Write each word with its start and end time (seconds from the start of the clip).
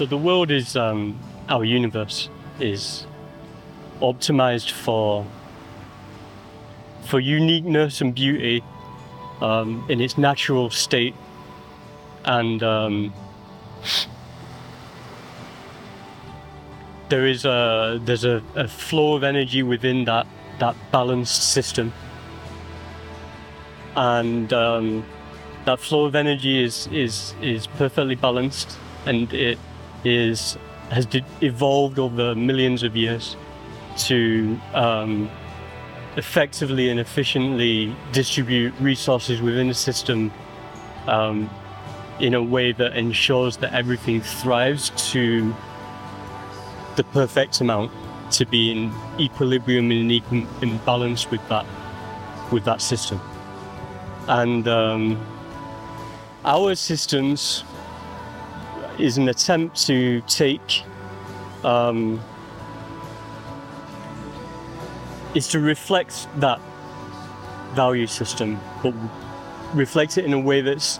So 0.00 0.06
the 0.06 0.16
world 0.16 0.50
is 0.50 0.76
um, 0.76 1.20
our 1.50 1.62
universe 1.62 2.30
is 2.58 3.06
optimized 4.00 4.70
for 4.70 5.26
for 7.02 7.20
uniqueness 7.20 8.00
and 8.00 8.14
beauty 8.14 8.64
um, 9.42 9.84
in 9.90 10.00
its 10.00 10.16
natural 10.16 10.70
state, 10.70 11.14
and 12.24 12.62
um, 12.62 13.12
there 17.10 17.26
is 17.26 17.44
a 17.44 18.00
there's 18.02 18.24
a, 18.24 18.42
a 18.54 18.68
flow 18.68 19.16
of 19.16 19.22
energy 19.22 19.62
within 19.62 20.06
that 20.06 20.26
that 20.60 20.76
balanced 20.90 21.52
system, 21.52 21.92
and 23.96 24.50
um, 24.54 25.04
that 25.66 25.78
flow 25.78 26.06
of 26.06 26.14
energy 26.14 26.64
is 26.64 26.86
is 26.86 27.34
is 27.42 27.66
perfectly 27.66 28.14
balanced, 28.14 28.78
and 29.04 29.30
it 29.34 29.58
is 30.04 30.56
has 30.90 31.06
de- 31.06 31.24
evolved 31.40 31.98
over 31.98 32.34
millions 32.34 32.82
of 32.82 32.96
years 32.96 33.36
to 33.96 34.58
um, 34.74 35.30
effectively 36.16 36.90
and 36.90 36.98
efficiently 36.98 37.94
distribute 38.12 38.74
resources 38.80 39.40
within 39.40 39.68
the 39.68 39.74
system 39.74 40.32
um, 41.06 41.48
in 42.18 42.34
a 42.34 42.42
way 42.42 42.72
that 42.72 42.96
ensures 42.96 43.56
that 43.58 43.72
everything 43.72 44.20
thrives 44.20 44.90
to 45.12 45.54
the 46.96 47.04
perfect 47.04 47.60
amount 47.60 47.90
to 48.32 48.44
be 48.44 48.72
in 48.72 48.92
equilibrium 49.18 49.90
and 49.90 50.10
in, 50.10 50.48
in 50.62 50.78
balance 50.78 51.30
with 51.30 51.46
that 51.48 51.66
with 52.52 52.64
that 52.64 52.80
system. 52.80 53.20
And 54.28 54.66
um, 54.66 55.26
our 56.44 56.74
systems 56.74 57.64
is 59.00 59.18
an 59.18 59.28
attempt 59.28 59.86
to 59.86 60.20
take 60.22 60.82
um, 61.64 62.20
is 65.34 65.48
to 65.48 65.60
reflect 65.60 66.26
that 66.40 66.60
value 67.74 68.06
system, 68.06 68.58
but 68.82 68.94
reflect 69.74 70.18
it 70.18 70.24
in 70.24 70.32
a 70.32 70.40
way 70.40 70.60
that's 70.60 70.98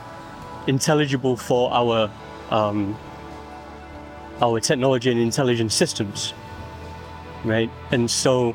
intelligible 0.66 1.36
for 1.36 1.72
our 1.72 2.10
um, 2.50 2.96
our 4.40 4.60
technology 4.60 5.10
and 5.10 5.20
intelligence 5.20 5.74
systems, 5.74 6.32
right? 7.44 7.70
And 7.90 8.10
so 8.10 8.54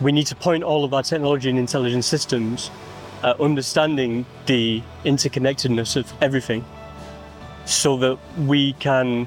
we 0.00 0.12
need 0.12 0.26
to 0.28 0.34
point 0.34 0.64
all 0.64 0.84
of 0.84 0.94
our 0.94 1.02
technology 1.02 1.50
and 1.50 1.58
intelligence 1.58 2.06
systems 2.06 2.70
at 3.22 3.38
understanding 3.40 4.26
the 4.46 4.82
interconnectedness 5.04 5.96
of 5.96 6.12
everything, 6.20 6.64
so 7.64 7.96
that 7.96 8.18
we 8.38 8.72
can 8.74 9.26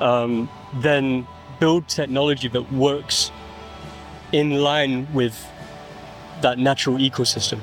um, 0.00 0.48
then 0.74 1.26
build 1.60 1.88
technology 1.88 2.48
that 2.48 2.72
works 2.72 3.30
in 4.32 4.62
line 4.62 5.06
with 5.12 5.46
that 6.40 6.58
natural 6.58 6.96
ecosystem. 6.96 7.60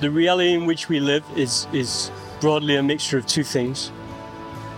The 0.00 0.10
reality 0.10 0.52
in 0.52 0.66
which 0.66 0.88
we 0.88 1.00
live 1.00 1.24
is, 1.36 1.66
is 1.72 2.10
broadly 2.40 2.76
a 2.76 2.82
mixture 2.82 3.18
of 3.18 3.26
two 3.26 3.42
things. 3.42 3.90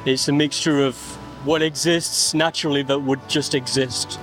It's 0.04 0.28
a 0.28 0.32
mixture 0.32 0.84
of 0.84 0.96
what 1.44 1.60
exists 1.62 2.34
naturally 2.34 2.82
that 2.84 3.00
would 3.00 3.28
just 3.28 3.54
exist 3.54 4.18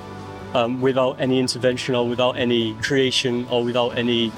um, 0.54 0.82
without 0.82 1.20
any 1.20 1.40
intervention 1.40 1.96
or 1.96 2.08
without 2.08 2.38
any 2.38 2.74
creation 2.76 3.46
or 3.50 3.64
without 3.64 3.98
any 3.98 4.32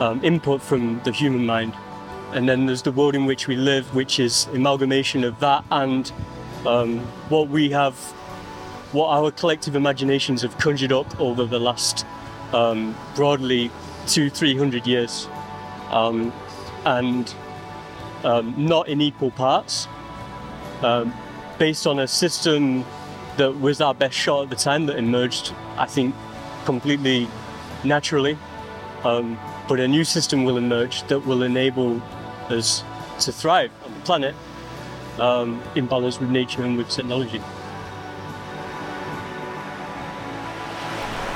um, 0.00 0.24
input 0.24 0.62
from 0.62 1.00
the 1.04 1.12
human 1.12 1.44
mind. 1.44 1.74
And 2.32 2.48
then 2.48 2.66
there's 2.66 2.82
the 2.82 2.92
world 2.92 3.14
in 3.14 3.24
which 3.24 3.46
we 3.46 3.56
live, 3.56 3.94
which 3.94 4.18
is 4.18 4.46
amalgamation 4.52 5.24
of 5.24 5.38
that 5.40 5.64
and 5.70 6.10
um, 6.66 6.98
what 7.28 7.48
we 7.48 7.70
have, 7.70 7.94
what 8.92 9.08
our 9.08 9.30
collective 9.30 9.76
imaginations 9.76 10.42
have 10.42 10.58
conjured 10.58 10.92
up 10.92 11.20
over 11.20 11.46
the 11.46 11.58
last 11.58 12.04
um, 12.52 12.96
broadly 13.14 13.70
two, 14.06 14.30
three 14.30 14.56
hundred 14.56 14.86
years, 14.86 15.28
um, 15.90 16.32
and 16.84 17.34
um, 18.24 18.54
not 18.56 18.88
in 18.88 19.00
equal 19.00 19.30
parts, 19.30 19.88
um, 20.82 21.14
based 21.58 21.86
on 21.86 22.00
a 22.00 22.06
system 22.06 22.84
that 23.36 23.60
was 23.60 23.80
our 23.80 23.94
best 23.94 24.16
shot 24.16 24.44
at 24.44 24.50
the 24.50 24.56
time 24.56 24.86
that 24.86 24.96
emerged, 24.96 25.52
I 25.76 25.86
think, 25.86 26.14
completely 26.64 27.28
naturally. 27.84 28.36
Um, 29.04 29.38
but 29.68 29.80
a 29.80 29.88
new 29.88 30.04
system 30.04 30.44
will 30.44 30.56
emerge 30.56 31.02
that 31.08 31.20
will 31.26 31.42
enable 31.42 32.00
us 32.50 32.84
to 33.20 33.32
thrive 33.32 33.70
on 33.84 33.94
the 33.94 34.00
planet 34.00 34.34
um, 35.18 35.62
in 35.74 35.86
balance 35.86 36.20
with 36.20 36.30
nature 36.30 36.62
and 36.62 36.76
with 36.76 36.88
technology. 36.88 37.40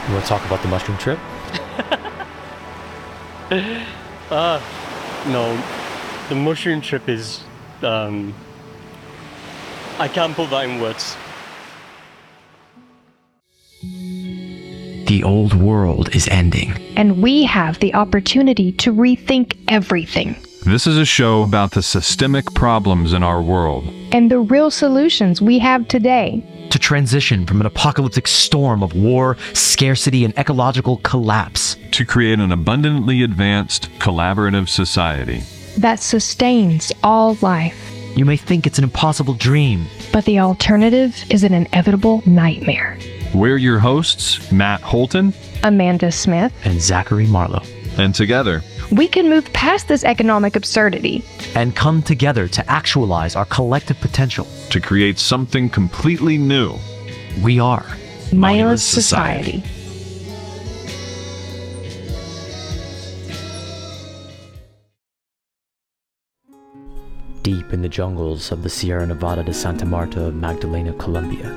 You 0.07 0.15
want 0.15 0.25
to 0.25 0.29
talk 0.29 0.45
about 0.47 0.63
the 0.63 0.69
mushroom 0.69 0.99
trip? 0.99 1.19
Uh, 4.31 4.61
no, 5.29 5.63
the 6.29 6.35
mushroom 6.35 6.81
trip 6.81 7.09
is. 7.09 7.41
Um, 7.83 8.35
I 9.99 10.09
can't 10.09 10.35
put 10.35 10.51
that 10.51 10.65
in 10.65 10.81
words. 10.81 11.17
The 15.07 15.23
old 15.25 15.55
world 15.55 16.15
is 16.15 16.29
ending. 16.29 16.73
And 16.97 17.23
we 17.23 17.45
have 17.45 17.79
the 17.81 17.95
opportunity 17.95 18.73
to 18.73 18.93
rethink 18.93 19.57
everything 19.69 20.37
This 20.65 20.87
is 20.87 20.99
a 20.99 21.05
show 21.05 21.43
about 21.43 21.73
the 21.73 21.83
systemic 21.83 22.53
problems 22.55 23.13
in 23.13 23.23
our 23.23 23.41
world. 23.43 23.85
and 24.13 24.31
the 24.31 24.41
real 24.41 24.71
solutions 24.71 25.41
we 25.41 25.59
have 25.61 25.87
today. 25.89 26.43
To 26.71 26.79
transition 26.79 27.47
from 27.47 27.61
an 27.61 27.67
apocalyptic 27.67 28.27
storm 28.29 28.83
of 28.83 28.93
war, 28.95 29.37
scarcity, 29.55 30.25
and 30.25 30.37
ecological 30.39 30.99
collapse. 30.99 31.77
to 31.93 32.05
create 32.05 32.39
an 32.39 32.53
abundantly 32.53 33.23
advanced, 33.23 33.89
collaborative 33.99 34.69
society. 34.69 35.43
that 35.79 36.01
sustains 36.01 36.93
all 37.03 37.37
life. 37.41 37.77
You 38.17 38.25
may 38.25 38.37
think 38.37 38.67
it's 38.67 38.79
an 38.79 38.85
impossible 38.85 39.35
dream. 39.35 39.87
But 40.13 40.25
the 40.25 40.41
alternative 40.41 41.17
is 41.31 41.45
an 41.45 41.55
inevitable 41.55 42.23
nightmare. 42.27 42.99
We're 43.35 43.57
your 43.57 43.79
hosts, 43.79 44.51
Matt 44.53 44.81
Holton, 44.83 45.33
Amanda 45.63 46.11
Smith, 46.11 46.53
And 46.65 46.81
Zachary 46.83 47.27
Marlowe. 47.27 47.63
and 47.99 48.15
together, 48.15 48.63
we 48.93 49.09
can 49.09 49.29
move 49.29 49.53
past 49.53 49.89
this 49.89 50.05
economic 50.05 50.57
absurdity. 50.57 51.25
And 51.55 51.75
come 51.75 52.03
together 52.03 52.49
to 52.49 52.71
actualize 52.71 53.37
our 53.37 53.45
collective 53.47 54.01
potential. 54.01 54.47
to 54.71 54.81
create 54.81 55.19
something 55.19 55.69
completely 55.69 56.39
new. 56.39 56.75
We 57.43 57.59
are 57.59 57.87
Moneyless 58.33 58.85
society. 58.85 59.63
deep 67.43 67.73
in 67.73 67.83
the 67.83 67.89
jungles 67.89 68.53
of 68.53 68.63
the 68.63 68.69
Sierra 68.69 69.07
Nevada 69.07 69.43
de 69.43 69.53
Santa 69.53 69.87
Marta 69.87 70.27
of 70.27 70.35
Magdalena, 70.35 70.93
Colombia, 70.93 71.49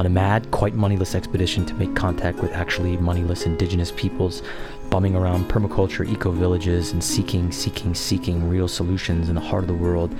on 0.00 0.06
a 0.06 0.08
mad, 0.08 0.50
quite 0.50 0.74
moneyless 0.74 1.14
expedition 1.14 1.66
to 1.66 1.74
make 1.74 1.94
contact 1.94 2.38
with 2.38 2.50
actually 2.52 2.96
moneyless 2.96 3.44
indigenous 3.44 3.92
peoples, 3.92 4.42
bumming 4.88 5.14
around 5.14 5.44
permaculture 5.44 6.08
eco 6.10 6.30
villages 6.30 6.92
and 6.92 7.04
seeking, 7.04 7.52
seeking, 7.52 7.94
seeking 7.94 8.48
real 8.48 8.66
solutions 8.66 9.28
in 9.28 9.34
the 9.34 9.40
heart 9.42 9.62
of 9.62 9.68
the 9.68 9.74
world, 9.74 10.16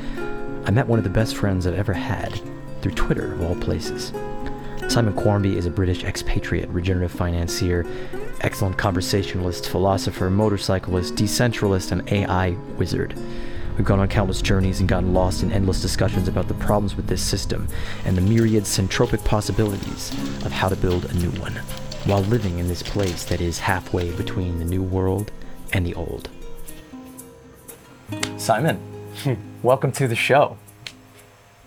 I 0.67 0.71
met 0.71 0.87
one 0.87 0.99
of 0.99 1.05
the 1.05 1.09
best 1.09 1.35
friends 1.35 1.67
I've 1.67 1.79
ever 1.79 1.95
had 1.95 2.39
through 2.83 2.93
Twitter, 2.93 3.33
of 3.33 3.41
all 3.41 3.55
places. 3.55 4.13
Simon 4.93 5.15
Quarmby 5.15 5.57
is 5.57 5.65
a 5.65 5.71
British 5.71 6.05
expatriate, 6.05 6.69
regenerative 6.69 7.11
financier, 7.11 7.87
excellent 8.43 8.77
conversationalist, 8.77 9.67
philosopher, 9.67 10.29
motorcyclist, 10.29 11.15
decentralist, 11.15 11.91
and 11.91 12.07
AI 12.13 12.51
wizard. 12.77 13.19
We've 13.81 13.87
gone 13.87 14.01
on 14.01 14.09
countless 14.09 14.43
journeys 14.43 14.81
and 14.81 14.89
gotten 14.91 15.15
lost 15.15 15.43
in 15.43 15.51
endless 15.51 15.81
discussions 15.81 16.29
about 16.29 16.49
the 16.49 16.55
problems 16.55 16.97
with 16.97 17.07
this 17.07 17.23
system 17.23 17.67
and 18.05 18.15
the 18.15 18.21
myriad 18.21 18.65
syntropic 18.65 19.25
possibilities 19.25 20.11
of 20.45 20.53
how 20.53 20.69
to 20.69 20.77
build 20.77 21.07
a 21.07 21.15
new 21.15 21.31
one, 21.41 21.55
while 22.05 22.21
living 22.21 22.59
in 22.59 22.69
this 22.69 22.83
place 22.83 23.25
that 23.25 23.41
is 23.41 23.59
halfway 23.59 24.11
between 24.17 24.59
the 24.59 24.67
new 24.67 24.83
world 24.83 25.33
and 25.73 25.87
the 25.87 25.95
old. 25.95 26.29
Simon, 28.37 28.79
welcome 29.63 29.93
to 29.93 30.07
the 30.07 30.15
show. 30.15 30.59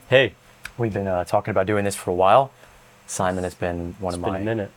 Hey, 0.08 0.36
We've 0.78 0.94
been 0.94 1.08
uh, 1.08 1.24
talking 1.24 1.50
about 1.50 1.66
doing 1.66 1.84
this 1.84 1.96
for 1.96 2.12
a 2.12 2.14
while. 2.14 2.52
Simon 3.08 3.44
has 3.44 3.56
been 3.56 3.96
one 3.98 4.14
it's 4.14 4.18
of 4.18 4.24
been 4.24 4.34
my 4.34 4.40
a 4.40 4.44
minute. 4.44 4.72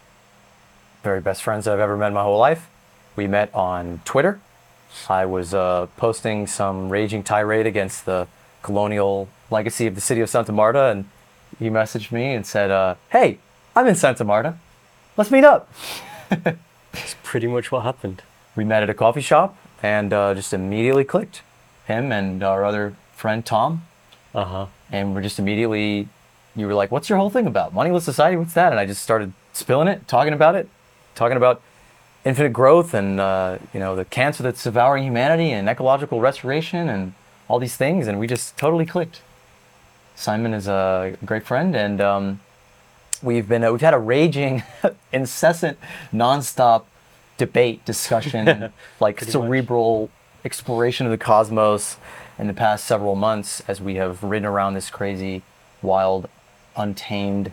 very 1.02 1.20
best 1.20 1.42
friends 1.42 1.66
that 1.66 1.74
I've 1.74 1.80
ever 1.80 1.98
met 1.98 2.08
in 2.08 2.14
my 2.14 2.22
whole 2.22 2.38
life. 2.38 2.70
We 3.14 3.26
met 3.26 3.54
on 3.54 4.00
Twitter. 4.06 4.40
I 5.08 5.24
was 5.26 5.54
uh, 5.54 5.86
posting 5.96 6.46
some 6.46 6.88
raging 6.88 7.22
tirade 7.22 7.66
against 7.66 8.04
the 8.06 8.26
colonial 8.62 9.28
legacy 9.50 9.86
of 9.86 9.94
the 9.94 10.00
city 10.00 10.20
of 10.20 10.28
Santa 10.28 10.52
Marta, 10.52 10.84
and 10.86 11.04
he 11.58 11.68
messaged 11.70 12.10
me 12.12 12.34
and 12.34 12.44
said, 12.46 12.70
uh, 12.70 12.94
"Hey, 13.10 13.38
I'm 13.74 13.86
in 13.86 13.94
Santa 13.94 14.24
Marta. 14.24 14.56
Let's 15.16 15.30
meet 15.30 15.44
up." 15.44 15.70
That's 16.30 17.14
pretty 17.22 17.46
much 17.46 17.70
what 17.70 17.82
happened. 17.82 18.22
We 18.56 18.64
met 18.64 18.82
at 18.82 18.90
a 18.90 18.94
coffee 18.94 19.20
shop 19.20 19.56
and 19.82 20.12
uh, 20.12 20.34
just 20.34 20.52
immediately 20.52 21.04
clicked. 21.04 21.42
Him 21.86 22.10
and 22.10 22.42
our 22.42 22.64
other 22.64 22.94
friend 23.12 23.44
Tom 23.46 23.82
Uh 24.34 24.44
huh. 24.44 24.66
and 24.90 25.14
we're 25.14 25.22
just 25.22 25.38
immediately 25.38 26.08
you 26.56 26.66
were 26.66 26.74
like 26.74 26.90
what's 26.90 27.08
your 27.08 27.16
whole 27.18 27.30
thing 27.30 27.46
about 27.46 27.72
moneyless 27.72 28.04
society 28.04 28.36
what's 28.36 28.52
that 28.54 28.72
and 28.72 28.78
i 28.80 28.84
just 28.84 29.02
started 29.02 29.32
spilling 29.54 29.88
it 29.88 30.06
talking 30.08 30.32
about 30.34 30.54
it 30.54 30.68
talking 31.14 31.36
about 31.36 31.62
infinite 32.26 32.52
growth 32.52 32.92
and 32.92 33.20
uh, 33.20 33.56
you 33.72 33.78
know 33.78 33.94
the 33.94 34.04
cancer 34.04 34.42
that's 34.42 34.62
devouring 34.64 35.04
humanity 35.04 35.52
and 35.52 35.68
ecological 35.68 36.20
restoration 36.20 36.88
and 36.88 37.14
all 37.48 37.60
these 37.60 37.76
things 37.76 38.08
and 38.08 38.18
we 38.18 38.26
just 38.26 38.58
totally 38.58 38.84
clicked. 38.84 39.22
Simon 40.16 40.52
is 40.52 40.66
a 40.66 41.16
great 41.24 41.44
friend 41.44 41.76
and 41.76 42.00
um, 42.00 42.40
we've 43.22 43.48
been 43.48 43.62
uh, 43.62 43.70
we've 43.70 43.80
had 43.80 43.94
a 43.94 43.98
raging 43.98 44.64
incessant 45.12 45.78
nonstop 46.12 46.84
debate 47.38 47.84
discussion 47.84 48.72
like 49.00 49.20
cerebral 49.20 50.10
exploration 50.44 51.06
of 51.06 51.12
the 51.12 51.18
cosmos 51.18 51.96
in 52.40 52.48
the 52.48 52.54
past 52.54 52.84
several 52.84 53.14
months 53.14 53.62
as 53.68 53.80
we 53.80 53.94
have 53.94 54.22
ridden 54.24 54.46
around 54.46 54.74
this 54.74 54.90
crazy 54.90 55.42
wild 55.80 56.28
untamed 56.76 57.52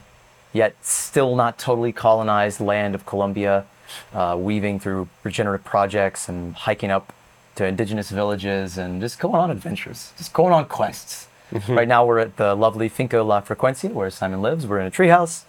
yet 0.51 0.75
still 0.81 1.35
not 1.35 1.59
totally 1.59 1.91
colonized 1.91 2.59
land 2.59 2.95
of 2.95 3.05
colombia 3.05 3.65
uh, 4.13 4.35
weaving 4.37 4.79
through 4.79 5.07
regenerative 5.23 5.65
projects 5.65 6.29
and 6.29 6.55
hiking 6.55 6.91
up 6.91 7.13
to 7.55 7.65
indigenous 7.65 8.09
villages 8.09 8.77
and 8.77 9.01
just 9.01 9.19
going 9.19 9.35
on 9.35 9.51
adventures 9.51 10.11
just 10.17 10.33
going 10.33 10.53
on 10.53 10.65
quests 10.65 11.27
right 11.69 11.87
now 11.87 12.03
we're 12.05 12.19
at 12.19 12.37
the 12.37 12.55
lovely 12.55 12.89
finca 12.89 13.21
la 13.21 13.41
frecuencia 13.41 13.91
where 13.91 14.09
simon 14.09 14.41
lives 14.41 14.65
we're 14.65 14.79
in 14.79 14.87
a 14.87 14.91
treehouse 14.91 15.43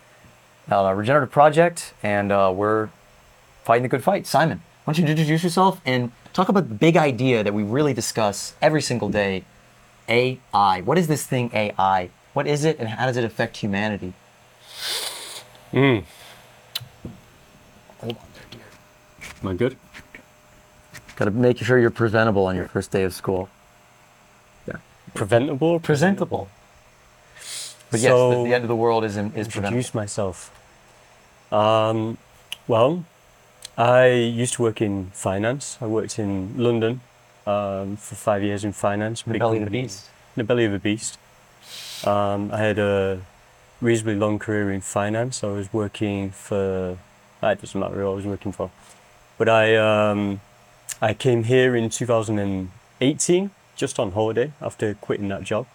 uh, 0.70 0.76
a 0.76 0.94
regenerative 0.94 1.30
project, 1.30 1.94
and 2.02 2.32
uh, 2.32 2.52
we're 2.54 2.88
fighting 3.64 3.82
the 3.82 3.88
good 3.88 4.02
fight. 4.02 4.26
Simon, 4.26 4.62
why 4.84 4.92
don't 4.92 5.04
you 5.04 5.10
introduce 5.10 5.42
yourself 5.42 5.80
and 5.84 6.12
talk 6.32 6.48
about 6.48 6.68
the 6.68 6.74
big 6.74 6.96
idea 6.96 7.42
that 7.44 7.54
we 7.54 7.62
really 7.62 7.92
discuss 7.94 8.54
every 8.62 8.82
single 8.82 9.08
day 9.08 9.44
AI. 10.08 10.80
What 10.82 10.98
is 10.98 11.06
this 11.06 11.26
thing, 11.26 11.50
AI? 11.54 12.10
What 12.32 12.46
is 12.46 12.64
it, 12.64 12.78
and 12.78 12.88
how 12.88 13.06
does 13.06 13.16
it 13.16 13.24
affect 13.24 13.58
humanity? 13.58 14.12
Am 19.44 19.50
I 19.50 19.54
good? 19.54 19.76
Got 21.16 21.26
to 21.26 21.30
make 21.30 21.58
sure 21.58 21.78
you're 21.78 21.90
presentable 21.90 22.46
on 22.46 22.56
your 22.56 22.66
first 22.66 22.90
day 22.90 23.02
of 23.04 23.12
school. 23.12 23.50
Yeah. 24.66 24.76
Preventable. 25.12 25.78
Presentable. 25.80 26.48
But 27.90 28.00
yes, 28.00 28.04
So- 28.10 28.30
the, 28.30 28.44
the 28.48 28.54
end 28.54 28.64
of 28.64 28.68
the 28.68 28.76
world 28.76 29.04
is, 29.04 29.18
is 29.18 29.22
preventable. 29.22 29.66
Introduce 29.66 29.92
myself. 29.94 30.50
Um, 31.52 32.16
well, 32.66 33.04
I 33.76 34.06
used 34.06 34.54
to 34.54 34.62
work 34.62 34.80
in 34.80 35.10
finance. 35.12 35.76
I 35.78 35.86
worked 35.86 36.18
in 36.18 36.54
London 36.56 37.02
um, 37.46 37.96
for 37.98 38.14
five 38.14 38.42
years 38.42 38.64
in 38.64 38.72
finance. 38.72 39.22
The 39.22 39.32
big 39.32 39.40
belly 39.40 39.58
of 39.58 39.60
the 39.60 39.66
company. 39.66 39.82
beast. 39.82 40.08
The 40.36 40.44
belly 40.44 40.64
of 40.64 40.72
a 40.72 40.78
beast. 40.78 41.18
Um, 42.06 42.50
I 42.50 42.58
had 42.60 42.78
a 42.78 43.20
reasonably 43.82 44.16
long 44.16 44.38
career 44.38 44.72
in 44.72 44.80
finance. 44.80 45.44
I 45.44 45.48
was 45.48 45.70
working 45.70 46.30
for. 46.30 46.96
ah, 47.42 47.50
It 47.50 47.60
doesn't 47.60 47.78
matter 47.78 47.96
who 47.96 48.10
I 48.10 48.14
was 48.14 48.24
working 48.24 48.50
for, 48.52 48.70
but 49.38 49.48
I 49.48 49.76
um, 49.76 50.40
I 51.00 51.14
came 51.14 51.44
here 51.44 51.74
in 51.74 51.90
2018 51.90 53.50
just 53.76 53.98
on 53.98 54.12
holiday 54.12 54.52
after 54.60 54.94
quitting 54.94 55.28
that 55.28 55.42
job, 55.42 55.66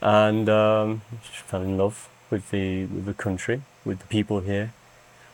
and 0.00 0.48
um, 0.48 1.02
fell 1.22 1.62
in 1.62 1.76
love 1.78 2.08
with 2.30 2.50
the 2.50 2.86
with 2.86 3.06
the 3.06 3.14
country, 3.14 3.62
with 3.84 4.00
the 4.00 4.06
people 4.06 4.40
here, 4.40 4.72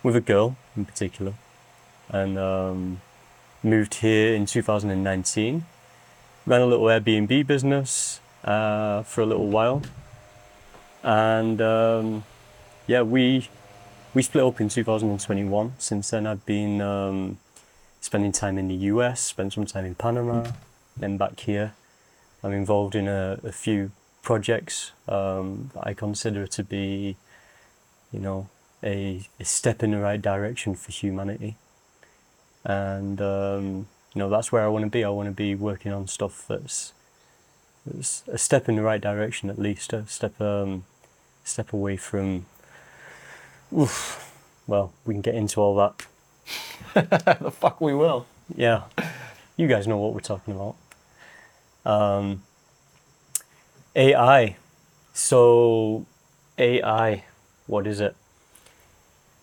with 0.03 0.17
a 0.17 0.21
girl 0.21 0.57
in 0.77 0.85
particular, 0.85 1.35
and 2.09 2.39
um, 2.39 3.01
moved 3.63 3.95
here 3.97 4.35
in 4.35 4.47
2019. 4.47 5.65
Ran 6.47 6.61
a 6.61 6.67
little 6.67 6.87
Airbnb 6.87 7.47
business 7.47 8.21
uh, 8.45 9.03
for 9.03 9.23
a 9.23 9.27
little 9.27 9.49
while, 9.49 9.83
and 11.03 11.61
um, 11.61 12.25
yeah, 12.87 13.03
we 13.03 13.49
we 14.15 14.23
split 14.23 14.45
up 14.45 14.61
in 14.61 14.69
2021. 14.69 15.75
Since 15.79 16.11
then, 16.11 16.27
I've 16.27 16.47
been 16.47 16.81
um, 16.81 17.39
spending 18.01 18.33
time 18.33 18.57
in 18.57 18.69
the 18.69 18.75
US, 18.75 19.21
spent 19.21 19.53
some 19.53 19.67
time 19.67 19.85
in 19.85 19.97
Panama, 19.97 20.53
then 20.97 21.17
back 21.17 21.41
here. 21.41 21.75
I'm 22.43 22.53
involved 22.53 22.95
in 22.95 23.09
a, 23.09 23.41
a 23.43 23.53
few 23.53 23.91
projects 24.23 24.93
um, 25.09 25.71
that 25.75 25.87
I 25.87 25.95
consider 25.95 26.47
to 26.47 26.63
be, 26.63 27.17
you 28.13 28.21
know, 28.21 28.49
a, 28.83 29.27
a 29.41 29.45
step 29.45 29.83
in 29.83 29.91
the 29.91 29.99
right 29.99 30.21
direction 30.21 30.75
for 30.75 30.93
humanity. 30.93 31.57
And 32.65 33.21
um, 33.21 33.89
you 34.15 34.21
know, 34.21 34.31
that's 34.31 34.53
where 34.53 34.63
I 34.63 34.69
want 34.69 34.85
to 34.85 34.91
be. 34.91 35.03
I 35.03 35.09
want 35.09 35.27
to 35.27 35.33
be 35.33 35.55
working 35.55 35.93
on 35.93 36.07
stuff 36.07 36.45
that's, 36.47 36.93
that's 37.85 38.23
a 38.29 38.39
step 38.39 38.69
in 38.69 38.77
the 38.77 38.83
right 38.83 39.01
direction, 39.01 39.51
at 39.51 39.59
least 39.59 39.93
a 39.93 40.07
step 40.07 40.41
um, 40.41 40.85
step 41.43 41.73
away 41.73 41.97
from. 41.97 42.47
Oof, 43.73 44.33
well, 44.67 44.93
we 45.05 45.15
can 45.15 45.21
get 45.21 45.35
into 45.35 45.61
all 45.61 45.75
that. 45.77 46.07
the 47.41 47.51
fuck 47.51 47.81
we 47.81 47.95
will. 47.95 48.27
Yeah, 48.55 48.85
you 49.57 49.67
guys 49.67 49.87
know 49.87 49.97
what 49.99 50.13
we're 50.13 50.21
talking 50.21 50.55
about. 50.55 50.77
Um, 51.85 52.43
AI. 53.97 54.57
So, 55.13 56.07
AI, 56.59 57.25
what 57.67 57.87
is 57.87 58.01
it? 58.01 58.17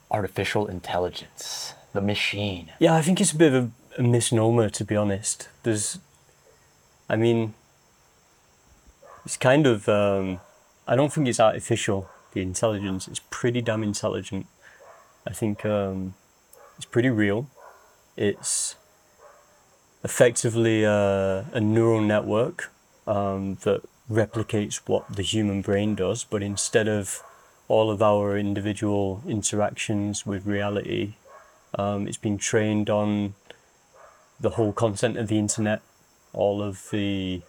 Artificial 0.09 0.67
intelligence, 0.67 1.74
the 1.94 2.01
machine. 2.01 2.71
Yeah, 2.79 2.94
I 2.94 3.01
think 3.01 3.21
it's 3.21 3.31
a 3.31 3.38
bit 3.38 3.53
of 3.53 3.71
a, 3.97 4.01
a 4.01 4.03
misnomer, 4.03 4.69
to 4.69 4.83
be 4.83 4.95
honest. 4.95 5.47
There's, 5.63 6.00
I 7.09 7.15
mean, 7.15 7.53
it's 9.25 9.38
kind 9.38 9.65
of, 9.65 9.88
um, 9.88 10.41
I 10.85 10.97
don't 10.97 11.13
think 11.13 11.29
it's 11.29 11.39
artificial, 11.39 12.09
the 12.33 12.42
intelligence. 12.42 13.07
is 13.07 13.19
pretty 13.19 13.62
damn 13.62 13.83
intelligent. 13.83 14.48
I 15.28 15.33
think 15.33 15.66
um, 15.66 16.16
it's 16.78 16.86
pretty 16.86 17.10
real. 17.10 17.48
It's 18.18 18.75
effectively 20.04 20.83
a, 20.83 21.45
a 21.54 21.60
neural 21.60 22.01
network 22.01 22.72
um, 23.07 23.56
that 23.63 23.81
replicates 24.10 24.81
what 24.88 25.16
the 25.16 25.22
human 25.22 25.62
brain 25.62 25.95
does, 25.95 26.24
but 26.24 26.42
instead 26.44 26.88
of 26.88 27.24
all 27.68 27.89
of 27.89 28.01
our 28.01 28.38
individual 28.38 29.22
interactions 29.27 30.25
with 30.25 30.45
reality, 30.45 31.13
um, 31.75 32.07
it's 32.07 32.18
been 32.18 32.38
trained 32.38 32.89
on 32.89 33.34
the 34.39 34.51
whole 34.51 34.74
content 34.74 35.18
of 35.18 35.27
the 35.27 35.38
internet, 35.38 35.81
all 36.34 36.62
of 36.62 36.89
the 36.91 37.41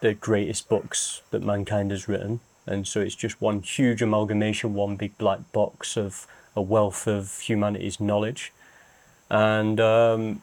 the 0.00 0.14
greatest 0.14 0.68
books 0.68 1.22
that 1.30 1.42
mankind 1.42 1.90
has 1.90 2.06
written, 2.06 2.38
and 2.68 2.86
so 2.86 3.00
it's 3.00 3.14
just 3.14 3.40
one 3.40 3.62
huge 3.62 4.02
amalgamation, 4.02 4.74
one 4.74 4.96
big 4.96 5.16
black 5.18 5.40
box 5.52 5.96
of 5.96 6.26
a 6.54 6.62
wealth 6.62 7.06
of 7.06 7.40
humanity's 7.40 8.00
knowledge, 8.00 8.52
and 9.30 9.80
um, 9.80 10.42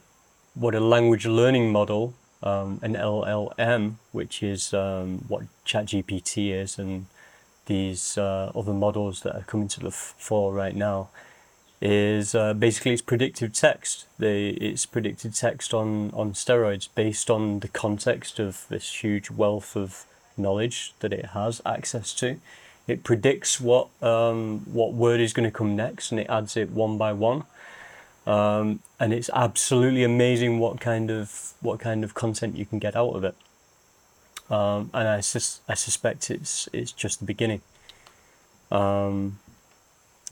what 0.53 0.73
a 0.73 0.79
language 0.79 1.25
learning 1.25 1.71
model, 1.71 2.13
um, 2.41 2.79
an 2.81 2.95
LLM, 2.95 3.95
which 4.11 4.41
is 4.41 4.73
um, 4.73 5.25
what 5.27 5.43
ChatGPT 5.65 6.51
is, 6.51 6.79
and 6.79 7.07
these 7.65 8.17
uh, 8.17 8.51
other 8.55 8.73
models 8.73 9.21
that 9.21 9.35
are 9.35 9.43
coming 9.43 9.67
to 9.69 9.79
the 9.79 9.91
fore 9.91 10.53
right 10.53 10.75
now, 10.75 11.09
is 11.81 12.33
uh, 12.33 12.53
basically 12.53 12.93
it's 12.93 13.01
predictive 13.01 13.51
text. 13.53 14.05
They, 14.17 14.49
it's 14.49 14.85
predicted 14.85 15.33
text 15.35 15.73
on, 15.73 16.11
on 16.13 16.33
steroids 16.33 16.87
based 16.93 17.29
on 17.29 17.59
the 17.59 17.67
context 17.67 18.39
of 18.39 18.65
this 18.69 19.03
huge 19.03 19.29
wealth 19.29 19.75
of 19.75 20.05
knowledge 20.37 20.93
that 20.99 21.13
it 21.13 21.27
has 21.27 21.61
access 21.65 22.13
to. 22.15 22.39
It 22.87 23.03
predicts 23.03 23.59
what 23.59 23.87
um, 24.01 24.61
what 24.71 24.93
word 24.93 25.19
is 25.19 25.33
going 25.33 25.49
to 25.49 25.55
come 25.55 25.75
next, 25.75 26.11
and 26.11 26.19
it 26.19 26.27
adds 26.29 26.55
it 26.55 26.69
one 26.71 26.97
by 26.97 27.13
one 27.13 27.45
um, 28.27 28.79
and 28.99 29.13
it's 29.13 29.29
absolutely 29.33 30.03
amazing 30.03 30.59
what 30.59 30.79
kind 30.79 31.11
of 31.11 31.53
what 31.61 31.79
kind 31.79 32.03
of 32.03 32.13
content 32.13 32.55
you 32.55 32.65
can 32.65 32.79
get 32.79 32.95
out 32.95 33.11
of 33.11 33.23
it. 33.23 33.35
Um, 34.49 34.89
and 34.93 35.07
I, 35.07 35.19
sus- 35.21 35.61
I 35.67 35.75
suspect 35.75 36.31
it's 36.31 36.67
it's 36.73 36.91
just 36.91 37.19
the 37.19 37.25
beginning. 37.25 37.61
Um, 38.71 39.39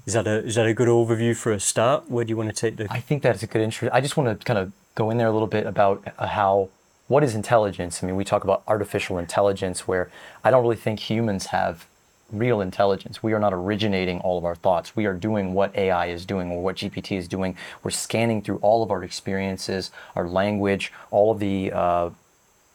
is 0.05 0.13
that 0.13 0.27
a 0.27 0.43
is 0.43 0.55
that 0.55 0.65
a 0.65 0.73
good 0.73 0.87
overview 0.87 1.35
for 1.35 1.51
a 1.51 1.59
start? 1.59 2.09
Where 2.09 2.25
do 2.25 2.29
you 2.29 2.37
want 2.37 2.49
to 2.49 2.55
take 2.55 2.77
the? 2.77 2.87
I 2.91 2.99
think 2.99 3.21
that's 3.21 3.43
a 3.43 3.47
good 3.47 3.61
intro. 3.61 3.89
I 3.93 4.01
just 4.01 4.17
want 4.17 4.39
to 4.39 4.43
kind 4.43 4.57
of 4.57 4.71
go 4.95 5.09
in 5.11 5.17
there 5.17 5.27
a 5.27 5.31
little 5.31 5.47
bit 5.47 5.67
about 5.67 6.03
uh, 6.17 6.27
how 6.27 6.69
what 7.07 7.23
is 7.23 7.35
intelligence. 7.35 8.03
I 8.03 8.07
mean, 8.07 8.15
we 8.15 8.23
talk 8.23 8.43
about 8.43 8.63
artificial 8.67 9.17
intelligence, 9.17 9.87
where 9.87 10.09
I 10.43 10.51
don't 10.51 10.63
really 10.63 10.75
think 10.75 10.99
humans 10.99 11.47
have 11.47 11.85
real 12.31 12.61
intelligence. 12.61 13.21
We 13.21 13.33
are 13.33 13.39
not 13.39 13.53
originating 13.53 14.19
all 14.21 14.37
of 14.37 14.45
our 14.45 14.55
thoughts. 14.55 14.95
We 14.95 15.05
are 15.05 15.13
doing 15.13 15.53
what 15.53 15.75
AI 15.75 16.07
is 16.07 16.25
doing 16.25 16.51
or 16.51 16.63
what 16.63 16.77
GPT 16.77 17.17
is 17.17 17.27
doing. 17.27 17.55
We're 17.83 17.91
scanning 17.91 18.41
through 18.41 18.57
all 18.57 18.81
of 18.81 18.91
our 18.91 19.03
experiences, 19.03 19.91
our 20.15 20.27
language, 20.27 20.91
all 21.11 21.31
of 21.31 21.39
the 21.39 21.71
uh, 21.71 22.09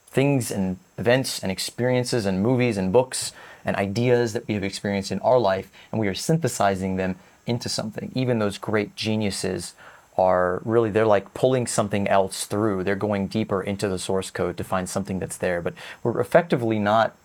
things 0.07 0.51
and 0.51 0.79
events 0.97 1.41
and 1.41 1.51
experiences 1.51 2.25
and 2.25 2.43
movies 2.43 2.77
and 2.77 2.93
books 2.93 3.33
and 3.65 3.77
ideas 3.77 4.33
that 4.33 4.47
we 4.47 4.55
have 4.55 4.65
experienced 4.65 5.11
in 5.11 5.19
our 5.21 5.39
life, 5.39 5.71
and 5.91 6.01
we 6.01 6.09
are 6.09 6.15
synthesizing 6.15 6.97
them 6.97 7.17
into 7.47 7.69
something. 7.69 8.13
Even 8.15 8.39
those 8.39 8.59
great 8.59 8.95
geniuses 8.95 9.75
are 10.19 10.61
really 10.65 10.91
they're 10.91 11.07
like 11.07 11.33
pulling 11.33 11.67
something 11.67 12.09
else 12.09 12.45
through. 12.45 12.85
They're 12.85 12.97
going 12.97 13.29
deeper 13.29 13.63
into 13.63 13.89
the 13.89 13.99
source 13.99 14.31
code 14.31 14.57
to 14.57 14.65
find 14.65 14.89
something 14.89 15.19
that's 15.19 15.37
there. 15.37 15.63
But 15.63 15.75
we're 16.03 16.21
effectively 16.21 16.79
not 16.79 17.17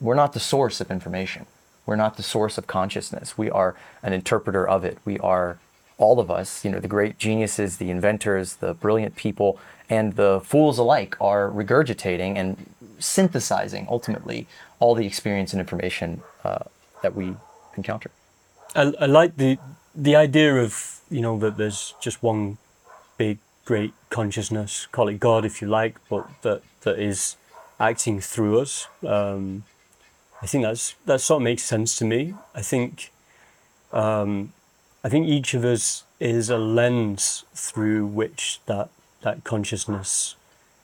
we're 0.00 0.14
not 0.14 0.32
the 0.32 0.40
source 0.40 0.80
of 0.80 0.90
information. 0.90 1.46
We're 1.84 1.96
not 1.96 2.16
the 2.16 2.22
source 2.22 2.56
of 2.56 2.66
consciousness. 2.66 3.36
We 3.36 3.50
are 3.50 3.74
an 4.02 4.12
interpreter 4.12 4.66
of 4.66 4.84
it. 4.84 4.98
We 5.04 5.18
are 5.18 5.58
all 5.98 6.18
of 6.18 6.30
us, 6.30 6.64
you 6.64 6.70
know, 6.70 6.80
the 6.80 6.88
great 6.88 7.18
geniuses, 7.18 7.76
the 7.76 7.90
inventors, 7.90 8.56
the 8.56 8.72
brilliant 8.72 9.16
people, 9.16 9.58
and 9.90 10.16
the 10.16 10.40
fools 10.42 10.78
alike 10.78 11.14
are 11.20 11.50
regurgitating 11.50 12.36
and 12.36 12.66
synthesizing 12.98 13.86
ultimately 13.90 14.46
all 14.78 14.94
the 14.94 15.06
experience 15.06 15.52
and 15.52 15.60
information 15.60 16.22
uh, 16.44 16.60
that 17.02 17.14
we 17.14 17.34
encounter. 17.76 18.10
I, 18.74 18.92
I 19.00 19.06
like 19.06 19.36
the 19.36 19.58
the 19.94 20.14
idea 20.14 20.54
of 20.56 20.99
you 21.10 21.20
know 21.20 21.38
that 21.38 21.56
there's 21.56 21.94
just 22.00 22.22
one 22.22 22.58
big 23.18 23.38
great 23.64 23.92
consciousness, 24.08 24.86
call 24.90 25.08
it 25.08 25.20
God 25.20 25.44
if 25.44 25.60
you 25.60 25.68
like, 25.68 25.96
but 26.08 26.28
that 26.42 26.62
that 26.82 26.98
is 26.98 27.36
acting 27.78 28.20
through 28.20 28.60
us. 28.60 28.88
Um, 29.06 29.64
I 30.42 30.46
think 30.46 30.64
that's 30.64 30.94
that 31.06 31.20
sort 31.20 31.40
of 31.40 31.44
makes 31.44 31.62
sense 31.62 31.96
to 31.98 32.04
me. 32.04 32.34
I 32.54 32.62
think 32.62 33.10
um, 33.92 34.52
I 35.04 35.08
think 35.08 35.26
each 35.26 35.54
of 35.54 35.64
us 35.64 36.04
is 36.18 36.50
a 36.50 36.58
lens 36.58 37.44
through 37.54 38.06
which 38.06 38.60
that 38.66 38.90
that 39.22 39.44
consciousness 39.44 40.36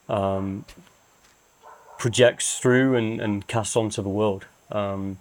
um, 0.08 0.64
projects 1.98 2.58
through 2.58 2.94
and, 2.94 3.20
and 3.20 3.46
casts 3.46 3.76
onto 3.76 4.02
the 4.02 4.08
world. 4.08 4.46
Um, 4.70 5.18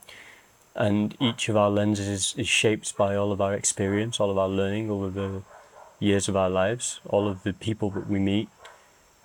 and 0.75 1.15
each 1.19 1.47
of 1.47 1.55
our 1.55 1.69
lenses 1.69 2.07
is, 2.07 2.35
is 2.37 2.47
shaped 2.47 2.97
by 2.97 3.15
all 3.15 3.31
of 3.31 3.39
our 3.39 3.53
experience, 3.53 4.19
all 4.19 4.29
of 4.29 4.37
our 4.37 4.49
learning 4.49 4.89
over 4.89 5.09
the 5.09 5.41
years 5.99 6.27
of 6.27 6.35
our 6.35 6.49
lives, 6.49 6.99
all 7.05 7.27
of 7.27 7.43
the 7.43 7.53
people 7.53 7.89
that 7.91 8.09
we 8.09 8.19
meet. 8.19 8.49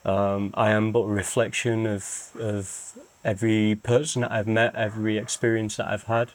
Um, 0.04 0.54
I 0.54 0.71
am 0.71 0.92
but 0.92 1.00
a 1.00 1.09
reflection 1.09 1.87
of, 1.87 2.30
of 2.38 2.92
every 3.25 3.75
person 3.75 4.23
that 4.23 4.33
I've 4.33 4.47
met, 4.47 4.75
every 4.75 5.19
experience 5.19 5.76
that 5.76 5.88
I've 5.88 6.04
had. 6.04 6.30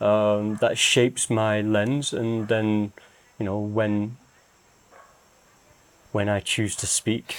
Um, 0.00 0.56
that 0.56 0.76
shapes 0.78 1.30
my 1.30 1.62
lens, 1.62 2.12
and 2.12 2.48
then, 2.48 2.92
you 3.38 3.46
know, 3.46 3.58
when 3.58 4.18
when 6.12 6.28
I 6.28 6.40
choose 6.40 6.76
to 6.76 6.86
speak, 6.86 7.36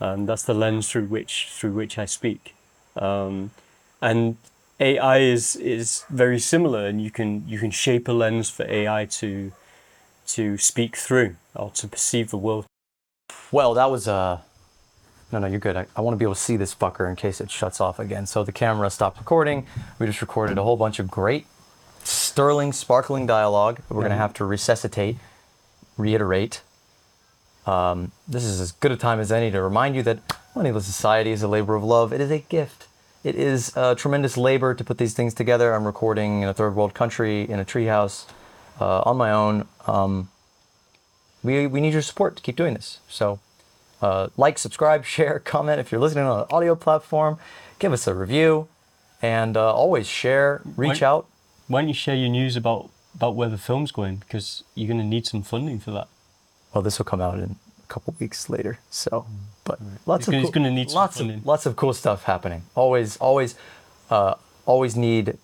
um, 0.00 0.24
that's 0.24 0.42
the 0.42 0.54
lens 0.54 0.90
through 0.90 1.06
which 1.06 1.48
through 1.50 1.72
which 1.72 1.98
I 1.98 2.06
speak. 2.06 2.54
Um, 2.96 3.50
and 4.00 4.38
AI 4.80 5.18
is 5.18 5.56
is 5.56 6.04
very 6.08 6.38
similar, 6.38 6.86
and 6.86 7.02
you 7.02 7.10
can 7.10 7.46
you 7.46 7.58
can 7.58 7.70
shape 7.70 8.08
a 8.08 8.12
lens 8.12 8.48
for 8.48 8.64
AI 8.64 9.04
to 9.06 9.52
to 10.28 10.56
speak 10.56 10.96
through 10.96 11.36
or 11.54 11.70
to 11.72 11.86
perceive 11.86 12.30
the 12.30 12.38
world. 12.38 12.66
Well, 13.52 13.74
that 13.74 13.90
was 13.90 14.08
uh 14.08 14.40
no, 15.32 15.38
no, 15.38 15.46
you're 15.46 15.60
good. 15.60 15.76
I, 15.76 15.86
I 15.94 16.00
want 16.00 16.14
to 16.14 16.18
be 16.18 16.24
able 16.24 16.34
to 16.34 16.40
see 16.40 16.56
this 16.56 16.74
fucker 16.74 17.08
in 17.08 17.14
case 17.14 17.40
it 17.40 17.50
shuts 17.50 17.80
off 17.80 17.98
again. 17.98 18.26
So 18.26 18.42
the 18.42 18.52
camera 18.52 18.90
stopped 18.90 19.18
recording. 19.18 19.66
We 19.98 20.06
just 20.06 20.20
recorded 20.20 20.58
a 20.58 20.62
whole 20.62 20.76
bunch 20.76 20.98
of 20.98 21.08
great, 21.08 21.46
sterling, 22.02 22.72
sparkling 22.72 23.26
dialogue. 23.26 23.76
that 23.76 23.94
We're 23.94 24.00
going 24.00 24.10
to 24.10 24.16
have 24.16 24.34
to 24.34 24.44
resuscitate, 24.44 25.18
reiterate. 25.96 26.62
Um, 27.64 28.10
this 28.26 28.42
is 28.42 28.60
as 28.60 28.72
good 28.72 28.90
a 28.90 28.96
time 28.96 29.20
as 29.20 29.30
any 29.30 29.52
to 29.52 29.62
remind 29.62 29.94
you 29.94 30.02
that 30.02 30.18
Moneyless 30.56 30.86
Society 30.86 31.30
is 31.30 31.44
a 31.44 31.48
labor 31.48 31.76
of 31.76 31.84
love. 31.84 32.12
It 32.12 32.20
is 32.20 32.32
a 32.32 32.38
gift. 32.38 32.88
It 33.22 33.34
is 33.34 33.76
a 33.76 33.94
tremendous 33.94 34.36
labor 34.36 34.74
to 34.74 34.82
put 34.84 34.98
these 34.98 35.12
things 35.12 35.34
together. 35.34 35.74
I'm 35.74 35.84
recording 35.84 36.42
in 36.42 36.48
a 36.48 36.54
third 36.54 36.74
world 36.74 36.94
country 36.94 37.42
in 37.48 37.58
a 37.60 37.64
treehouse 37.64 38.26
uh, 38.80 39.00
on 39.00 39.16
my 39.18 39.30
own. 39.30 39.68
Um, 39.86 40.30
we, 41.42 41.66
we 41.66 41.80
need 41.80 41.92
your 41.92 42.02
support 42.02 42.36
to 42.36 42.42
keep 42.42 42.56
doing 42.56 42.74
this. 42.74 43.00
So 43.08 43.40
uh, 44.00 44.28
like, 44.36 44.58
subscribe, 44.58 45.04
share, 45.16 45.38
comment. 45.38 45.80
If 45.80 45.92
you're 45.92 46.00
listening 46.00 46.24
on 46.24 46.40
an 46.40 46.46
audio 46.50 46.74
platform, 46.74 47.38
give 47.78 47.92
us 47.92 48.06
a 48.06 48.14
review, 48.14 48.68
and 49.20 49.56
uh, 49.56 49.74
always 49.74 50.06
share. 50.06 50.62
Reach 50.76 51.02
Why- 51.02 51.08
out. 51.08 51.26
Why 51.68 51.82
don't 51.82 51.88
you 51.88 51.94
share 51.94 52.16
your 52.16 52.30
news 52.30 52.56
about 52.56 52.90
about 53.14 53.36
where 53.36 53.48
the 53.48 53.58
film's 53.58 53.92
going? 53.92 54.16
Because 54.16 54.64
you're 54.74 54.88
going 54.88 54.98
to 54.98 55.06
need 55.06 55.26
some 55.26 55.42
funding 55.42 55.78
for 55.78 55.90
that. 55.92 56.08
Well, 56.74 56.82
this 56.82 56.98
will 56.98 57.04
come 57.04 57.20
out 57.20 57.34
in 57.38 57.56
a 57.84 57.86
couple 57.88 58.14
weeks 58.18 58.48
later. 58.48 58.78
So, 58.90 59.26
but 59.70 59.78
lots 60.06 60.22
It's 60.22 60.28
of 60.28 60.32
gonna- 60.32 60.42
cool, 60.42 60.48
it's 60.48 60.54
gonna 60.54 60.70
need 60.70 60.90
lots 60.90 61.20
of 61.20 61.46
lots 61.46 61.64
of 61.66 61.76
cool 61.76 61.92
stuff 61.92 62.24
happening. 62.24 62.62
Always, 62.74 63.16
always, 63.18 63.54
uh, 64.10 64.34
always 64.66 64.96
need 64.96 65.36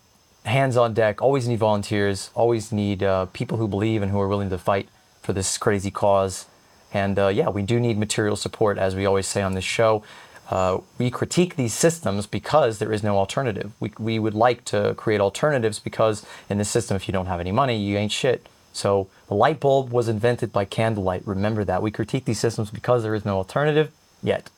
hands 0.44 0.76
on 0.76 0.94
deck. 0.94 1.22
Always 1.22 1.46
need 1.48 1.58
volunteers. 1.58 2.30
Always 2.34 2.72
need 2.72 3.02
uh, 3.02 3.26
people 3.26 3.58
who 3.58 3.68
believe 3.68 4.02
and 4.02 4.10
who 4.10 4.20
are 4.20 4.28
willing 4.28 4.50
to 4.50 4.58
fight 4.58 4.88
for 5.22 5.32
this 5.32 5.58
crazy 5.58 5.90
cause. 5.90 6.46
And 6.92 7.18
uh, 7.18 7.28
yeah, 7.28 7.48
we 7.48 7.62
do 7.62 7.78
need 7.80 7.98
material 7.98 8.36
support, 8.36 8.78
as 8.78 8.94
we 8.96 9.06
always 9.06 9.26
say 9.26 9.42
on 9.42 9.54
this 9.54 9.64
show. 9.64 10.02
Uh, 10.48 10.78
we 10.98 11.10
critique 11.10 11.56
these 11.56 11.74
systems 11.74 12.26
because 12.26 12.78
there 12.78 12.92
is 12.92 13.02
no 13.02 13.18
alternative. 13.18 13.72
We, 13.80 13.92
we 13.98 14.18
would 14.20 14.34
like 14.34 14.64
to 14.66 14.94
create 14.96 15.20
alternatives 15.20 15.80
because 15.80 16.24
in 16.48 16.58
this 16.58 16.68
system, 16.68 16.94
if 16.96 17.08
you 17.08 17.12
don't 17.12 17.26
have 17.26 17.40
any 17.40 17.50
money, 17.52 17.76
you 17.76 17.96
ain't 17.96 18.12
shit. 18.12 18.46
So 18.72 19.08
the 19.26 19.34
light 19.34 19.58
bulb 19.58 19.90
was 19.90 20.06
invented 20.06 20.52
by 20.52 20.64
candlelight. 20.64 21.22
Remember 21.26 21.64
that. 21.64 21.82
We 21.82 21.90
critique 21.90 22.26
these 22.26 22.38
systems 22.38 22.70
because 22.70 23.02
there 23.02 23.14
is 23.16 23.24
no 23.24 23.36
alternative 23.38 23.90
yet. 24.22 24.50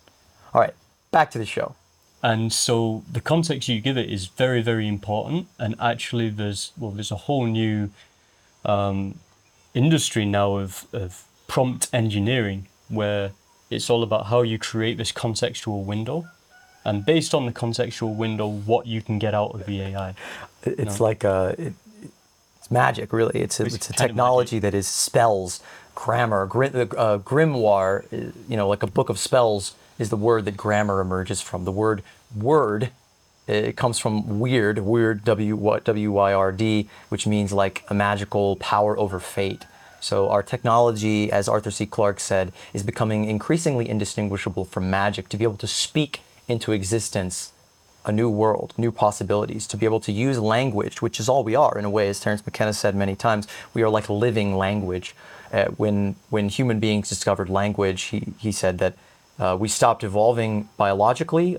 All 0.55 0.61
right, 0.61 0.75
back 1.11 1.31
to 1.33 1.39
the 1.39 1.47
show. 1.47 1.75
And 2.23 2.53
so 2.53 3.05
the 3.11 3.21
context 3.21 3.69
you 3.69 3.81
give 3.81 3.97
it 3.97 4.11
is 4.11 4.27
very, 4.27 4.61
very 4.61 4.89
important. 4.89 5.47
And 5.59 5.77
actually, 5.81 6.31
there's 6.31 6.73
well, 6.77 6.91
there's 6.91 7.13
a 7.13 7.17
whole 7.17 7.47
new 7.47 7.91
um, 8.65 9.19
industry 9.75 10.25
now 10.25 10.57
of, 10.57 10.87
of 10.93 11.25
prompt 11.47 11.89
engineering 11.93 12.67
where 12.89 13.31
it's 13.71 13.89
all 13.89 14.03
about 14.03 14.27
how 14.27 14.43
you 14.43 14.59
create 14.59 14.97
this 14.99 15.13
contextual 15.13 15.85
window, 15.85 16.27
and 16.85 17.05
based 17.05 17.35
on 17.35 17.47
the 17.47 17.53
contextual 17.53 18.17
window, 18.17 18.49
what 18.49 18.87
you 18.87 19.01
can 19.03 19.19
get 19.19 19.35
out 19.35 19.55
of 19.55 19.67
the 19.67 19.81
AI. 19.83 20.15
It's 20.65 20.99
No. 20.99 21.05
like 21.05 21.23
a, 21.23 21.55
it, 21.59 21.75
it's 22.59 22.71
magic, 22.71 23.13
really. 23.13 23.41
It's 23.41 23.61
a, 23.61 23.67
It's 23.67 23.75
it's 23.77 23.91
a 23.91 23.93
technology 23.93 24.59
that 24.59 24.75
is 24.75 24.89
spells, 24.89 25.61
grammar, 26.05 26.47
gri- 26.47 26.69
uh, 26.69 27.19
grimoire. 27.19 28.05
uh, 28.13 28.31
You 28.49 28.57
know, 28.57 28.69
like 28.69 28.85
a 28.85 28.87
book 28.99 29.09
of 29.09 29.19
spells 29.19 29.75
is 29.99 30.11
the 30.11 30.17
word 30.29 30.45
that 30.45 30.57
grammar 30.57 31.01
emerges 31.01 31.41
from. 31.41 31.65
The 31.65 31.73
word 31.73 32.03
word, 32.37 32.91
it 33.49 33.77
comes 33.77 33.99
from 33.99 34.39
weird, 34.39 34.79
weird 34.79 35.25
W 35.25 35.57
Y 35.57 36.33
R 36.33 36.53
D, 36.53 36.89
which 37.09 37.27
means 37.27 37.53
like 37.53 37.77
a 37.89 37.95
magical 37.95 38.57
power 38.57 38.97
over 38.97 39.19
fate. 39.19 39.65
So 40.01 40.31
our 40.31 40.45
technology, 40.45 41.33
as 41.33 41.49
Arthur 41.49 41.73
C. 41.73 41.85
Clarke 41.85 42.21
said, 42.21 42.53
is 42.73 42.85
becoming 42.85 43.25
increasingly 43.25 43.89
indistinguishable 43.89 44.65
from 44.65 44.89
magic. 44.89 45.29
To 45.31 45.37
be 45.37 45.45
able 45.49 45.63
to 45.67 45.67
speak 45.67 46.21
into 46.47 46.71
existence 46.71 47.51
a 48.05 48.13
new 48.13 48.31
world, 48.31 48.73
new 48.79 48.93
possibilities, 48.93 49.67
to 49.67 49.77
be 49.77 49.85
able 49.85 50.01
to 50.01 50.13
use 50.13 50.39
language, 50.39 51.03
which 51.03 51.19
is 51.21 51.29
all 51.29 51.43
we 51.43 51.57
are 51.57 51.77
in 51.77 51.85
a 51.85 51.91
way, 51.91 52.09
as 52.09 52.21
Terence 52.21 52.47
McKenna 52.47 52.73
said 52.73 52.95
many 52.95 53.17
times, 53.17 53.49
we 53.75 53.83
are 53.83 53.91
like 53.97 54.09
living 54.09 54.57
language. 54.57 55.09
Uh, 55.53 55.67
when, 55.77 56.17
when 56.31 56.49
human 56.49 56.79
beings 56.81 57.09
discovered 57.09 57.49
language, 57.49 58.03
he, 58.03 58.33
he 58.39 58.53
said 58.53 58.79
that 58.79 58.95
uh, 59.39 59.57
we 59.59 59.69
stopped 59.69 60.05
evolving 60.05 60.69
biologically, 60.77 61.57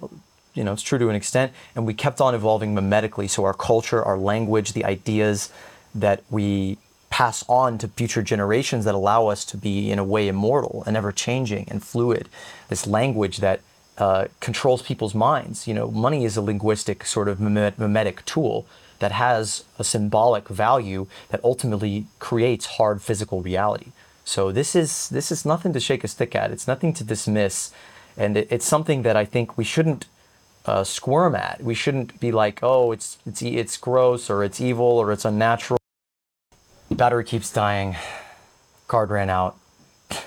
you 0.53 0.63
know, 0.63 0.73
it's 0.73 0.81
true 0.81 0.99
to 0.99 1.09
an 1.09 1.15
extent, 1.15 1.51
and 1.75 1.85
we 1.85 1.93
kept 1.93 2.19
on 2.19 2.35
evolving 2.35 2.75
mimetically. 2.75 3.29
So 3.29 3.45
our 3.45 3.53
culture, 3.53 4.03
our 4.03 4.17
language, 4.17 4.73
the 4.73 4.85
ideas 4.85 5.51
that 5.95 6.23
we 6.29 6.77
pass 7.09 7.43
on 7.47 7.77
to 7.77 7.87
future 7.87 8.21
generations 8.21 8.85
that 8.85 8.93
allow 8.93 9.27
us 9.27 9.45
to 9.45 9.57
be, 9.57 9.91
in 9.91 9.99
a 9.99 10.03
way, 10.03 10.27
immortal 10.27 10.83
and 10.85 10.95
ever 10.95 11.11
changing 11.11 11.67
and 11.69 11.83
fluid. 11.83 12.29
This 12.67 12.85
language 12.85 13.37
that 13.37 13.61
uh, 13.97 14.25
controls 14.39 14.81
people's 14.81 15.15
minds. 15.15 15.67
You 15.67 15.73
know, 15.73 15.91
money 15.91 16.23
is 16.23 16.37
a 16.37 16.41
linguistic 16.41 17.05
sort 17.05 17.27
of 17.27 17.39
mime- 17.39 17.73
mimetic 17.77 18.23
tool 18.25 18.65
that 18.99 19.11
has 19.11 19.63
a 19.77 19.83
symbolic 19.83 20.47
value 20.47 21.07
that 21.29 21.43
ultimately 21.43 22.05
creates 22.19 22.77
hard 22.77 23.01
physical 23.01 23.41
reality. 23.41 23.91
So 24.23 24.51
this 24.51 24.75
is 24.75 25.09
this 25.09 25.31
is 25.31 25.45
nothing 25.45 25.73
to 25.73 25.79
shake 25.79 26.03
a 26.03 26.07
stick 26.07 26.35
at. 26.35 26.51
It's 26.51 26.67
nothing 26.67 26.93
to 26.93 27.03
dismiss, 27.03 27.71
and 28.15 28.37
it, 28.37 28.47
it's 28.51 28.65
something 28.65 29.01
that 29.01 29.15
I 29.15 29.25
think 29.25 29.57
we 29.57 29.63
shouldn't 29.63 30.05
uh, 30.65 30.83
squirm 30.83 31.35
at. 31.35 31.63
We 31.63 31.73
shouldn't 31.73 32.19
be 32.19 32.31
like, 32.31 32.59
oh, 32.61 32.91
it's 32.91 33.17
it's 33.25 33.41
it's 33.41 33.75
gross 33.77 34.29
or 34.29 34.43
it's 34.43 34.61
evil 34.61 34.85
or 34.85 35.11
it's 35.11 35.25
unnatural. 35.25 35.79
Battery 36.91 37.23
keeps 37.23 37.51
dying. 37.51 37.95
Card 38.87 39.09
ran 39.09 39.29
out. 39.29 39.57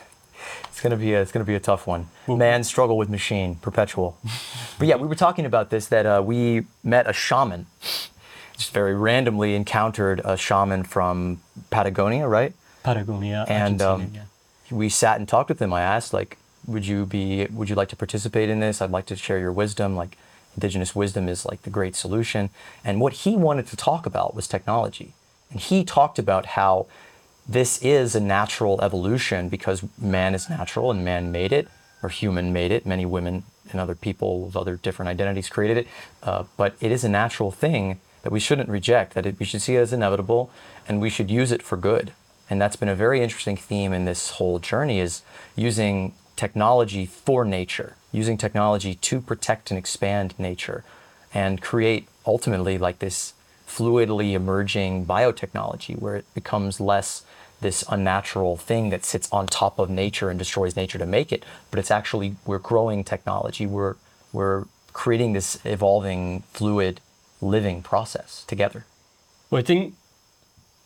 It's 0.68 0.80
gonna 0.80 0.96
be 0.96 1.14
a, 1.14 1.22
it's 1.22 1.30
gonna 1.30 1.44
be 1.44 1.54
a 1.54 1.60
tough 1.60 1.86
one. 1.86 2.08
Man 2.26 2.64
struggle 2.64 2.96
with 2.96 3.08
machine, 3.08 3.54
perpetual. 3.54 4.18
but 4.80 4.88
yeah, 4.88 4.96
we 4.96 5.06
were 5.06 5.14
talking 5.14 5.46
about 5.46 5.70
this 5.70 5.86
that 5.86 6.06
uh, 6.06 6.20
we 6.24 6.64
met 6.82 7.08
a 7.08 7.12
shaman. 7.12 7.66
Just 8.62 8.72
very 8.72 8.94
randomly 8.94 9.56
encountered 9.56 10.20
a 10.24 10.36
shaman 10.36 10.84
from 10.84 11.40
Patagonia, 11.70 12.28
right? 12.28 12.52
Patagonia, 12.84 13.44
And 13.48 13.82
um, 13.82 14.12
yeah. 14.14 14.22
we 14.70 14.88
sat 14.88 15.18
and 15.18 15.28
talked 15.28 15.48
with 15.48 15.60
him. 15.60 15.72
I 15.72 15.80
asked, 15.82 16.12
like, 16.12 16.38
would 16.64 16.86
you 16.86 17.04
be, 17.04 17.46
would 17.46 17.68
you 17.68 17.74
like 17.74 17.88
to 17.88 17.96
participate 17.96 18.48
in 18.48 18.60
this? 18.60 18.80
I'd 18.80 18.92
like 18.92 19.06
to 19.06 19.16
share 19.16 19.40
your 19.40 19.50
wisdom. 19.50 19.96
Like, 19.96 20.16
indigenous 20.54 20.94
wisdom 20.94 21.28
is 21.28 21.44
like 21.44 21.62
the 21.62 21.70
great 21.70 21.96
solution. 21.96 22.50
And 22.84 23.00
what 23.00 23.14
he 23.24 23.34
wanted 23.36 23.66
to 23.66 23.76
talk 23.76 24.06
about 24.06 24.32
was 24.36 24.46
technology. 24.46 25.14
And 25.50 25.58
he 25.58 25.82
talked 25.82 26.20
about 26.20 26.46
how 26.46 26.86
this 27.48 27.82
is 27.82 28.14
a 28.14 28.20
natural 28.20 28.80
evolution 28.80 29.48
because 29.48 29.82
man 29.98 30.36
is 30.36 30.48
natural 30.48 30.92
and 30.92 31.04
man 31.04 31.32
made 31.32 31.52
it. 31.52 31.66
or 32.00 32.10
human 32.10 32.52
made 32.52 32.70
it. 32.70 32.86
Many 32.86 33.06
women 33.06 33.42
and 33.72 33.80
other 33.80 33.96
people 33.96 34.46
of 34.46 34.56
other 34.56 34.76
different 34.76 35.08
identities 35.08 35.48
created 35.48 35.78
it. 35.78 35.86
Uh, 36.22 36.44
but 36.56 36.76
it 36.80 36.92
is 36.92 37.02
a 37.02 37.08
natural 37.08 37.50
thing 37.50 37.98
that 38.22 38.32
we 38.32 38.40
shouldn't 38.40 38.68
reject, 38.68 39.14
that 39.14 39.26
it, 39.26 39.38
we 39.38 39.46
should 39.46 39.62
see 39.62 39.76
it 39.76 39.80
as 39.80 39.92
inevitable 39.92 40.50
and 40.88 41.00
we 41.00 41.10
should 41.10 41.30
use 41.30 41.52
it 41.52 41.62
for 41.62 41.76
good. 41.76 42.12
And 42.48 42.60
that's 42.60 42.76
been 42.76 42.88
a 42.88 42.94
very 42.94 43.22
interesting 43.22 43.56
theme 43.56 43.92
in 43.92 44.04
this 44.04 44.30
whole 44.32 44.58
journey 44.58 45.00
is 45.00 45.22
using 45.56 46.14
technology 46.36 47.06
for 47.06 47.44
nature, 47.44 47.96
using 48.10 48.36
technology 48.36 48.94
to 48.94 49.20
protect 49.20 49.70
and 49.70 49.78
expand 49.78 50.34
nature 50.38 50.84
and 51.32 51.62
create 51.62 52.08
ultimately 52.26 52.78
like 52.78 52.98
this 52.98 53.34
fluidly 53.66 54.32
emerging 54.32 55.06
biotechnology 55.06 55.98
where 55.98 56.16
it 56.16 56.34
becomes 56.34 56.80
less 56.80 57.24
this 57.62 57.84
unnatural 57.88 58.56
thing 58.56 58.90
that 58.90 59.04
sits 59.04 59.30
on 59.32 59.46
top 59.46 59.78
of 59.78 59.88
nature 59.88 60.28
and 60.28 60.38
destroys 60.38 60.76
nature 60.76 60.98
to 60.98 61.06
make 61.06 61.32
it, 61.32 61.44
but 61.70 61.78
it's 61.78 61.90
actually 61.90 62.36
we're 62.44 62.58
growing 62.58 63.02
technology. 63.04 63.66
We're 63.66 63.96
we're 64.32 64.64
creating 64.92 65.32
this 65.32 65.58
evolving, 65.64 66.42
fluid, 66.52 67.00
living 67.42 67.82
process 67.82 68.44
together. 68.46 68.86
Well, 69.50 69.60
I 69.60 69.62
think 69.62 69.94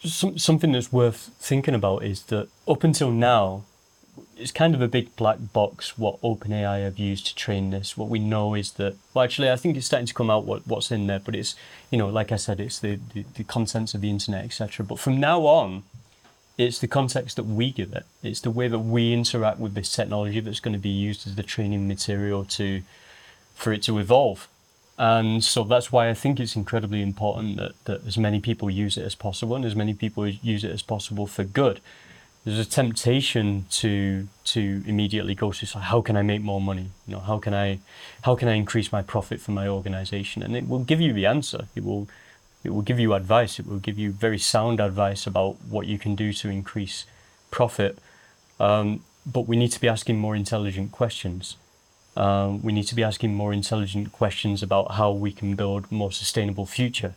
some, 0.04 0.38
something 0.38 0.72
that's 0.72 0.92
worth 0.92 1.30
thinking 1.38 1.74
about 1.74 2.02
is 2.04 2.22
that 2.24 2.48
up 2.66 2.82
until 2.82 3.10
now, 3.10 3.64
it's 4.36 4.52
kind 4.52 4.74
of 4.74 4.82
a 4.82 4.88
big 4.88 5.14
black 5.16 5.38
box 5.52 5.98
what 5.98 6.20
OpenAI 6.20 6.82
have 6.82 6.98
used 6.98 7.26
to 7.26 7.34
train 7.34 7.70
this. 7.70 7.96
What 7.96 8.08
we 8.08 8.18
know 8.18 8.54
is 8.54 8.72
that, 8.72 8.96
well, 9.12 9.24
actually, 9.24 9.50
I 9.50 9.56
think 9.56 9.76
it's 9.76 9.86
starting 9.86 10.06
to 10.06 10.14
come 10.14 10.30
out 10.30 10.44
what, 10.44 10.66
what's 10.66 10.90
in 10.90 11.06
there, 11.06 11.20
but 11.20 11.34
it's, 11.34 11.54
you 11.90 11.98
know, 11.98 12.08
like 12.08 12.32
I 12.32 12.36
said, 12.36 12.60
it's 12.60 12.78
the, 12.78 12.98
the, 13.14 13.24
the 13.34 13.44
contents 13.44 13.94
of 13.94 14.00
the 14.00 14.10
internet, 14.10 14.44
etc. 14.44 14.84
But 14.84 14.98
from 14.98 15.20
now 15.20 15.46
on, 15.46 15.84
it's 16.58 16.78
the 16.78 16.88
context 16.88 17.36
that 17.36 17.44
we 17.44 17.70
give 17.70 17.92
it. 17.92 18.04
It's 18.22 18.40
the 18.40 18.50
way 18.50 18.68
that 18.68 18.78
we 18.78 19.12
interact 19.12 19.58
with 19.58 19.74
this 19.74 19.94
technology 19.94 20.40
that's 20.40 20.60
going 20.60 20.72
to 20.72 20.78
be 20.78 20.88
used 20.88 21.26
as 21.26 21.34
the 21.34 21.42
training 21.42 21.86
material 21.86 22.44
to, 22.44 22.82
for 23.54 23.72
it 23.72 23.82
to 23.84 23.98
evolve. 23.98 24.48
And 24.98 25.44
so 25.44 25.64
that's 25.64 25.92
why 25.92 26.08
I 26.08 26.14
think 26.14 26.40
it's 26.40 26.56
incredibly 26.56 27.02
important 27.02 27.56
that, 27.58 27.84
that 27.84 28.06
as 28.06 28.16
many 28.16 28.40
people 28.40 28.70
use 28.70 28.96
it 28.96 29.04
as 29.04 29.14
possible 29.14 29.54
and 29.54 29.64
as 29.64 29.76
many 29.76 29.92
people 29.92 30.26
use 30.26 30.64
it 30.64 30.70
as 30.70 30.82
possible 30.82 31.26
for 31.26 31.44
good. 31.44 31.80
There's 32.44 32.58
a 32.58 32.64
temptation 32.64 33.66
to 33.70 34.28
to 34.44 34.82
immediately 34.86 35.34
go 35.34 35.50
to 35.50 35.66
so 35.66 35.80
how 35.80 36.00
can 36.00 36.16
I 36.16 36.22
make 36.22 36.42
more 36.42 36.60
money? 36.60 36.90
You 37.06 37.14
know, 37.14 37.20
how 37.20 37.38
can 37.38 37.52
I 37.52 37.80
how 38.22 38.36
can 38.36 38.48
I 38.48 38.52
increase 38.52 38.92
my 38.92 39.02
profit 39.02 39.40
for 39.40 39.50
my 39.50 39.66
organization? 39.66 40.42
And 40.44 40.56
it 40.56 40.68
will 40.68 40.84
give 40.84 41.00
you 41.00 41.12
the 41.12 41.26
answer. 41.26 41.66
It 41.74 41.84
will 41.84 42.08
it 42.62 42.70
will 42.70 42.82
give 42.82 43.00
you 43.00 43.14
advice. 43.14 43.58
It 43.58 43.66
will 43.66 43.80
give 43.80 43.98
you 43.98 44.12
very 44.12 44.38
sound 44.38 44.80
advice 44.80 45.26
about 45.26 45.56
what 45.68 45.86
you 45.86 45.98
can 45.98 46.14
do 46.14 46.32
to 46.34 46.48
increase 46.48 47.04
profit. 47.50 47.98
Um, 48.60 49.02
but 49.26 49.48
we 49.48 49.56
need 49.56 49.72
to 49.72 49.80
be 49.80 49.88
asking 49.88 50.18
more 50.18 50.36
intelligent 50.36 50.92
questions. 50.92 51.56
Um, 52.16 52.62
we 52.62 52.72
need 52.72 52.84
to 52.84 52.94
be 52.94 53.04
asking 53.04 53.34
more 53.34 53.52
intelligent 53.52 54.12
questions 54.12 54.62
about 54.62 54.92
how 54.92 55.10
we 55.10 55.32
can 55.32 55.54
build 55.54 55.92
more 55.92 56.10
sustainable 56.10 56.66
future. 56.66 57.14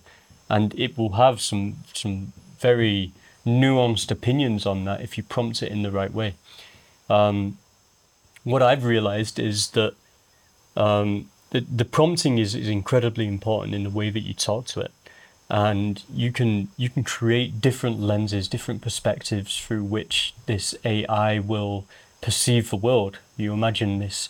And 0.49 0.77
it 0.77 0.97
will 0.97 1.13
have 1.13 1.39
some 1.41 1.75
some 1.93 2.33
very 2.59 3.11
nuanced 3.45 4.11
opinions 4.11 4.65
on 4.65 4.83
that 4.85 5.01
if 5.01 5.17
you 5.17 5.23
prompt 5.23 5.63
it 5.63 5.71
in 5.71 5.83
the 5.83 5.91
right 5.91 6.13
way. 6.13 6.35
Um, 7.09 7.57
what 8.43 8.61
I've 8.61 8.85
realized 8.85 9.39
is 9.39 9.69
that 9.71 9.93
um, 10.75 11.29
the, 11.51 11.61
the 11.61 11.85
prompting 11.85 12.37
is, 12.37 12.55
is 12.55 12.67
incredibly 12.67 13.27
important 13.27 13.73
in 13.73 13.83
the 13.83 13.89
way 13.89 14.09
that 14.09 14.21
you 14.21 14.33
talk 14.33 14.65
to 14.67 14.81
it. 14.81 14.91
And 15.49 16.03
you 16.13 16.31
can 16.31 16.67
you 16.77 16.89
can 16.89 17.03
create 17.03 17.59
different 17.59 17.99
lenses, 17.99 18.47
different 18.47 18.81
perspectives 18.81 19.57
through 19.59 19.83
which 19.83 20.35
this 20.45 20.75
AI 20.85 21.39
will 21.39 21.85
perceive 22.21 22.69
the 22.69 22.75
world. 22.75 23.17
You 23.35 23.53
imagine 23.53 23.97
this 23.97 24.29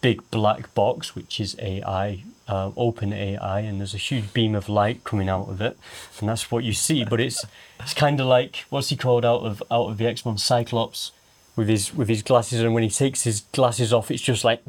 big 0.00 0.28
black 0.30 0.72
box, 0.74 1.14
which 1.14 1.40
is 1.40 1.56
AI, 1.58 2.24
uh, 2.46 2.70
open 2.76 3.12
AI, 3.12 3.60
and 3.60 3.80
there's 3.80 3.94
a 3.94 3.98
huge 3.98 4.32
beam 4.32 4.54
of 4.54 4.68
light 4.68 5.04
coming 5.04 5.28
out 5.28 5.48
of 5.48 5.60
it, 5.60 5.78
and 6.20 6.28
that's 6.28 6.50
what 6.50 6.64
you 6.64 6.72
see. 6.72 7.04
But 7.04 7.20
it's 7.20 7.44
it's 7.80 7.94
kind 7.94 8.20
of 8.20 8.26
like 8.26 8.64
what's 8.70 8.88
he 8.88 8.96
called 8.96 9.24
out 9.24 9.42
of 9.42 9.62
out 9.70 9.88
of 9.88 9.98
the 9.98 10.06
X 10.06 10.24
Men 10.24 10.38
Cyclops 10.38 11.12
with 11.56 11.68
his 11.68 11.94
with 11.94 12.08
his 12.08 12.22
glasses, 12.22 12.60
and 12.60 12.74
when 12.74 12.82
he 12.82 12.90
takes 12.90 13.24
his 13.24 13.40
glasses 13.52 13.92
off, 13.92 14.10
it's 14.10 14.22
just 14.22 14.44
like. 14.44 14.62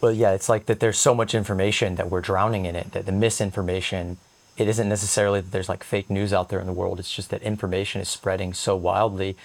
Well, 0.00 0.12
yeah, 0.12 0.32
it's 0.32 0.48
like 0.48 0.64
that. 0.64 0.80
There's 0.80 0.98
so 0.98 1.14
much 1.14 1.34
information 1.34 1.96
that 1.96 2.10
we're 2.10 2.22
drowning 2.22 2.64
in 2.64 2.74
it. 2.74 2.92
That 2.92 3.06
the 3.06 3.12
misinformation. 3.12 4.16
It 4.56 4.68
isn't 4.68 4.88
necessarily 4.88 5.40
that 5.40 5.52
there's 5.52 5.68
like 5.68 5.84
fake 5.84 6.10
news 6.10 6.32
out 6.32 6.48
there 6.48 6.60
in 6.60 6.66
the 6.66 6.72
world. 6.72 6.98
It's 6.98 7.14
just 7.14 7.30
that 7.30 7.42
information 7.42 8.00
is 8.00 8.08
spreading 8.08 8.52
so 8.52 8.76
wildly 8.76 9.36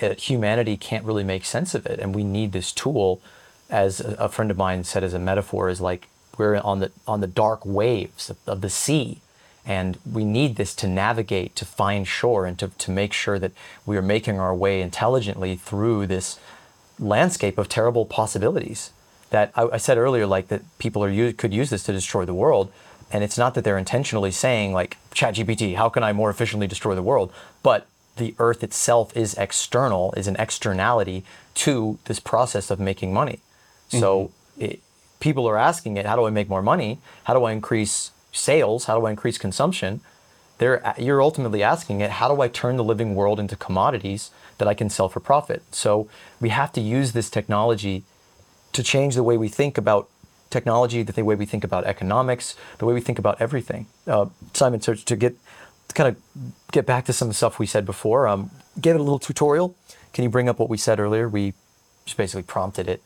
uh, 0.00 0.14
humanity 0.14 0.76
can't 0.76 1.04
really 1.04 1.24
make 1.24 1.44
sense 1.44 1.74
of 1.74 1.86
it, 1.86 2.00
and 2.00 2.14
we 2.14 2.24
need 2.24 2.52
this 2.52 2.72
tool. 2.72 3.20
As 3.70 4.00
a, 4.00 4.14
a 4.14 4.28
friend 4.28 4.50
of 4.50 4.56
mine 4.56 4.84
said, 4.84 5.02
as 5.02 5.14
a 5.14 5.18
metaphor, 5.18 5.68
is 5.68 5.80
like 5.80 6.08
we're 6.36 6.56
on 6.56 6.80
the 6.80 6.90
on 7.06 7.20
the 7.20 7.26
dark 7.26 7.64
waves 7.64 8.30
of, 8.30 8.36
of 8.46 8.60
the 8.60 8.70
sea, 8.70 9.20
and 9.64 9.98
we 10.10 10.24
need 10.24 10.56
this 10.56 10.74
to 10.76 10.86
navigate 10.86 11.56
to 11.56 11.64
find 11.64 12.06
shore 12.06 12.46
and 12.46 12.58
to, 12.58 12.68
to 12.68 12.90
make 12.90 13.12
sure 13.12 13.38
that 13.38 13.52
we 13.86 13.96
are 13.96 14.02
making 14.02 14.38
our 14.38 14.54
way 14.54 14.80
intelligently 14.80 15.56
through 15.56 16.06
this 16.06 16.38
landscape 16.98 17.58
of 17.58 17.68
terrible 17.68 18.04
possibilities 18.04 18.90
that 19.30 19.50
I, 19.56 19.64
I 19.72 19.76
said 19.78 19.98
earlier 19.98 20.26
like 20.26 20.48
that 20.48 20.62
people 20.78 21.02
are 21.02 21.32
could 21.32 21.52
use 21.52 21.70
this 21.70 21.82
to 21.84 21.92
destroy 21.92 22.24
the 22.24 22.34
world 22.34 22.70
and 23.10 23.22
it's 23.22 23.38
not 23.38 23.54
that 23.54 23.64
they're 23.64 23.78
intentionally 23.78 24.30
saying 24.30 24.72
like 24.72 24.96
ChatGPT, 25.14 25.76
how 25.76 25.88
can 25.88 26.02
I 26.02 26.12
more 26.12 26.30
efficiently 26.30 26.66
destroy 26.66 26.94
the 26.94 27.02
world? 27.02 27.32
But 27.62 27.86
the 28.16 28.34
earth 28.38 28.62
itself 28.62 29.16
is 29.16 29.34
external, 29.34 30.12
is 30.16 30.26
an 30.26 30.36
externality 30.38 31.24
to 31.54 31.98
this 32.04 32.20
process 32.20 32.70
of 32.70 32.78
making 32.78 33.12
money. 33.12 33.40
Mm-hmm. 33.88 34.00
So 34.00 34.30
it, 34.58 34.80
people 35.20 35.48
are 35.48 35.56
asking 35.56 35.96
it, 35.96 36.06
how 36.06 36.16
do 36.16 36.26
I 36.26 36.30
make 36.30 36.48
more 36.48 36.62
money? 36.62 36.98
How 37.24 37.34
do 37.34 37.44
I 37.44 37.52
increase 37.52 38.10
sales? 38.32 38.84
How 38.84 38.98
do 38.98 39.06
I 39.06 39.10
increase 39.10 39.38
consumption? 39.38 40.00
They're, 40.58 40.94
you're 40.98 41.22
ultimately 41.22 41.62
asking 41.62 42.00
it, 42.00 42.10
how 42.12 42.32
do 42.32 42.40
I 42.40 42.48
turn 42.48 42.76
the 42.76 42.84
living 42.84 43.14
world 43.14 43.40
into 43.40 43.56
commodities 43.56 44.30
that 44.58 44.68
I 44.68 44.74
can 44.74 44.88
sell 44.88 45.08
for 45.08 45.20
profit? 45.20 45.62
So 45.72 46.08
we 46.40 46.50
have 46.50 46.72
to 46.74 46.80
use 46.80 47.12
this 47.12 47.28
technology 47.28 48.04
to 48.72 48.82
change 48.82 49.14
the 49.14 49.22
way 49.22 49.36
we 49.36 49.48
think 49.48 49.78
about 49.78 50.08
technology, 50.50 51.02
the 51.02 51.24
way 51.24 51.34
we 51.34 51.46
think 51.46 51.64
about 51.64 51.84
economics, 51.84 52.54
the 52.78 52.86
way 52.86 52.94
we 52.94 53.00
think 53.00 53.18
about 53.18 53.40
everything. 53.40 53.86
Uh, 54.06 54.26
Simon, 54.52 54.80
so 54.80 54.94
to 54.94 55.16
get 55.16 55.36
kind 55.92 56.08
of 56.08 56.52
get 56.72 56.86
back 56.86 57.04
to 57.06 57.12
some 57.12 57.32
stuff 57.32 57.58
we 57.58 57.66
said 57.66 57.84
before, 57.84 58.26
um, 58.26 58.50
give 58.80 58.96
it 58.96 59.00
a 59.00 59.02
little 59.02 59.18
tutorial. 59.18 59.76
Can 60.12 60.24
you 60.24 60.30
bring 60.30 60.48
up 60.48 60.58
what 60.58 60.68
we 60.68 60.76
said 60.76 61.00
earlier? 61.00 61.28
We 61.28 61.54
just 62.04 62.16
basically 62.16 62.42
prompted 62.42 62.88
it 62.88 63.02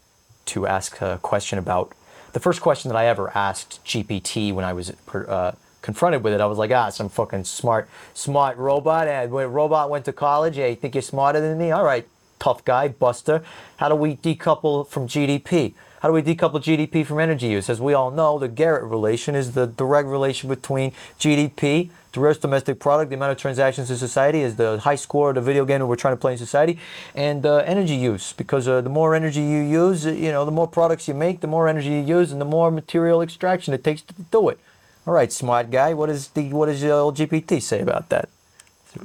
to 0.47 0.67
ask 0.67 1.01
a 1.01 1.19
question 1.23 1.59
about 1.59 1.93
the 2.33 2.41
first 2.41 2.61
question 2.61 2.89
that 2.91 2.97
I 2.97 3.07
ever 3.07 3.31
asked 3.37 3.85
GPT 3.85 4.53
when 4.53 4.65
I 4.65 4.73
was 4.73 4.93
uh, 5.15 5.53
confronted 5.83 6.23
with 6.23 6.33
it. 6.33 6.41
I 6.41 6.47
was 6.47 6.59
like, 6.59 6.71
ah, 6.71 6.91
some 6.91 7.09
fucking 7.09 7.45
smart, 7.45 7.89
smart 8.15 8.57
robot. 8.59 9.09
And 9.09 9.31
when 9.31 9.51
robot 9.53 9.91
went 9.91 10.05
to 10.07 10.13
college, 10.13 10.57
hey, 10.57 10.71
you 10.71 10.77
think 10.77 10.95
you're 10.95 11.03
smarter 11.03 11.41
than 11.41 11.59
me? 11.59 11.71
All 11.71 11.85
right, 11.85 12.07
tough 12.39 12.65
guy, 12.65 12.89
Buster. 12.89 13.43
How 13.79 13.89
do 13.89 13.95
we 13.95 14.17
decouple 14.17 14.87
from 14.89 15.07
GDP? 15.07 15.75
How 16.01 16.09
do 16.09 16.15
we 16.15 16.23
decouple 16.23 16.63
GDP 16.63 17.05
from 17.05 17.19
energy 17.19 17.49
use? 17.49 17.69
As 17.69 17.81
we 17.81 17.93
all 17.93 18.11
know, 18.11 18.39
the 18.39 18.49
Garrett 18.49 18.85
relation 18.85 19.35
is 19.35 19.53
the 19.53 19.67
direct 19.67 20.09
relation 20.09 20.49
between 20.49 20.93
GDP 21.19 21.91
the 22.13 22.21
gross 22.21 22.39
domestic 22.39 22.81
product, 22.81 23.11
the 23.11 23.17
amount 23.17 23.33
of 23.33 23.39
transactions 23.39 23.91
in 23.91 23.97
society 23.97 24.41
is 24.41 24.57
the 24.57 24.79
high 24.79 24.95
score 24.95 25.31
of 25.31 25.35
the 25.35 25.41
video 25.41 25.65
game 25.65 25.81
that 25.81 25.87
we're 25.87 25.97
trying 25.97 26.15
to 26.15 26.21
play 26.21 26.33
in 26.33 26.39
society, 26.39 26.79
and 27.15 27.45
uh, 27.45 27.59
energy 27.59 27.95
use. 27.95 28.33
Because 28.33 28.67
uh, 28.67 28.81
the 28.81 28.89
more 28.89 29.15
energy 29.15 29.41
you 29.41 29.61
use, 29.61 30.07
uh, 30.07 30.11
you 30.11 30.33
know, 30.33 30.45
the 30.45 30.51
more 30.51 30.67
products 30.67 31.07
you 31.07 31.15
make, 31.15 31.41
the 31.41 31.47
more 31.47 31.69
energy 31.69 31.91
you 31.91 32.19
use, 32.19 32.33
and 32.33 32.41
the 32.41 32.47
more 32.47 32.71
material 32.71 33.23
extraction 33.23 33.75
it 33.75 33.85
takes 33.85 34.03
to 34.03 34.15
do 34.31 34.49
it. 34.49 34.59
All 35.07 35.15
right, 35.15 35.33
smart 35.33 35.71
guy, 35.71 35.95
what 35.95 36.07
does 36.07 36.29
the 36.29 36.53
what 36.53 36.67
does 36.67 36.83
your 36.83 37.13
GPT 37.13 37.63
say 37.63 37.81
about 37.81 38.09
that? 38.09 38.29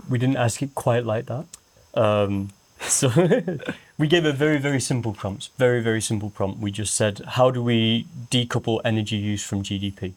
We 0.10 0.17
didn't 0.17 0.38
ask 0.38 0.62
it 0.62 0.73
quite 0.75 1.06
like 1.06 1.27
that. 1.27 1.45
Um, 1.93 2.49
so 2.82 3.10
we 3.97 4.08
gave 4.08 4.25
a 4.25 4.34
very 4.34 4.58
very 4.58 4.79
simple 4.79 5.13
prompt. 5.13 5.49
Very 5.58 5.82
very 5.82 6.01
simple 6.01 6.29
prompt. 6.29 6.60
We 6.60 6.71
just 6.71 6.93
said, 6.93 7.21
how 7.29 7.51
do 7.51 7.63
we 7.63 8.08
decouple 8.32 8.82
energy 8.84 9.17
use 9.17 9.43
from 9.43 9.63
GDP? 9.63 10.13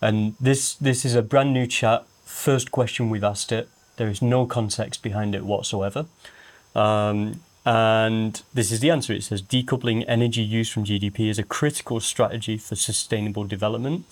And 0.00 0.34
this 0.40 0.74
this 0.74 1.04
is 1.04 1.14
a 1.14 1.22
brand 1.22 1.52
new 1.52 1.66
chat 1.66 2.06
first 2.24 2.70
question 2.70 3.10
we've 3.10 3.24
asked 3.24 3.52
it. 3.52 3.68
There 3.96 4.08
is 4.08 4.22
no 4.22 4.46
context 4.46 5.02
behind 5.02 5.34
it 5.34 5.44
whatsoever. 5.44 6.06
Um, 6.74 7.40
and 7.66 8.40
this 8.54 8.70
is 8.70 8.80
the 8.80 8.90
answer. 8.90 9.12
It 9.12 9.24
says 9.24 9.42
decoupling 9.42 10.04
energy 10.06 10.42
use 10.42 10.70
from 10.70 10.84
GDP 10.84 11.28
is 11.28 11.38
a 11.38 11.42
critical 11.42 12.00
strategy 12.00 12.56
for 12.56 12.76
sustainable 12.76 13.44
development. 13.44 14.06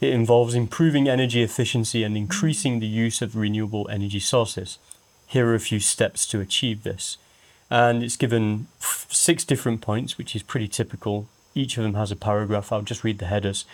It 0.00 0.12
involves 0.12 0.54
improving 0.54 1.08
energy 1.08 1.42
efficiency 1.42 2.04
and 2.04 2.16
increasing 2.16 2.78
the 2.78 2.86
use 2.86 3.20
of 3.20 3.36
renewable 3.36 3.88
energy 3.90 4.20
sources. 4.20 4.78
Here 5.26 5.48
are 5.48 5.54
a 5.54 5.60
few 5.60 5.80
steps 5.80 6.26
to 6.28 6.40
achieve 6.40 6.84
this. 6.84 7.18
And 7.70 8.02
it's 8.02 8.16
given 8.16 8.68
six 8.78 9.44
different 9.44 9.80
points, 9.80 10.18
which 10.18 10.36
is 10.36 10.42
pretty 10.42 10.68
typical. 10.68 11.28
Each 11.54 11.76
of 11.76 11.82
them 11.82 11.94
has 11.94 12.12
a 12.12 12.16
paragraph. 12.16 12.72
I'll 12.72 12.82
just 12.82 13.02
read 13.02 13.18
the 13.18 13.26
headers 13.26 13.64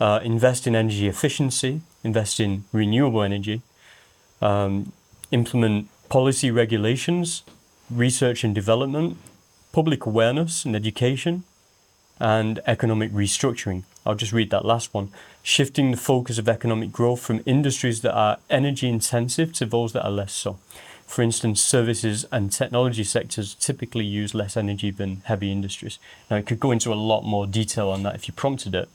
uh, 0.00 0.20
invest 0.22 0.66
in 0.66 0.74
energy 0.74 1.08
efficiency, 1.08 1.80
invest 2.02 2.40
in 2.40 2.64
renewable 2.72 3.22
energy, 3.22 3.62
um, 4.42 4.92
implement 5.30 5.88
policy 6.08 6.50
regulations, 6.50 7.42
research 7.90 8.44
and 8.44 8.54
development, 8.54 9.16
public 9.72 10.06
awareness 10.06 10.64
and 10.64 10.74
education, 10.74 11.44
and 12.20 12.60
economic 12.66 13.12
restructuring. 13.12 13.82
I'll 14.06 14.14
just 14.14 14.32
read 14.32 14.50
that 14.50 14.64
last 14.64 14.92
one. 14.92 15.10
Shifting 15.42 15.90
the 15.90 15.96
focus 15.96 16.38
of 16.38 16.48
economic 16.48 16.92
growth 16.92 17.20
from 17.20 17.40
industries 17.46 18.02
that 18.02 18.14
are 18.14 18.38
energy 18.50 18.88
intensive 18.88 19.52
to 19.54 19.66
those 19.66 19.92
that 19.92 20.04
are 20.04 20.10
less 20.10 20.32
so. 20.32 20.58
For 21.06 21.22
instance, 21.22 21.60
services 21.60 22.26
and 22.32 22.50
technology 22.50 23.04
sectors 23.04 23.54
typically 23.54 24.04
use 24.04 24.34
less 24.34 24.56
energy 24.56 24.90
than 24.90 25.22
heavy 25.24 25.52
industries. 25.52 25.98
Now, 26.30 26.36
it 26.36 26.46
could 26.46 26.60
go 26.60 26.70
into 26.70 26.92
a 26.92 26.94
lot 26.94 27.22
more 27.22 27.46
detail 27.46 27.90
on 27.90 28.02
that 28.02 28.14
if 28.14 28.26
you 28.26 28.34
prompted 28.34 28.74
it. 28.74 28.88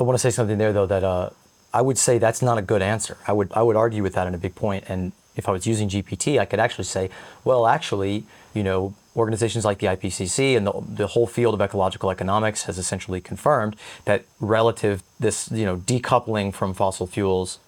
I 0.00 0.02
want 0.02 0.14
to 0.14 0.20
say 0.20 0.30
something 0.30 0.58
there 0.58 0.72
though 0.72 0.86
that 0.86 1.04
uh, 1.04 1.30
I 1.72 1.82
would 1.82 1.98
say 1.98 2.18
that's 2.18 2.42
not 2.42 2.56
a 2.58 2.62
good 2.62 2.82
answer. 2.82 3.16
I 3.26 3.32
would 3.32 3.52
I 3.52 3.62
would 3.62 3.76
argue 3.76 4.02
with 4.02 4.14
that 4.14 4.26
in 4.26 4.34
a 4.34 4.38
big 4.38 4.54
point. 4.54 4.84
And 4.88 5.12
if 5.36 5.48
I 5.48 5.52
was 5.52 5.66
using 5.66 5.88
GPT, 5.88 6.38
I 6.38 6.44
could 6.44 6.60
actually 6.60 6.84
say, 6.84 7.10
well, 7.44 7.66
actually, 7.66 8.24
you 8.54 8.62
know, 8.62 8.94
organizations 9.16 9.64
like 9.64 9.78
the 9.78 9.86
IPCC 9.88 10.56
and 10.56 10.66
the, 10.66 10.72
the 10.86 11.06
whole 11.08 11.26
field 11.26 11.54
of 11.54 11.60
ecological 11.60 12.10
economics 12.10 12.64
has 12.64 12.78
essentially 12.78 13.20
confirmed 13.20 13.76
that 14.04 14.24
relative 14.40 15.02
this 15.18 15.50
you 15.50 15.66
know 15.66 15.76
decoupling 15.76 16.54
from 16.54 16.72
fossil 16.72 17.06
fuels 17.06 17.58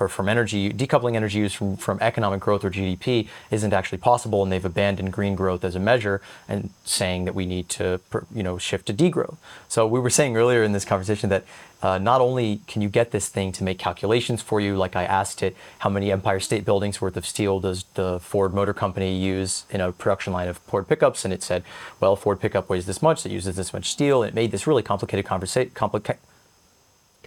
or 0.00 0.08
from 0.08 0.28
energy, 0.28 0.72
decoupling 0.72 1.14
energy 1.14 1.38
use 1.38 1.52
from, 1.52 1.76
from 1.76 1.98
economic 2.00 2.40
growth 2.40 2.64
or 2.64 2.70
GDP 2.70 3.28
isn't 3.50 3.72
actually 3.72 3.98
possible, 3.98 4.42
and 4.42 4.50
they've 4.50 4.64
abandoned 4.64 5.12
green 5.12 5.34
growth 5.36 5.64
as 5.64 5.76
a 5.76 5.80
measure 5.80 6.20
and 6.48 6.70
saying 6.84 7.24
that 7.26 7.34
we 7.34 7.46
need 7.46 7.68
to, 7.68 8.00
you 8.34 8.42
know, 8.42 8.58
shift 8.58 8.86
to 8.86 8.94
degrowth. 8.94 9.36
So 9.68 9.86
we 9.86 10.00
were 10.00 10.10
saying 10.10 10.36
earlier 10.36 10.64
in 10.64 10.72
this 10.72 10.84
conversation 10.84 11.30
that 11.30 11.44
uh, 11.80 11.98
not 11.98 12.20
only 12.20 12.60
can 12.66 12.80
you 12.82 12.88
get 12.88 13.10
this 13.10 13.28
thing 13.28 13.52
to 13.52 13.62
make 13.62 13.78
calculations 13.78 14.40
for 14.40 14.60
you, 14.60 14.76
like 14.76 14.96
I 14.96 15.04
asked 15.04 15.42
it, 15.42 15.54
how 15.80 15.90
many 15.90 16.10
Empire 16.10 16.40
State 16.40 16.64
Buildings 16.64 17.00
worth 17.00 17.16
of 17.16 17.26
steel 17.26 17.60
does 17.60 17.84
the 17.94 18.18
Ford 18.20 18.54
Motor 18.54 18.72
Company 18.72 19.16
use 19.16 19.64
in 19.70 19.80
a 19.80 19.92
production 19.92 20.32
line 20.32 20.48
of 20.48 20.56
Ford 20.58 20.88
pickups? 20.88 21.24
And 21.24 21.32
it 21.32 21.42
said, 21.42 21.62
well, 22.00 22.16
Ford 22.16 22.40
pickup 22.40 22.68
weighs 22.68 22.86
this 22.86 23.02
much, 23.02 23.24
it 23.26 23.32
uses 23.32 23.56
this 23.56 23.72
much 23.72 23.90
steel. 23.90 24.22
And 24.22 24.30
it 24.30 24.34
made 24.34 24.50
this 24.50 24.66
really 24.66 24.82
complicated 24.82 25.26
conversation, 25.26 25.72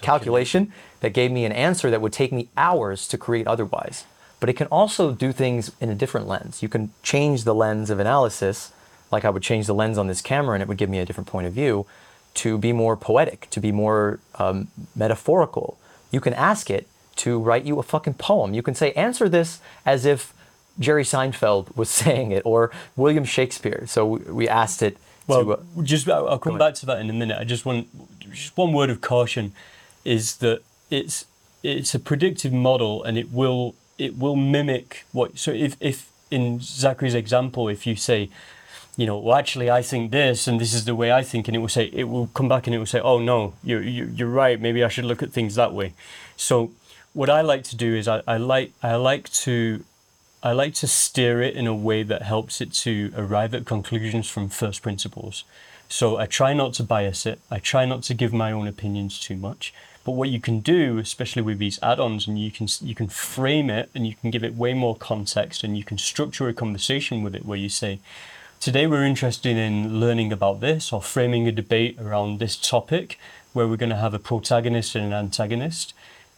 calculation 0.02 0.72
that 1.00 1.14
gave 1.14 1.32
me 1.32 1.46
an 1.46 1.52
answer 1.52 1.90
that 1.90 2.02
would 2.02 2.14
take 2.14 2.32
me 2.32 2.50
hours 2.58 3.08
to 3.08 3.18
create 3.18 3.48
otherwise. 3.48 4.06
But 4.40 4.50
it 4.50 4.54
can 4.54 4.68
also 4.68 5.12
do 5.12 5.32
things 5.32 5.72
in 5.80 5.90
a 5.90 5.96
different 5.96 6.28
lens. 6.28 6.62
You 6.62 6.70
can 6.70 6.92
change 7.04 7.44
the 7.44 7.56
lens 7.56 7.90
of 7.90 8.00
analysis, 8.00 8.72
like 9.12 9.26
I 9.26 9.30
would 9.30 9.44
change 9.44 9.68
the 9.68 9.74
lens 9.74 9.98
on 9.98 10.08
this 10.08 10.22
camera 10.22 10.54
and 10.54 10.62
it 10.62 10.68
would 10.68 10.78
give 10.78 10.90
me 10.90 11.00
a 11.00 11.06
different 11.06 11.28
point 11.28 11.48
of 11.48 11.54
view, 11.54 11.86
to 12.36 12.58
be 12.58 12.72
more 12.72 12.96
poetic, 12.96 13.50
to 13.50 13.60
be 13.60 13.72
more 13.72 14.20
um, 14.36 14.68
metaphorical. 14.96 15.78
You 16.12 16.22
can 16.22 16.34
ask 16.34 16.70
it 16.70 16.88
to 17.18 17.40
write 17.40 17.66
you 17.66 17.80
a 17.80 17.84
fucking 17.84 18.14
poem. 18.16 18.54
You 18.54 18.62
can 18.62 18.76
say, 18.76 18.92
answer 18.94 19.28
this 19.28 19.60
as 19.86 20.06
if 20.06 20.34
Jerry 20.80 21.04
Seinfeld 21.04 21.76
was 21.76 21.90
saying 22.02 22.32
it 22.32 22.44
or 22.46 22.72
William 22.96 23.26
Shakespeare. 23.26 23.86
So 23.88 24.06
we 24.06 24.48
asked 24.48 24.84
it 24.84 24.98
well, 25.26 25.44
to. 25.44 25.54
Uh, 25.54 25.84
just 25.84 26.08
I'll 26.10 26.40
come 26.40 26.58
back 26.58 26.76
to 26.76 26.86
that 26.86 27.00
in 27.00 27.10
a 27.10 27.14
minute. 27.14 27.38
I 27.40 27.44
just 27.44 27.66
want 27.66 27.88
just 28.32 28.56
one 28.56 28.72
word 28.74 28.90
of 28.90 29.02
caution 29.02 29.54
is 30.08 30.38
that 30.38 30.62
it's 30.90 31.26
it's 31.64 31.94
a 31.94 32.00
predictive 32.00 32.54
model 32.54 33.04
and 33.04 33.18
it 33.18 33.32
will 33.32 33.76
it 33.98 34.18
will 34.18 34.36
mimic 34.36 35.06
what 35.12 35.38
so 35.38 35.52
if 35.52 35.76
if 35.80 36.10
in 36.32 36.60
Zachary's 36.62 37.14
example 37.14 37.68
if 37.68 37.86
you 37.86 37.96
say 37.96 38.30
you 38.96 39.06
know 39.06 39.18
well 39.18 39.38
actually 39.38 39.70
I 39.70 39.82
think 39.82 40.12
this 40.12 40.48
and 40.48 40.62
this 40.62 40.74
is 40.74 40.86
the 40.86 40.96
way 40.96 41.12
I 41.12 41.24
think 41.24 41.48
and 41.48 41.56
it 41.56 41.60
will 41.60 41.76
say 41.80 41.86
it 41.94 42.06
will 42.06 42.28
come 42.28 42.48
back 42.48 42.68
and 42.68 42.76
it 42.76 42.80
will 42.80 42.86
say 42.86 43.02
oh 43.02 43.20
no 43.20 43.54
you're 43.64 43.84
you're 43.84 44.30
right. 44.30 44.60
Maybe 44.60 44.84
I 44.84 44.88
should 44.88 45.06
look 45.06 45.22
at 45.22 45.34
things 45.34 45.56
that 45.56 45.74
way. 45.74 45.94
So 46.36 46.72
what 47.14 47.30
I 47.30 47.42
like 47.42 47.64
to 47.66 47.76
do 47.76 47.96
is 47.96 48.08
I, 48.08 48.22
I 48.28 48.38
like 48.38 48.72
I 48.82 48.96
like 48.96 49.30
to 49.46 49.84
I 50.42 50.52
like 50.54 50.76
to 50.76 50.88
steer 50.88 51.42
it 51.42 51.56
in 51.56 51.68
a 51.68 51.76
way 51.76 52.04
that 52.04 52.22
helps 52.22 52.62
it 52.62 52.72
to 52.84 53.12
arrive 53.18 53.54
at 53.54 53.66
conclusions 53.66 54.30
from 54.30 54.50
first 54.50 54.82
principles. 54.82 55.44
So 55.90 56.18
I 56.18 56.26
try 56.26 56.54
not 56.54 56.74
to 56.76 56.84
bias 56.84 57.26
it. 57.26 57.40
I 57.50 57.60
try 57.60 57.86
not 57.86 58.04
to 58.04 58.14
give 58.14 58.34
my 58.34 58.52
own 58.52 58.68
opinions 58.68 59.20
too 59.20 59.36
much 59.36 59.74
but 60.08 60.14
what 60.14 60.30
you 60.30 60.40
can 60.40 60.62
do, 60.62 61.00
especially 61.00 61.42
with 61.42 61.60
these 61.60 61.80
add-ons, 61.84 62.30
and 62.30 62.40
you 62.40 62.50
can 62.50 62.66
you 62.82 62.96
can 62.96 63.10
frame 63.10 63.70
it 63.70 63.90
and 63.94 64.08
you 64.08 64.16
can 64.16 64.32
give 64.32 64.42
it 64.42 64.56
way 64.56 64.74
more 64.74 64.96
context 64.96 65.66
and 65.66 65.78
you 65.78 65.84
can 65.84 65.98
structure 65.98 66.48
a 66.48 66.54
conversation 66.54 67.24
with 67.24 67.36
it 67.36 67.46
where 67.46 67.58
you 67.58 67.68
say, 67.68 68.00
today 68.62 68.88
we're 68.88 69.04
interested 69.04 69.58
in 69.58 70.00
learning 70.00 70.32
about 70.32 70.62
this 70.62 70.94
or 70.94 71.02
framing 71.02 71.46
a 71.46 71.52
debate 71.52 72.00
around 72.00 72.40
this 72.40 72.56
topic 72.56 73.20
where 73.52 73.68
we're 73.68 73.76
going 73.76 73.90
to 73.90 73.98
have 73.98 74.14
a 74.14 74.20
protagonist 74.20 74.96
and 74.96 75.04
an 75.08 75.12
antagonist. 75.12 75.94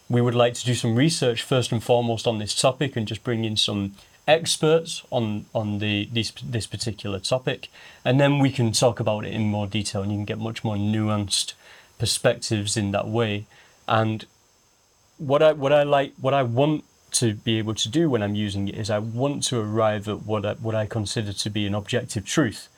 We 0.10 0.19
would 0.19 0.34
like 0.34 0.55
to 0.55 0.65
do 0.65 0.73
some 0.73 0.95
research 0.95 1.43
first 1.43 1.71
and 1.71 1.84
foremost 1.84 2.25
on 2.25 2.39
this 2.39 2.60
topic 2.60 2.95
and 2.95 3.08
just 3.08 3.23
bring 3.23 3.45
in 3.45 3.55
some 3.55 3.93
experts 4.27 5.03
on 5.12 5.45
on 5.53 5.77
the 5.77 6.10
this 6.12 6.32
this 6.43 6.65
particular 6.65 7.19
topic, 7.19 7.69
and 8.03 8.19
then 8.19 8.39
we 8.39 8.49
can 8.49 8.71
talk 8.71 8.99
about 8.99 9.25
it 9.25 9.32
in 9.32 9.43
more 9.43 9.67
detail 9.67 10.01
and 10.01 10.12
you 10.12 10.17
can 10.17 10.25
get 10.25 10.39
much 10.39 10.63
more 10.63 10.75
nuanced 10.75 11.53
perspectives 11.99 12.75
in 12.75 12.91
that 12.91 13.07
way. 13.07 13.45
And 13.88 14.25
what 15.17 15.43
I 15.43 15.51
what 15.53 15.71
I 15.71 15.83
like 15.83 16.13
what 16.19 16.33
I 16.33 16.43
want 16.43 16.83
to 17.12 17.33
be 17.33 17.57
able 17.57 17.75
to 17.75 17.89
do 17.89 18.09
when 18.09 18.23
I'm 18.23 18.35
using 18.35 18.67
it 18.67 18.75
is 18.75 18.89
I 18.89 18.99
want 18.99 19.43
to 19.45 19.59
arrive 19.59 20.07
at 20.07 20.23
what 20.23 20.45
I, 20.45 20.53
what 20.53 20.75
I 20.75 20.85
consider 20.85 21.33
to 21.33 21.49
be 21.49 21.65
an 21.65 21.75
objective 21.75 22.25
truth. 22.25 22.69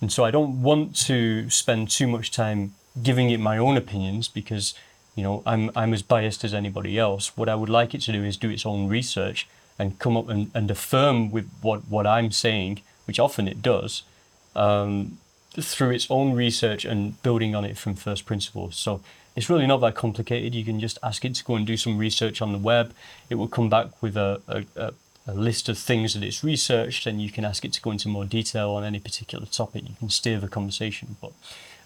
And 0.00 0.10
so 0.12 0.24
I 0.24 0.30
don't 0.30 0.62
want 0.62 0.96
to 1.06 1.48
spend 1.50 1.90
too 1.90 2.06
much 2.06 2.30
time 2.30 2.74
giving 3.02 3.30
it 3.30 3.40
my 3.40 3.58
own 3.58 3.76
opinions 3.76 4.28
because 4.28 4.74
you 5.14 5.22
know 5.22 5.42
I'm 5.46 5.70
I'm 5.76 5.94
as 5.94 6.02
biased 6.02 6.44
as 6.44 6.52
anybody 6.52 6.98
else. 6.98 7.36
What 7.36 7.48
I 7.48 7.54
would 7.54 7.68
like 7.68 7.94
it 7.94 8.02
to 8.02 8.12
do 8.12 8.24
is 8.24 8.36
do 8.36 8.50
its 8.50 8.66
own 8.66 8.88
research 8.88 9.46
and 9.78 9.98
come 9.98 10.16
up 10.16 10.28
and, 10.28 10.50
and 10.54 10.70
affirm 10.70 11.30
with 11.30 11.50
what, 11.60 11.88
what 11.88 12.06
I'm 12.06 12.30
saying, 12.30 12.80
which 13.06 13.18
often 13.18 13.48
it 13.48 13.62
does, 13.62 14.02
um, 14.54 15.18
through 15.62 15.90
its 15.90 16.10
own 16.10 16.32
research 16.32 16.84
and 16.84 17.20
building 17.22 17.54
on 17.54 17.64
it 17.64 17.76
from 17.76 17.94
first 17.94 18.26
principles. 18.26 18.76
So 18.76 19.00
it's 19.36 19.50
really 19.50 19.66
not 19.66 19.78
that 19.78 19.94
complicated. 19.94 20.54
You 20.54 20.64
can 20.64 20.80
just 20.80 20.98
ask 21.02 21.24
it 21.24 21.34
to 21.34 21.44
go 21.44 21.56
and 21.56 21.66
do 21.66 21.76
some 21.76 21.98
research 21.98 22.40
on 22.40 22.52
the 22.52 22.58
web. 22.58 22.94
It 23.30 23.36
will 23.36 23.48
come 23.48 23.68
back 23.68 24.02
with 24.02 24.16
a, 24.16 24.40
a, 24.76 24.92
a 25.26 25.34
list 25.34 25.68
of 25.68 25.78
things 25.78 26.14
that 26.14 26.22
it's 26.22 26.44
researched, 26.44 27.06
and 27.06 27.20
you 27.20 27.30
can 27.30 27.44
ask 27.44 27.64
it 27.64 27.72
to 27.74 27.80
go 27.80 27.90
into 27.90 28.08
more 28.08 28.24
detail 28.24 28.70
on 28.70 28.84
any 28.84 29.00
particular 29.00 29.46
topic. 29.46 29.88
You 29.88 29.96
can 29.98 30.10
steer 30.10 30.38
the 30.38 30.48
conversation. 30.48 31.16
But 31.20 31.32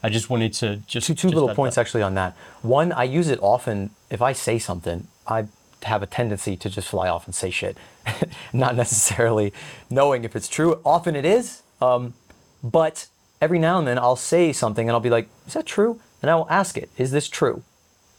I 0.02 0.10
just 0.10 0.28
wanted 0.28 0.52
to 0.54 0.76
just 0.86 1.06
two, 1.06 1.14
two 1.14 1.28
just 1.28 1.34
little 1.34 1.54
points 1.54 1.76
that. 1.76 1.82
actually 1.82 2.02
on 2.02 2.14
that. 2.14 2.36
One, 2.62 2.92
I 2.92 3.04
use 3.04 3.28
it 3.28 3.38
often. 3.40 3.90
If 4.10 4.20
I 4.20 4.32
say 4.32 4.58
something, 4.58 5.08
I 5.26 5.46
have 5.84 6.02
a 6.02 6.06
tendency 6.06 6.56
to 6.56 6.68
just 6.68 6.88
fly 6.88 7.08
off 7.08 7.26
and 7.26 7.34
say 7.34 7.50
shit, 7.50 7.76
not 8.52 8.76
necessarily 8.76 9.52
knowing 9.88 10.24
if 10.24 10.36
it's 10.36 10.48
true. 10.48 10.80
Often 10.84 11.16
it 11.16 11.24
is, 11.24 11.62
um, 11.80 12.14
but 12.62 13.06
every 13.40 13.58
now 13.58 13.78
and 13.78 13.86
then 13.86 13.98
I'll 13.98 14.16
say 14.16 14.52
something 14.52 14.88
and 14.88 14.94
I'll 14.94 15.00
be 15.00 15.10
like, 15.10 15.28
"Is 15.46 15.54
that 15.54 15.66
true?" 15.66 16.00
And 16.22 16.30
I 16.30 16.34
will 16.34 16.48
ask 16.50 16.76
it, 16.76 16.90
"Is 16.96 17.10
this 17.10 17.28
true?" 17.28 17.62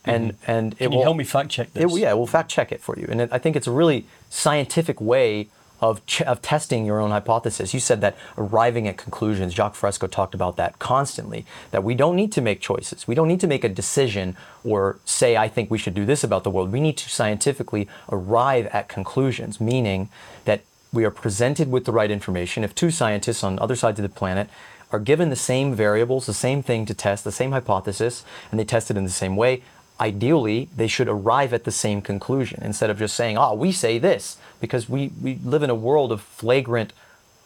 And 0.06 0.34
mm-hmm. 0.34 0.52
and 0.52 0.74
it 0.74 0.78
Can 0.78 0.92
will 0.92 0.98
you 1.00 1.04
help 1.04 1.18
me 1.18 1.24
fact 1.24 1.50
check 1.50 1.74
this. 1.74 1.84
It, 1.84 2.00
yeah, 2.00 2.14
we'll 2.14 2.28
fact 2.28 2.50
check 2.50 2.72
it 2.72 2.82
for 2.82 2.98
you. 2.98 3.08
And 3.10 3.22
it, 3.22 3.30
I 3.32 3.38
think 3.38 3.56
it's 3.56 3.68
a 3.68 3.72
really 3.72 4.06
scientific 4.30 5.02
way 5.02 5.48
of 5.82 6.06
ch- 6.06 6.22
of 6.24 6.42
testing 6.42 6.86
your 6.86 7.00
own 7.00 7.12
hypothesis. 7.12 7.74
You 7.74 7.80
said 7.80 8.02
that 8.02 8.18
arriving 8.38 8.88
at 8.88 8.98
conclusions. 8.98 9.54
Jacques 9.54 9.76
Fresco 9.76 10.08
talked 10.08 10.34
about 10.34 10.56
that 10.58 10.80
constantly. 10.80 11.46
That 11.72 11.84
we 11.84 11.96
don't 11.96 12.16
need 12.16 12.32
to 12.34 12.42
make 12.42 12.62
choices. 12.62 13.08
We 13.08 13.16
don't 13.16 13.28
need 13.28 13.40
to 13.42 13.48
make 13.48 13.64
a 13.64 13.70
decision 13.70 14.36
or 14.64 15.00
say, 15.06 15.38
"I 15.38 15.48
think 15.48 15.70
we 15.70 15.78
should 15.78 15.94
do 15.94 16.06
this 16.06 16.24
about 16.24 16.44
the 16.44 16.50
world." 16.50 16.72
We 16.72 16.82
need 16.82 16.98
to 16.98 17.10
scientifically 17.10 17.88
arrive 18.10 18.68
at 18.68 18.88
conclusions, 18.88 19.60
meaning 19.60 20.10
that 20.46 20.62
we 20.92 21.06
are 21.06 21.12
presented 21.12 21.72
with 21.72 21.86
the 21.86 21.92
right 21.92 22.10
information. 22.10 22.64
If 22.64 22.74
two 22.74 22.92
scientists 22.92 23.44
on 23.44 23.60
other 23.60 23.76
sides 23.76 24.00
of 24.00 24.04
the 24.04 24.10
planet 24.10 24.50
are 24.92 25.00
given 25.00 25.30
the 25.30 25.36
same 25.36 25.74
variables, 25.74 26.26
the 26.26 26.34
same 26.34 26.64
thing 26.64 26.86
to 26.86 26.94
test, 26.94 27.24
the 27.24 27.32
same 27.32 27.52
hypothesis, 27.52 28.24
and 28.50 28.60
they 28.60 28.66
test 28.66 28.90
it 28.90 28.98
in 28.98 29.04
the 29.04 29.10
same 29.10 29.36
way, 29.36 29.62
ideally 30.00 30.70
they 30.76 30.88
should 30.88 31.08
arrive 31.08 31.54
at 31.54 31.64
the 31.64 31.72
same 31.72 32.02
conclusion 32.02 32.62
instead 32.64 32.90
of 32.90 32.98
just 32.98 33.16
saying, 33.16 33.38
oh, 33.38 33.54
we 33.54 33.72
say 33.72 33.98
this, 33.98 34.38
because 34.60 34.90
we, 34.90 35.12
we 35.22 35.36
live 35.44 35.62
in 35.62 35.70
a 35.70 35.76
world 35.76 36.12
of 36.12 36.22
flagrant 36.22 36.94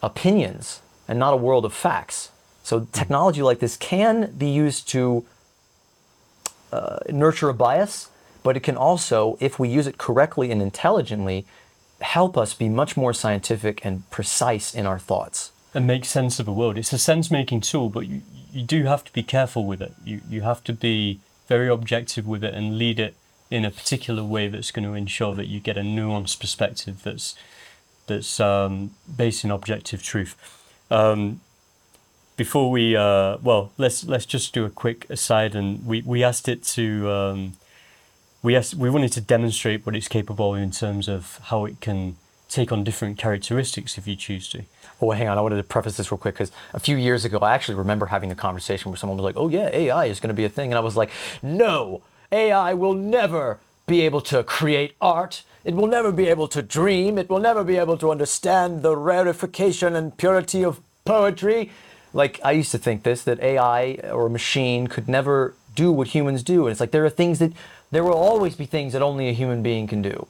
opinions 0.01 0.81
and 1.07 1.19
not 1.19 1.33
a 1.33 1.37
world 1.37 1.65
of 1.65 1.73
facts. 1.73 2.29
So 2.63 2.87
technology 2.91 3.41
like 3.41 3.59
this 3.59 3.75
can 3.75 4.31
be 4.37 4.49
used 4.49 4.87
to 4.89 5.25
uh, 6.71 6.99
nurture 7.09 7.49
a 7.49 7.53
bias, 7.53 8.09
but 8.41 8.55
it 8.55 8.61
can 8.61 8.77
also, 8.77 9.37
if 9.39 9.59
we 9.59 9.67
use 9.67 9.87
it 9.87 9.97
correctly 9.97 10.51
and 10.51 10.61
intelligently, 10.61 11.45
help 12.01 12.37
us 12.37 12.53
be 12.53 12.69
much 12.69 12.95
more 12.95 13.13
scientific 13.13 13.83
and 13.85 14.09
precise 14.09 14.73
in 14.73 14.85
our 14.85 14.99
thoughts 14.99 15.52
and 15.73 15.87
make 15.87 16.05
sense 16.05 16.39
of 16.39 16.47
a 16.47 16.53
world. 16.53 16.77
It's 16.77 16.93
a 16.93 16.97
sense 16.97 17.31
making 17.31 17.61
tool, 17.61 17.89
but 17.89 18.07
you, 18.07 18.21
you 18.51 18.63
do 18.63 18.83
have 18.83 19.03
to 19.05 19.13
be 19.13 19.23
careful 19.23 19.65
with 19.65 19.81
it. 19.81 19.93
You, 20.03 20.21
you 20.29 20.41
have 20.41 20.63
to 20.65 20.73
be 20.73 21.19
very 21.47 21.67
objective 21.67 22.27
with 22.27 22.43
it 22.43 22.53
and 22.53 22.77
lead 22.77 22.99
it 22.99 23.15
in 23.49 23.65
a 23.65 23.71
particular 23.71 24.23
way 24.23 24.47
that's 24.47 24.71
going 24.71 24.87
to 24.87 24.93
ensure 24.93 25.35
that 25.35 25.47
you 25.47 25.59
get 25.59 25.77
a 25.77 25.81
nuanced 25.81 26.39
perspective 26.39 27.03
that's 27.03 27.35
that's 28.07 28.39
um, 28.39 28.91
based 29.15 29.43
in 29.43 29.51
objective 29.51 30.03
truth. 30.03 30.35
Um, 30.91 31.39
before 32.35 32.71
we 32.71 32.95
uh, 32.95 33.37
well, 33.41 33.71
let's 33.77 34.03
let's 34.05 34.25
just 34.25 34.53
do 34.53 34.65
a 34.65 34.69
quick 34.69 35.07
aside, 35.09 35.55
and 35.55 35.85
we, 35.85 36.01
we 36.01 36.23
asked 36.23 36.49
it 36.49 36.63
to 36.63 37.09
um, 37.09 37.53
we 38.41 38.55
asked 38.55 38.73
we 38.75 38.89
wanted 38.89 39.11
to 39.13 39.21
demonstrate 39.21 39.85
what 39.85 39.95
it's 39.95 40.07
capable 40.07 40.55
of 40.55 40.61
in 40.61 40.71
terms 40.71 41.07
of 41.07 41.39
how 41.43 41.65
it 41.65 41.79
can 41.79 42.15
take 42.49 42.71
on 42.71 42.83
different 42.83 43.17
characteristics 43.17 43.97
if 43.97 44.07
you 44.07 44.15
choose 44.15 44.49
to. 44.49 44.63
Oh, 45.01 45.11
hang 45.11 45.27
on. 45.27 45.37
I 45.37 45.41
wanted 45.41 45.57
to 45.57 45.63
preface 45.63 45.97
this 45.97 46.11
real 46.11 46.17
quick 46.17 46.35
because 46.35 46.51
a 46.73 46.79
few 46.79 46.95
years 46.95 47.25
ago, 47.25 47.39
I 47.39 47.53
actually 47.53 47.75
remember 47.75 48.07
having 48.07 48.31
a 48.31 48.35
conversation 48.35 48.91
where 48.91 48.97
someone 48.97 49.17
was 49.17 49.23
like, 49.23 49.35
"Oh 49.37 49.49
yeah, 49.49 49.69
AI 49.73 50.05
is 50.05 50.19
going 50.19 50.29
to 50.29 50.33
be 50.33 50.45
a 50.45 50.49
thing," 50.49 50.71
and 50.71 50.77
I 50.77 50.81
was 50.81 50.95
like, 50.95 51.09
"No, 51.41 52.01
AI 52.31 52.73
will 52.73 52.93
never 52.93 53.59
be 53.85 54.01
able 54.01 54.21
to 54.21 54.43
create 54.43 54.95
art. 55.01 55.43
It 55.65 55.75
will 55.75 55.87
never 55.87 56.11
be 56.11 56.27
able 56.27 56.47
to 56.49 56.61
dream. 56.61 57.17
It 57.17 57.29
will 57.29 57.39
never 57.39 57.63
be 57.63 57.77
able 57.77 57.97
to 57.97 58.11
understand 58.11 58.81
the 58.81 58.95
rarefication 58.95 59.95
and 59.95 60.17
purity 60.17 60.63
of 60.63 60.79
poetry." 61.05 61.71
Like 62.13 62.39
I 62.43 62.51
used 62.51 62.71
to 62.71 62.77
think 62.77 63.03
this 63.03 63.23
that 63.23 63.39
AI 63.41 63.99
or 64.11 64.27
a 64.27 64.29
machine 64.29 64.87
could 64.87 65.09
never 65.09 65.55
do 65.75 65.91
what 65.91 66.07
humans 66.09 66.43
do, 66.43 66.65
and 66.65 66.71
it's 66.71 66.79
like 66.79 66.91
there 66.91 67.05
are 67.05 67.09
things 67.09 67.39
that 67.39 67.51
there 67.91 68.03
will 68.03 68.13
always 68.13 68.55
be 68.55 68.65
things 68.65 68.93
that 68.93 69.01
only 69.01 69.27
a 69.29 69.33
human 69.33 69.63
being 69.63 69.87
can 69.87 70.01
do. 70.01 70.27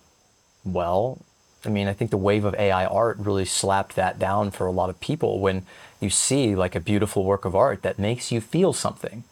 Well, 0.65 1.19
I 1.65 1.69
mean, 1.69 1.87
I 1.87 1.93
think 1.93 2.11
the 2.11 2.17
wave 2.17 2.45
of 2.45 2.55
AI 2.55 2.85
art 2.85 3.17
really 3.19 3.45
slapped 3.45 3.95
that 3.95 4.19
down 4.19 4.51
for 4.51 4.67
a 4.67 4.71
lot 4.71 4.89
of 4.89 4.99
people 4.99 5.39
when 5.39 5.65
you 5.99 6.09
see 6.09 6.55
like 6.55 6.75
a 6.75 6.79
beautiful 6.79 7.23
work 7.23 7.45
of 7.45 7.55
art 7.55 7.81
that 7.83 7.97
makes 7.97 8.31
you 8.31 8.41
feel 8.41 8.73
something. 8.73 9.23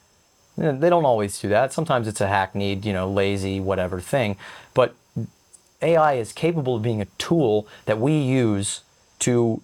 They 0.58 0.90
don't 0.90 1.06
always 1.06 1.40
do 1.40 1.50
that. 1.50 1.74
Sometimes 1.74 2.08
it's 2.08 2.22
a 2.22 2.28
hackneyed, 2.28 2.86
you 2.86 2.94
know, 2.94 3.10
lazy, 3.10 3.60
whatever 3.60 4.00
thing. 4.00 4.38
But 4.74 4.96
AI 5.82 6.14
is 6.14 6.34
capable 6.34 6.76
of 6.76 6.84
being 6.84 7.02
a 7.02 7.06
tool 7.18 7.68
that 7.86 8.00
we 8.00 8.18
use 8.18 8.82
to 9.20 9.62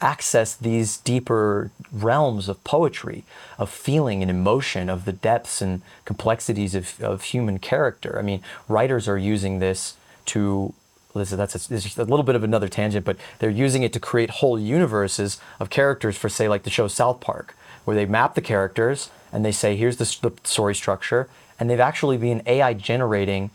access 0.00 0.54
these 0.54 0.96
deeper 0.96 1.70
realms 1.92 2.48
of 2.48 2.62
poetry, 2.64 3.24
of 3.58 3.68
feeling 3.70 4.22
and 4.22 4.30
emotion, 4.30 4.88
of 4.88 5.04
the 5.04 5.12
depths 5.12 5.60
and 5.60 5.82
complexities 6.04 6.74
of, 6.74 7.00
of 7.02 7.22
human 7.22 7.58
character. 7.58 8.18
I 8.18 8.22
mean, 8.22 8.42
writers 8.66 9.08
are 9.08 9.18
using 9.18 9.58
this 9.58 9.96
to 10.26 10.74
that's 11.14 11.70
a, 11.70 12.02
a 12.02 12.04
little 12.04 12.22
bit 12.22 12.34
of 12.34 12.44
another 12.44 12.68
tangent, 12.68 13.04
but 13.04 13.16
they're 13.38 13.50
using 13.50 13.82
it 13.82 13.92
to 13.92 14.00
create 14.00 14.30
whole 14.30 14.58
universes 14.58 15.40
of 15.58 15.70
characters 15.70 16.16
for, 16.16 16.28
say, 16.28 16.48
like 16.48 16.62
the 16.62 16.70
show 16.70 16.88
South 16.88 17.20
Park, 17.20 17.56
where 17.84 17.96
they 17.96 18.06
map 18.06 18.34
the 18.34 18.40
characters 18.40 19.10
and 19.32 19.44
they 19.44 19.52
say, 19.52 19.76
here's 19.76 19.96
the, 19.96 20.28
the 20.28 20.32
story 20.44 20.74
structure, 20.74 21.28
and 21.58 21.68
they've 21.68 21.80
actually 21.80 22.16
been 22.16 22.42
AI 22.46 22.74
generating 22.74 23.50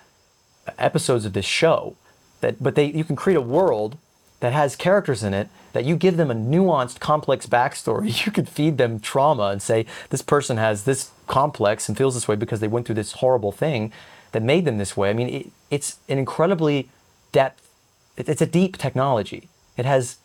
episodes 0.77 1.25
of 1.25 1.33
this 1.33 1.45
show 1.45 1.95
that 2.41 2.61
but 2.61 2.75
they 2.75 2.85
you 2.85 3.03
can 3.03 3.15
create 3.15 3.37
a 3.37 3.41
world 3.41 3.97
that 4.39 4.53
has 4.53 4.75
characters 4.75 5.23
in 5.23 5.33
it 5.33 5.47
that 5.73 5.85
you 5.85 5.95
give 5.95 6.17
them 6.17 6.29
a 6.29 6.35
nuanced 6.35 6.99
complex 6.99 7.47
backstory. 7.47 8.09
You 8.25 8.31
could 8.31 8.47
feed 8.49 8.77
them 8.77 8.99
trauma 8.99 9.47
and 9.47 9.61
say 9.61 9.85
this 10.09 10.21
person 10.21 10.57
has 10.57 10.83
this 10.83 11.11
complex 11.27 11.87
and 11.87 11.97
feels 11.97 12.13
this 12.13 12.27
way 12.27 12.35
because 12.35 12.59
they 12.59 12.67
went 12.67 12.85
through 12.85 12.95
this 12.95 13.13
horrible 13.13 13.51
thing 13.51 13.91
that 14.31 14.43
made 14.43 14.65
them 14.65 14.77
this 14.77 14.95
way. 14.95 15.09
I 15.09 15.13
mean 15.13 15.29
it, 15.29 15.51
it's 15.69 15.97
an 16.07 16.17
incredibly 16.17 16.89
depth 17.39 17.61
it's 18.17 18.45
a 18.47 18.51
deep 18.59 18.73
technology 18.85 19.43
it 19.77 19.85
has 19.85 20.17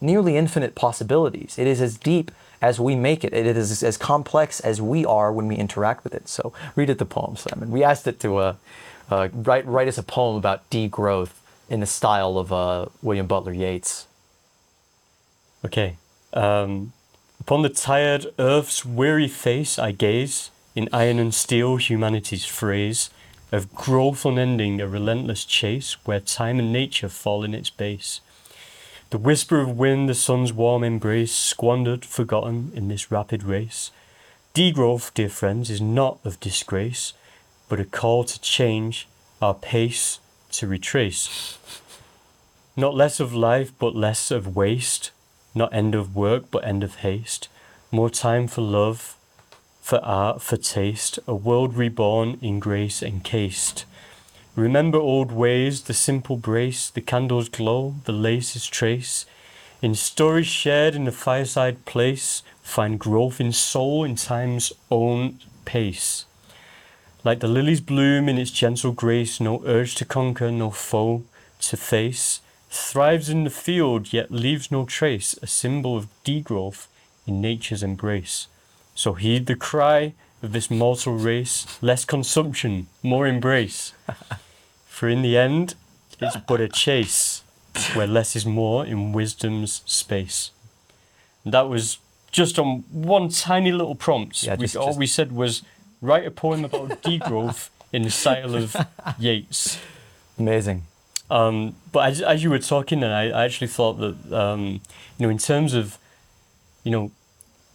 nearly 0.00 0.36
infinite 0.36 0.74
possibilities. 0.74 1.58
It 1.58 1.66
is 1.66 1.80
as 1.80 1.98
deep 1.98 2.30
as 2.62 2.80
we 2.80 2.94
make 2.94 3.24
it. 3.24 3.32
It 3.32 3.46
is 3.46 3.82
as 3.82 3.96
complex 3.96 4.60
as 4.60 4.80
we 4.80 5.04
are 5.04 5.32
when 5.32 5.46
we 5.48 5.56
interact 5.56 6.04
with 6.04 6.14
it. 6.14 6.28
So 6.28 6.52
read 6.76 6.90
it 6.90 6.98
the 6.98 7.04
poem, 7.04 7.36
Simon. 7.36 7.70
We 7.70 7.84
asked 7.84 8.06
it 8.06 8.20
to 8.20 8.36
uh, 8.36 8.54
uh, 9.10 9.28
write 9.32 9.66
write 9.66 9.88
us 9.88 9.98
a 9.98 10.02
poem 10.02 10.36
about 10.36 10.68
degrowth 10.70 11.32
in 11.68 11.80
the 11.80 11.86
style 11.86 12.38
of 12.38 12.52
uh, 12.52 12.86
William 13.02 13.26
Butler 13.26 13.52
Yeats. 13.52 14.06
Okay. 15.64 15.96
Um, 16.32 16.92
upon 17.40 17.62
the 17.62 17.68
tired 17.68 18.26
earth's 18.38 18.84
weary 18.84 19.28
face 19.28 19.78
I 19.78 19.92
gaze, 19.92 20.50
in 20.74 20.88
iron 20.92 21.18
and 21.18 21.34
steel 21.34 21.76
humanity's 21.76 22.46
phrase, 22.46 23.10
of 23.52 23.74
growth 23.74 24.24
unending, 24.24 24.80
a 24.80 24.88
relentless 24.88 25.44
chase, 25.44 25.96
where 26.04 26.20
time 26.20 26.58
and 26.58 26.72
nature 26.72 27.08
fall 27.08 27.44
in 27.44 27.54
its 27.54 27.70
base. 27.70 28.20
The 29.10 29.18
whisper 29.18 29.60
of 29.60 29.76
wind, 29.76 30.08
the 30.08 30.14
sun's 30.14 30.52
warm 30.52 30.84
embrace, 30.84 31.34
squandered, 31.34 32.04
forgotten 32.04 32.70
in 32.74 32.88
this 32.88 33.10
rapid 33.10 33.42
race. 33.42 33.90
Degrowth, 34.54 35.12
dear 35.14 35.28
friends, 35.28 35.68
is 35.68 35.80
not 35.80 36.18
of 36.24 36.38
disgrace, 36.38 37.12
but 37.68 37.80
a 37.80 37.84
call 37.84 38.24
to 38.24 38.40
change, 38.40 39.08
our 39.42 39.54
pace 39.54 40.20
to 40.52 40.66
retrace. 40.66 41.58
Not 42.76 42.94
less 42.94 43.20
of 43.20 43.34
life, 43.34 43.72
but 43.78 43.96
less 43.96 44.30
of 44.30 44.54
waste. 44.54 45.10
Not 45.54 45.74
end 45.74 45.94
of 45.94 46.14
work, 46.14 46.44
but 46.50 46.64
end 46.64 46.84
of 46.84 46.96
haste. 46.96 47.48
More 47.90 48.10
time 48.10 48.46
for 48.46 48.60
love, 48.60 49.16
for 49.90 50.04
art, 50.04 50.40
for 50.40 50.56
taste. 50.56 51.18
A 51.26 51.34
world 51.34 51.74
reborn 51.74 52.38
in 52.40 52.60
grace 52.60 53.02
encased. 53.02 53.84
Remember 54.54 54.98
old 54.98 55.32
ways, 55.32 55.82
the 55.82 55.94
simple 55.94 56.36
brace, 56.36 56.88
the 56.88 57.00
candle's 57.00 57.48
glow, 57.48 57.96
the 58.04 58.12
lace's 58.12 58.68
trace. 58.68 59.26
In 59.82 59.96
stories 59.96 60.46
shared 60.46 60.94
in 60.94 61.06
the 61.06 61.10
fireside 61.26 61.84
place, 61.86 62.44
find 62.62 63.00
growth 63.00 63.40
in 63.40 63.50
soul 63.50 64.04
in 64.04 64.14
time's 64.14 64.72
own 64.92 65.40
pace. 65.64 66.24
Like 67.24 67.40
the 67.40 67.48
lily's 67.48 67.80
bloom 67.80 68.28
in 68.28 68.38
its 68.38 68.52
gentle 68.52 68.92
grace, 68.92 69.40
no 69.40 69.60
urge 69.66 69.96
to 69.96 70.04
conquer, 70.04 70.52
no 70.52 70.70
foe 70.70 71.24
to 71.62 71.76
face. 71.76 72.40
Thrives 72.70 73.28
in 73.28 73.42
the 73.42 73.50
field, 73.50 74.12
yet 74.12 74.30
leaves 74.30 74.70
no 74.70 74.84
trace, 74.84 75.36
a 75.42 75.48
symbol 75.48 75.96
of 75.96 76.06
degrowth 76.24 76.86
in 77.26 77.40
nature's 77.40 77.82
embrace. 77.82 78.46
So 79.00 79.14
heed 79.14 79.46
the 79.46 79.56
cry 79.56 80.12
of 80.42 80.52
this 80.52 80.70
mortal 80.70 81.14
race, 81.14 81.78
less 81.80 82.04
consumption, 82.04 82.86
more 83.02 83.26
embrace. 83.26 83.94
For 84.88 85.08
in 85.08 85.22
the 85.22 85.38
end, 85.38 85.74
it's 86.20 86.36
but 86.46 86.60
a 86.60 86.68
chase, 86.68 87.42
where 87.94 88.06
less 88.06 88.36
is 88.36 88.44
more 88.44 88.84
in 88.84 89.12
wisdom's 89.12 89.80
space. 89.86 90.50
And 91.46 91.54
that 91.54 91.66
was 91.70 91.96
just 92.30 92.58
on 92.58 92.84
one 92.92 93.30
tiny 93.30 93.72
little 93.72 93.94
prompt. 93.94 94.42
Yeah, 94.42 94.56
we, 94.56 94.64
just- 94.64 94.76
all 94.76 94.88
just- 94.88 94.98
we 94.98 95.06
said 95.06 95.32
was 95.32 95.62
write 96.02 96.26
a 96.26 96.30
poem 96.30 96.66
about 96.66 97.02
degrowth 97.02 97.70
in 97.94 98.02
the 98.02 98.10
style 98.10 98.54
of 98.54 98.76
Yeats. 99.18 99.78
Amazing. 100.38 100.82
Um, 101.30 101.74
but 101.90 102.00
as, 102.06 102.20
as 102.20 102.42
you 102.42 102.50
were 102.50 102.58
talking, 102.58 103.02
and 103.02 103.14
I, 103.14 103.30
I 103.30 103.44
actually 103.46 103.68
thought 103.68 103.94
that 103.94 104.30
um, 104.30 104.82
you 105.16 105.26
know, 105.26 105.30
in 105.30 105.38
terms 105.38 105.72
of 105.72 105.96
you 106.84 106.90
know, 106.90 107.10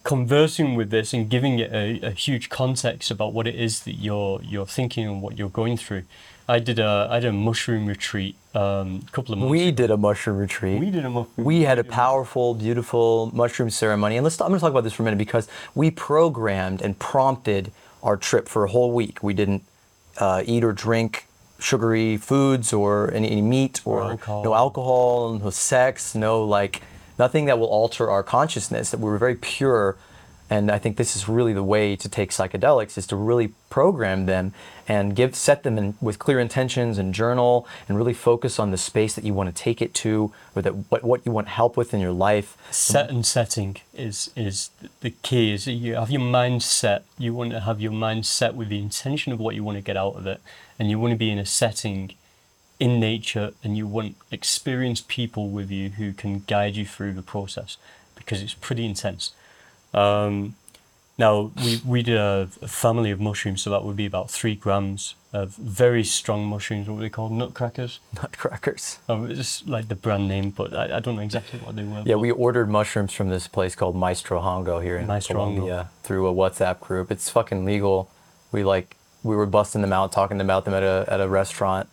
conversing 0.06 0.76
with 0.76 0.90
this 0.92 1.14
and 1.14 1.30
giving 1.30 1.60
it 1.60 1.72
a, 1.74 2.00
a 2.08 2.12
huge 2.12 2.48
context 2.50 3.12
about 3.12 3.34
what 3.34 3.46
it 3.48 3.56
is 3.56 3.82
that 3.82 3.96
you're 3.96 4.40
you're 4.44 4.66
thinking 4.66 5.06
and 5.08 5.22
what 5.22 5.38
you're 5.38 5.50
going 5.62 5.76
through. 5.76 6.04
I 6.48 6.60
did 6.60 6.78
a 6.80 7.08
I 7.10 7.20
did 7.20 7.30
a 7.30 7.34
mushroom 7.50 7.88
retreat 7.88 8.36
um, 8.54 9.04
a 9.08 9.12
couple 9.12 9.34
of 9.34 9.40
months. 9.40 9.52
We 9.52 9.68
ago. 9.70 9.76
did 9.82 9.92
a 9.92 9.98
mushroom 9.98 10.38
retreat. 10.38 10.80
we 10.80 10.92
did 10.92 11.04
a 11.04 11.10
mushroom. 11.10 11.46
We 11.46 11.64
had 11.64 11.80
a 11.80 11.84
powerful, 11.84 12.54
beautiful 12.54 13.32
mushroom 13.34 13.70
ceremony. 13.72 14.16
And 14.18 14.24
let's 14.24 14.40
I'm 14.40 14.48
going 14.50 14.60
to 14.60 14.62
talk 14.62 14.72
about 14.72 14.84
this 14.86 14.94
for 14.94 15.04
a 15.04 15.06
minute 15.06 15.18
because 15.18 15.48
we 15.74 15.90
programmed 15.92 16.82
and 16.86 16.98
prompted 17.00 17.72
our 18.04 18.16
trip 18.16 18.48
for 18.48 18.64
a 18.64 18.70
whole 18.70 18.92
week. 18.92 19.24
We 19.24 19.34
didn't 19.34 19.64
uh, 20.20 20.44
eat 20.46 20.64
or 20.64 20.72
drink 20.72 21.26
sugary 21.58 22.16
foods 22.18 22.72
or 22.74 23.12
any, 23.12 23.28
any 23.32 23.42
meat 23.42 23.82
or, 23.86 24.02
Or 24.02 24.12
alcohol. 24.12 24.44
no 24.44 24.54
alcohol, 24.54 25.40
no 25.40 25.50
sex, 25.50 26.14
no 26.14 26.44
like 26.44 26.82
nothing 27.18 27.46
that 27.46 27.60
will 27.60 27.68
alter 27.68 28.10
our 28.10 28.24
consciousness. 28.24 28.92
That 28.92 29.00
we're 29.00 29.18
very 29.18 29.36
pure. 29.36 29.98
And 30.48 30.70
I 30.70 30.78
think 30.78 30.98
this 30.98 31.16
is 31.16 31.28
really 31.28 31.54
the 31.54 31.64
way 31.64 31.96
to 31.96 32.08
take 32.08 32.30
psychedelics 32.30 33.00
is 33.00 33.08
to 33.08 33.16
really 33.16 33.54
program 33.72 34.28
them 34.28 34.54
and 34.88 35.16
give 35.16 35.36
set 35.36 35.64
them 35.64 35.78
in, 35.80 35.96
with 36.00 36.20
clear 36.20 36.40
intentions 36.40 37.00
and 37.00 37.16
journal 37.16 37.68
and 37.90 37.98
really 37.98 38.14
focus 38.14 38.60
on 38.60 38.70
the 38.70 38.78
space 38.78 39.16
that 39.16 39.24
you 39.24 39.34
want 39.34 39.50
to 39.50 39.64
take 39.64 39.82
it 39.82 39.96
to 39.96 40.32
or 40.56 40.62
that 40.62 40.74
what, 40.92 41.04
what 41.04 41.26
you 41.26 41.32
want 41.32 41.48
help 41.48 41.76
with 41.76 41.96
in 41.96 42.00
your 42.00 42.12
life. 42.12 42.58
set 42.70 43.10
and 43.10 43.26
setting 43.26 43.78
is 43.96 44.30
is 44.36 44.70
the 45.02 45.10
key 45.10 45.52
is 45.52 45.66
you 45.66 45.96
have 45.96 46.12
your 46.12 46.22
mind 46.22 46.62
set 46.62 47.04
you 47.18 47.34
want 47.34 47.50
to 47.50 47.62
have 47.62 47.82
your 47.82 47.92
mind 47.92 48.26
set 48.26 48.54
with 48.54 48.70
the 48.70 48.78
intention 48.78 49.34
of 49.34 49.40
what 49.40 49.56
you 49.56 49.64
want 49.64 49.78
to 49.78 49.82
get 49.82 49.98
out 49.98 50.16
of 50.16 50.28
it 50.28 50.40
and 50.78 50.92
you 50.92 51.00
want 51.00 51.12
to 51.12 51.18
be 51.18 51.32
in 51.32 51.40
a 51.40 51.46
setting 51.46 52.12
in 52.80 53.00
nature 53.00 53.54
and 53.64 53.78
you 53.78 53.88
want 53.88 54.16
experienced 54.32 55.08
people 55.08 55.50
with 55.50 55.72
you 55.72 55.90
who 55.90 56.12
can 56.14 56.44
guide 56.48 56.76
you 56.76 56.86
through 56.86 57.14
the 57.14 57.22
process 57.22 57.78
because 58.16 58.42
it's 58.42 58.54
pretty 58.54 58.86
intense 58.86 59.32
um, 59.94 60.56
now 61.18 61.52
we, 61.64 61.82
we 61.86 62.04
did 62.04 62.18
a, 62.18 62.50
a 62.62 62.68
family 62.68 63.12
of 63.12 63.20
mushrooms 63.20 63.62
so 63.62 63.70
that 63.70 63.84
would 63.84 63.96
be 63.96 64.06
about 64.06 64.30
three 64.30 64.56
grams 64.56 65.16
of 65.32 65.56
very 65.56 66.04
strong 66.04 66.46
mushrooms 66.46 66.88
what 66.88 66.96
were 66.96 67.02
they 67.02 67.10
called 67.10 67.32
nutcrackers 67.32 68.00
Nutcrackers. 68.22 69.00
um, 69.08 69.32
it's 69.32 69.66
like 69.66 69.88
the 69.88 69.96
brand 69.96 70.28
name 70.28 70.50
but 70.50 70.74
I, 70.74 70.98
I 70.98 71.00
don't 71.00 71.16
know 71.16 71.22
exactly 71.22 71.60
what 71.60 71.78
they 71.78 71.84
were 71.84 72.04
Yeah, 72.06 72.16
we 72.16 72.32
ordered 72.32 72.70
mushrooms 72.70 73.14
from 73.14 73.30
this 73.30 73.48
place 73.48 73.74
called 73.76 73.96
Maestro 73.96 74.42
Hongo 74.42 74.84
here 74.84 74.98
in 74.98 75.08
Maestro 75.08 75.40
Hongo. 75.40 75.56
Colombia 75.56 75.90
through 76.04 76.28
a 76.28 76.34
WhatsApp 76.34 76.82
group. 76.82 77.10
It's 77.12 77.30
fucking 77.30 77.64
legal. 77.64 78.10
We 78.52 78.64
like 78.66 78.98
we 79.24 79.36
were 79.36 79.46
busting 79.48 79.82
them 79.82 79.92
out, 79.92 80.12
talking 80.12 80.40
about 80.40 80.66
them 80.66 80.74
at 80.74 80.84
a 80.84 81.06
at 81.08 81.20
a 81.20 81.28
restaurant. 81.28 81.90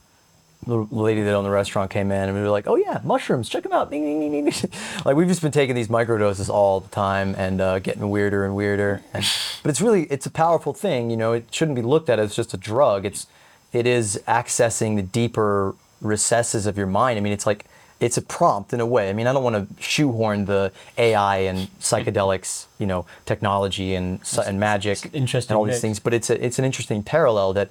The 0.64 0.86
lady 0.90 1.22
that 1.22 1.34
owned 1.34 1.46
the 1.46 1.50
restaurant 1.50 1.90
came 1.90 2.12
in 2.12 2.28
and 2.28 2.34
we 2.34 2.40
were 2.42 2.50
like, 2.50 2.68
"Oh 2.68 2.76
yeah, 2.76 3.00
mushrooms! 3.02 3.48
Check 3.48 3.64
them 3.64 3.72
out!" 3.72 3.90
Ding, 3.90 4.04
ding, 4.04 4.20
ding, 4.20 4.32
ding, 4.32 4.44
ding. 4.44 4.70
like 5.04 5.16
we've 5.16 5.26
just 5.26 5.42
been 5.42 5.50
taking 5.50 5.74
these 5.74 5.88
microdoses 5.88 6.48
all 6.48 6.80
the 6.80 6.88
time 6.88 7.34
and 7.36 7.60
uh, 7.60 7.78
getting 7.80 8.08
weirder 8.08 8.44
and 8.44 8.54
weirder. 8.54 9.02
And, 9.12 9.24
but 9.62 9.70
it's 9.70 9.80
really 9.80 10.04
it's 10.04 10.26
a 10.26 10.30
powerful 10.30 10.72
thing. 10.72 11.10
You 11.10 11.16
know, 11.16 11.32
it 11.32 11.46
shouldn't 11.50 11.74
be 11.74 11.82
looked 11.82 12.08
at 12.08 12.18
as 12.20 12.36
just 12.36 12.54
a 12.54 12.56
drug. 12.56 13.04
It's 13.04 13.26
it 13.72 13.86
is 13.86 14.22
accessing 14.28 14.96
the 14.96 15.02
deeper 15.02 15.74
recesses 16.00 16.66
of 16.66 16.76
your 16.76 16.86
mind. 16.86 17.16
I 17.18 17.20
mean, 17.20 17.32
it's 17.32 17.46
like 17.46 17.66
it's 18.02 18.16
a 18.16 18.22
prompt 18.22 18.72
in 18.72 18.80
a 18.80 18.86
way. 18.86 19.08
I 19.08 19.12
mean, 19.12 19.26
I 19.26 19.32
don't 19.32 19.44
want 19.44 19.56
to 19.76 19.82
shoehorn 19.82 20.46
the 20.46 20.72
AI 20.98 21.38
and 21.38 21.68
psychedelics, 21.78 22.66
you 22.78 22.86
know, 22.86 23.06
technology 23.24 23.94
and 23.94 24.20
and 24.44 24.58
magic 24.58 25.14
and 25.14 25.56
all 25.56 25.64
these 25.64 25.80
things, 25.80 26.00
but 26.00 26.12
it's 26.12 26.28
a, 26.28 26.44
it's 26.44 26.58
an 26.58 26.64
interesting 26.64 27.02
parallel 27.02 27.52
that 27.52 27.70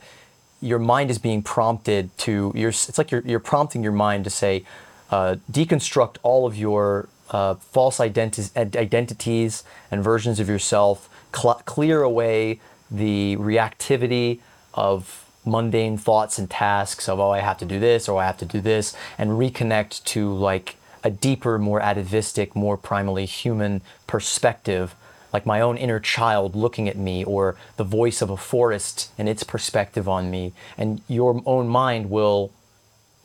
your 0.61 0.79
mind 0.79 1.09
is 1.09 1.17
being 1.17 1.41
prompted 1.41 2.15
to. 2.19 2.51
You're, 2.55 2.69
it's 2.69 2.97
like 2.97 3.11
you're 3.11 3.23
you're 3.25 3.39
prompting 3.39 3.83
your 3.83 3.91
mind 3.91 4.23
to 4.25 4.29
say, 4.29 4.63
uh, 5.09 5.37
deconstruct 5.51 6.17
all 6.23 6.45
of 6.45 6.55
your 6.55 7.09
uh, 7.31 7.55
false 7.55 7.97
identi- 7.97 8.75
identities 8.75 9.63
and 9.89 10.03
versions 10.03 10.39
of 10.39 10.47
yourself, 10.47 11.09
cl- 11.35 11.61
clear 11.65 12.03
away 12.03 12.59
the 12.89 13.37
reactivity 13.37 14.39
of 14.73 15.25
mundane 15.45 15.97
thoughts 15.97 16.37
and 16.37 16.49
tasks 16.49 17.09
of 17.09 17.19
oh 17.19 17.31
I 17.31 17.39
have 17.39 17.57
to 17.59 17.65
do 17.65 17.79
this 17.79 18.07
or 18.07 18.21
I 18.21 18.25
have 18.27 18.37
to 18.37 18.45
do 18.45 18.61
this 18.61 18.95
and 19.17 19.31
reconnect 19.31 20.03
to 20.05 20.31
like 20.31 20.75
a 21.03 21.09
deeper, 21.09 21.57
more 21.57 21.81
atavistic, 21.81 22.55
more 22.55 22.77
primally 22.77 23.25
human 23.25 23.81
perspective, 24.05 24.95
like 25.33 25.45
my 25.45 25.61
own 25.61 25.77
inner 25.77 25.99
child 25.99 26.55
looking 26.55 26.87
at 26.89 26.97
me 26.97 27.23
or 27.23 27.55
the 27.77 27.83
voice 27.83 28.21
of 28.21 28.29
a 28.29 28.37
forest 28.37 29.11
and 29.17 29.29
its 29.29 29.43
perspective 29.43 30.07
on 30.07 30.29
me. 30.29 30.53
And 30.77 31.01
your 31.07 31.41
own 31.45 31.67
mind 31.67 32.09
will 32.09 32.51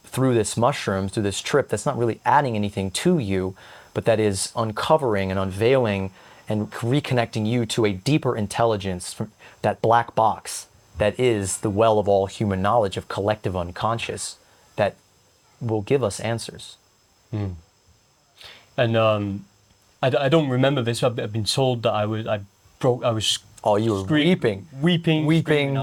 through 0.04 0.34
this 0.34 0.56
mushroom, 0.56 1.08
through 1.08 1.24
this 1.24 1.42
trip, 1.42 1.68
that's 1.68 1.84
not 1.84 1.98
really 1.98 2.20
adding 2.24 2.54
anything 2.54 2.90
to 2.90 3.18
you, 3.18 3.56
but 3.92 4.04
that 4.04 4.20
is 4.20 4.52
uncovering 4.56 5.30
and 5.30 5.38
unveiling 5.38 6.10
and 6.48 6.70
reconnecting 6.70 7.46
you 7.46 7.66
to 7.66 7.84
a 7.84 7.92
deeper 7.92 8.36
intelligence, 8.36 9.12
from 9.12 9.32
that 9.62 9.82
black 9.82 10.14
box 10.14 10.68
that 10.98 11.18
is 11.18 11.58
the 11.58 11.70
well 11.70 11.98
of 11.98 12.08
all 12.08 12.26
human 12.26 12.62
knowledge 12.62 12.96
of 12.96 13.08
collective 13.08 13.56
unconscious 13.56 14.36
that 14.76 14.94
will 15.60 15.82
give 15.82 16.02
us 16.02 16.20
answers. 16.20 16.76
And 18.76 18.96
um, 18.96 19.44
I, 20.02 20.08
I 20.26 20.28
don't 20.28 20.48
remember 20.48 20.82
this. 20.82 21.02
I've, 21.02 21.18
I've 21.18 21.32
been 21.32 21.44
told 21.44 21.82
that 21.84 21.92
I 21.92 22.06
was 22.06 22.26
I 22.26 22.40
broke. 22.78 23.04
I 23.04 23.10
was 23.10 23.38
Oh, 23.64 23.76
you 23.76 23.94
were 23.94 24.00
scream- 24.04 24.28
weeping. 24.28 24.68
weeping, 24.80 25.26
Weeping. 25.26 25.74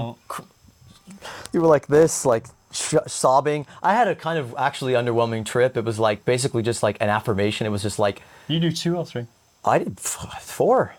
You 1.52 1.60
were 1.60 1.66
like 1.68 1.86
this, 1.86 2.24
like 2.24 2.46
sh- 2.72 2.94
sobbing. 3.06 3.66
I 3.82 3.92
had 3.94 4.08
a 4.08 4.14
kind 4.14 4.38
of 4.38 4.54
actually 4.58 4.94
underwhelming 4.94 5.44
trip. 5.44 5.76
It 5.76 5.84
was 5.84 5.98
like 5.98 6.24
basically 6.24 6.62
just 6.62 6.82
like 6.82 6.96
an 7.00 7.08
affirmation. 7.10 7.66
It 7.66 7.70
was 7.70 7.82
just 7.82 7.98
like, 7.98 8.22
You 8.48 8.58
do 8.60 8.70
two 8.72 8.96
or 8.96 9.04
three. 9.04 9.26
I 9.64 9.78
did 9.78 9.98
f- 9.98 10.42
four. 10.42 10.94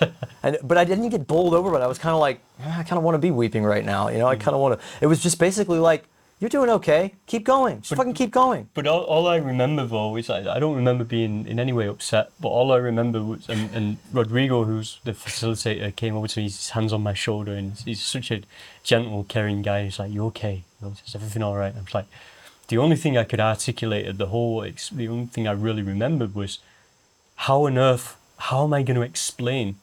and 0.42 0.58
but 0.62 0.76
I 0.78 0.84
didn't 0.84 1.08
get 1.08 1.26
bowled 1.26 1.54
over. 1.54 1.70
But 1.70 1.82
I 1.82 1.86
was 1.86 1.98
kind 1.98 2.14
of 2.14 2.20
like, 2.20 2.40
"Eh, 2.60 2.64
I 2.78 2.82
kind 2.82 2.98
of 2.98 3.02
want 3.02 3.14
to 3.14 3.18
be 3.18 3.30
weeping 3.30 3.64
right 3.64 3.84
now. 3.84 4.08
You 4.08 4.18
know, 4.18 4.26
I 4.26 4.36
kind 4.36 4.54
of 4.54 4.60
want 4.60 4.78
to. 4.78 4.86
It 5.00 5.06
was 5.06 5.22
just 5.22 5.38
basically 5.38 5.78
like, 5.78 6.04
you're 6.40 6.48
doing 6.48 6.70
okay. 6.70 7.14
Keep 7.26 7.44
going. 7.44 7.80
Just 7.80 7.96
fucking 7.96 8.14
keep 8.14 8.30
going. 8.30 8.68
But 8.74 8.86
all, 8.86 9.02
all 9.04 9.26
I 9.26 9.36
remember 9.36 9.84
though 9.86 10.16
is 10.16 10.30
I, 10.30 10.56
I 10.56 10.60
don't 10.60 10.76
remember 10.76 11.04
being 11.04 11.46
in 11.46 11.58
any 11.58 11.72
way 11.72 11.88
upset. 11.88 12.30
But 12.40 12.48
all 12.48 12.72
I 12.72 12.76
remember 12.76 13.22
was 13.22 13.48
and, 13.48 13.74
and 13.74 13.96
Rodrigo, 14.12 14.64
who's 14.64 15.00
the 15.04 15.12
facilitator, 15.12 15.94
came 15.96 16.14
over 16.14 16.28
to 16.28 16.38
me. 16.38 16.44
His 16.44 16.70
hands 16.70 16.92
on 16.92 17.02
my 17.02 17.14
shoulder, 17.14 17.52
and 17.52 17.72
he's, 17.84 18.02
such 18.02 18.30
a 18.30 18.42
gentle, 18.84 19.24
caring 19.24 19.62
guy. 19.62 19.84
He's 19.84 19.98
like, 19.98 20.12
"You 20.12 20.26
okay? 20.26 20.64
Is 20.82 21.14
everything 21.14 21.42
all 21.42 21.56
right?" 21.56 21.74
I'm 21.76 21.86
like, 21.92 22.06
the 22.68 22.78
only 22.78 22.96
thing 22.96 23.16
I 23.16 23.24
could 23.24 23.40
articulate 23.40 24.06
at 24.06 24.18
the 24.18 24.26
whole, 24.26 24.62
ex- 24.62 24.90
the 24.90 25.08
only 25.08 25.26
thing 25.26 25.48
I 25.48 25.52
really 25.52 25.82
remembered 25.82 26.34
was 26.34 26.58
how 27.36 27.66
on 27.66 27.78
earth, 27.78 28.16
how 28.36 28.64
am 28.64 28.74
I 28.74 28.82
going 28.82 28.96
to 28.96 29.02
explain? 29.02 29.76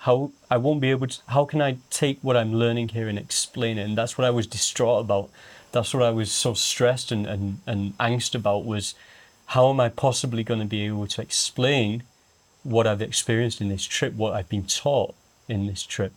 How 0.00 0.30
I 0.50 0.58
won't 0.58 0.80
be 0.80 0.90
able 0.90 1.08
to. 1.08 1.18
How 1.28 1.44
can 1.44 1.60
I 1.60 1.78
take 1.90 2.18
what 2.22 2.36
I'm 2.36 2.54
learning 2.54 2.88
here 2.90 3.08
and 3.08 3.18
explain 3.18 3.78
it? 3.78 3.82
And 3.82 3.98
that's 3.98 4.16
what 4.16 4.24
I 4.24 4.30
was 4.30 4.46
distraught 4.46 5.00
about. 5.00 5.30
That's 5.76 5.92
what 5.92 6.02
I 6.02 6.10
was 6.10 6.32
so 6.32 6.54
stressed 6.54 7.12
and 7.12 7.26
and, 7.26 7.60
and 7.66 7.96
angst 7.98 8.34
about 8.34 8.64
was 8.64 8.94
how 9.46 9.68
am 9.70 9.78
I 9.78 9.90
possibly 9.90 10.42
going 10.42 10.60
to 10.60 10.66
be 10.66 10.86
able 10.86 11.06
to 11.06 11.20
explain 11.22 12.02
what 12.62 12.86
I've 12.86 13.02
experienced 13.02 13.60
in 13.60 13.68
this 13.68 13.84
trip, 13.84 14.14
what 14.14 14.32
I've 14.32 14.48
been 14.48 14.64
taught 14.64 15.14
in 15.48 15.66
this 15.66 15.82
trip, 15.84 16.12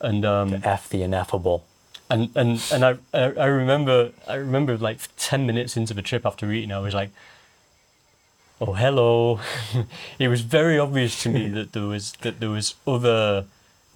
and 0.00 0.24
um, 0.24 0.62
F 0.64 0.88
the 0.88 1.02
ineffable. 1.02 1.64
and 2.08 2.30
and 2.34 2.62
and 2.72 2.84
I, 2.84 2.92
I 3.12 3.22
I 3.46 3.46
remember 3.46 4.12
I 4.28 4.34
remember 4.34 4.76
like 4.78 4.98
ten 5.16 5.46
minutes 5.46 5.76
into 5.76 5.94
the 5.94 6.02
trip 6.02 6.24
after 6.24 6.50
eating, 6.52 6.72
I 6.72 6.78
was 6.78 6.94
like, 6.94 7.10
"Oh, 8.60 8.74
hello." 8.74 9.40
it 10.18 10.28
was 10.28 10.42
very 10.42 10.78
obvious 10.78 11.22
to 11.24 11.28
me 11.28 11.48
that 11.58 11.72
there 11.72 11.86
was 11.86 12.12
that 12.22 12.40
there 12.40 12.50
was 12.50 12.74
other 12.86 13.46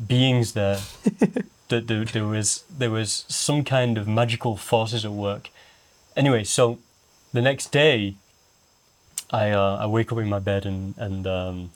beings 0.05 0.53
there. 0.53 0.81
that 1.69 1.89
there, 1.89 2.05
there 2.05 2.27
was 2.27 2.65
there 2.71 2.91
was 2.91 3.25
some 3.29 3.65
kind 3.65 3.99
of 3.99 4.07
magical 4.07 4.57
forces 4.57 5.05
at 5.05 5.13
work. 5.13 5.51
Anyway, 6.17 6.45
so 6.45 6.79
the 7.33 7.43
next 7.43 7.73
day, 7.73 8.15
I 9.31 9.51
uh, 9.51 9.79
I 9.81 9.87
wake 9.87 10.13
up 10.13 10.19
in 10.19 10.29
my 10.29 10.39
bed 10.39 10.67
and 10.67 10.95
and 10.99 11.27
um, 11.27 11.71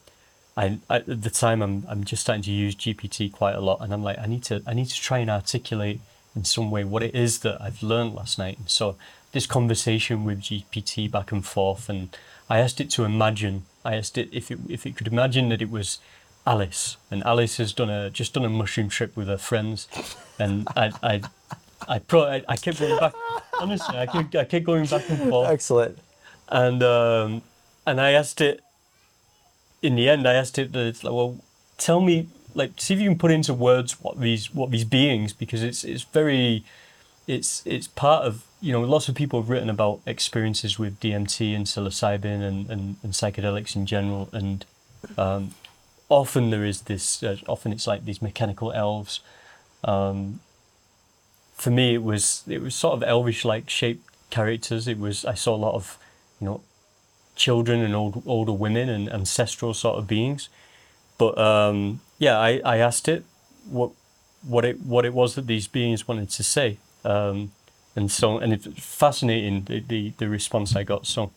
I, 0.56 0.78
at 0.88 1.06
the 1.06 1.30
time 1.30 1.62
I'm 1.62 1.84
I'm 1.88 2.04
just 2.04 2.22
starting 2.22 2.42
to 2.44 2.52
use 2.52 2.74
GPT 2.74 3.32
quite 3.32 3.54
a 3.54 3.60
lot, 3.60 3.80
and 3.80 3.92
I'm 3.92 4.02
like 4.02 4.18
I 4.18 4.26
need 4.26 4.44
to 4.44 4.62
I 4.66 4.74
need 4.74 4.88
to 4.88 5.00
try 5.00 5.18
and 5.18 5.30
articulate 5.30 6.00
in 6.36 6.44
some 6.44 6.70
way 6.70 6.84
what 6.84 7.02
it 7.02 7.14
is 7.14 7.40
that 7.40 7.60
I've 7.60 7.82
learned 7.82 8.14
last 8.14 8.38
night. 8.38 8.58
And 8.58 8.68
so 8.68 8.96
this 9.32 9.46
conversation 9.46 10.24
with 10.24 10.42
GPT 10.42 11.10
back 11.10 11.32
and 11.32 11.44
forth, 11.44 11.88
and 11.88 12.16
I 12.48 12.58
asked 12.58 12.80
it 12.80 12.90
to 12.90 13.04
imagine. 13.04 13.64
I 13.84 13.94
asked 13.94 14.18
it 14.18 14.28
if 14.32 14.50
it 14.50 14.58
if 14.68 14.86
it 14.86 14.96
could 14.96 15.06
imagine 15.06 15.48
that 15.48 15.62
it 15.62 15.70
was 15.70 15.98
Alice, 16.46 16.96
and 17.10 17.22
Alice 17.24 17.58
has 17.58 17.72
done 17.72 17.90
a 17.90 18.10
just 18.10 18.34
done 18.34 18.44
a 18.44 18.48
mushroom 18.48 18.88
trip 18.88 19.16
with 19.16 19.28
her 19.28 19.38
friends, 19.38 19.88
and 20.38 20.66
I 20.76 20.90
I 21.02 21.20
I 21.88 21.98
pro 21.98 22.24
I, 22.24 22.42
I 22.48 22.56
kept 22.56 22.80
going 22.80 22.98
back. 22.98 23.12
Honestly, 23.60 23.96
I 23.98 24.06
kept 24.06 24.34
I 24.34 24.44
kept 24.44 24.64
going 24.64 24.86
back 24.86 25.08
and 25.10 25.28
forth 25.28 25.50
Excellent. 25.50 25.98
and 26.48 26.82
um, 26.82 27.42
and 27.86 28.00
I 28.00 28.12
asked 28.12 28.40
it. 28.40 28.60
In 29.82 29.96
the 29.96 30.08
end, 30.10 30.28
I 30.28 30.34
asked 30.34 30.58
it 30.58 30.72
that 30.72 30.86
it's 30.86 31.02
like, 31.02 31.14
well, 31.14 31.38
tell 31.78 32.02
me, 32.02 32.28
like, 32.54 32.72
see 32.76 32.92
if 32.92 33.00
you 33.00 33.08
can 33.08 33.18
put 33.18 33.30
into 33.30 33.54
words 33.54 33.98
what 34.00 34.20
these 34.20 34.54
what 34.54 34.70
these 34.70 34.84
beings, 34.84 35.32
because 35.32 35.62
it's 35.62 35.84
it's 35.84 36.02
very, 36.02 36.64
it's 37.26 37.62
it's 37.64 37.86
part 37.88 38.24
of 38.26 38.44
you 38.60 38.72
know 38.72 38.82
lots 38.82 39.08
of 39.08 39.14
people 39.14 39.40
have 39.40 39.48
written 39.48 39.70
about 39.70 40.00
experiences 40.04 40.78
with 40.78 41.00
DMT 41.00 41.54
and 41.56 41.66
psilocybin 41.66 42.42
and 42.42 42.70
and, 42.70 42.96
and 43.02 43.12
psychedelics 43.14 43.74
in 43.74 43.86
general, 43.86 44.28
and 44.32 44.66
um, 45.16 45.54
often 46.10 46.50
there 46.50 46.64
is 46.64 46.82
this. 46.82 47.22
Uh, 47.22 47.36
often 47.46 47.72
it's 47.72 47.86
like 47.86 48.04
these 48.04 48.20
mechanical 48.20 48.72
elves. 48.72 49.20
Um, 49.82 50.40
for 51.54 51.70
me, 51.70 51.94
it 51.94 52.02
was 52.02 52.42
it 52.46 52.60
was 52.60 52.74
sort 52.74 52.94
of 52.94 53.02
elvish 53.02 53.44
like 53.44 53.70
shaped 53.70 54.06
characters. 54.28 54.86
It 54.86 54.98
was 54.98 55.24
I 55.24 55.34
saw 55.34 55.54
a 55.54 55.56
lot 55.56 55.74
of, 55.74 55.96
you 56.40 56.46
know, 56.46 56.60
children 57.36 57.80
and 57.80 57.94
old 57.94 58.22
older 58.26 58.52
women 58.52 58.88
and 58.90 59.08
ancestral 59.08 59.72
sort 59.72 59.98
of 59.98 60.06
beings. 60.06 60.50
But 61.16 61.38
um, 61.38 62.00
yeah, 62.18 62.38
I, 62.38 62.60
I 62.64 62.76
asked 62.78 63.08
it 63.08 63.24
what 63.68 63.92
what 64.42 64.64
it 64.64 64.80
what 64.80 65.04
it 65.04 65.14
was 65.14 65.34
that 65.36 65.46
these 65.46 65.68
beings 65.68 66.06
wanted 66.08 66.30
to 66.30 66.42
say. 66.42 66.78
Um, 67.04 67.52
and 67.96 68.10
so 68.10 68.38
and 68.38 68.52
it's 68.52 68.66
fascinating 68.82 69.64
the, 69.64 69.80
the, 69.80 70.12
the 70.18 70.28
response 70.28 70.76
I 70.76 70.82
got. 70.82 71.06
So 71.06 71.30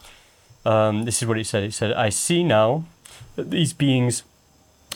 um, 0.66 1.06
this 1.06 1.22
is 1.22 1.28
what 1.28 1.38
it 1.38 1.46
said. 1.46 1.64
It 1.64 1.74
said, 1.74 1.94
I 1.94 2.10
see 2.10 2.44
now 2.44 2.86
that 3.36 3.52
these 3.52 3.74
beings 3.74 4.24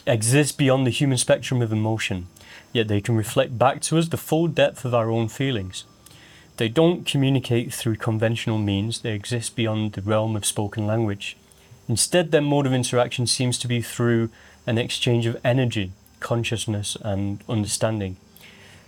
exist 0.07 0.57
beyond 0.57 0.85
the 0.85 0.91
human 0.91 1.17
spectrum 1.17 1.61
of 1.61 1.71
emotion, 1.71 2.27
yet 2.73 2.87
they 2.87 3.01
can 3.01 3.15
reflect 3.15 3.57
back 3.57 3.81
to 3.81 3.97
us 3.97 4.07
the 4.07 4.17
full 4.17 4.47
depth 4.47 4.85
of 4.85 4.93
our 4.93 5.09
own 5.09 5.27
feelings. 5.27 5.83
They 6.57 6.69
don't 6.69 7.05
communicate 7.05 7.73
through 7.73 7.97
conventional 7.97 8.57
means, 8.57 9.01
they 9.01 9.13
exist 9.13 9.55
beyond 9.55 9.93
the 9.93 10.01
realm 10.01 10.35
of 10.35 10.45
spoken 10.45 10.87
language. 10.87 11.37
Instead, 11.87 12.31
their 12.31 12.41
mode 12.41 12.65
of 12.65 12.73
interaction 12.73 13.27
seems 13.27 13.57
to 13.59 13.67
be 13.67 13.81
through 13.81 14.29
an 14.65 14.77
exchange 14.77 15.25
of 15.25 15.39
energy, 15.43 15.91
consciousness, 16.19 16.97
and 17.01 17.43
understanding. 17.47 18.17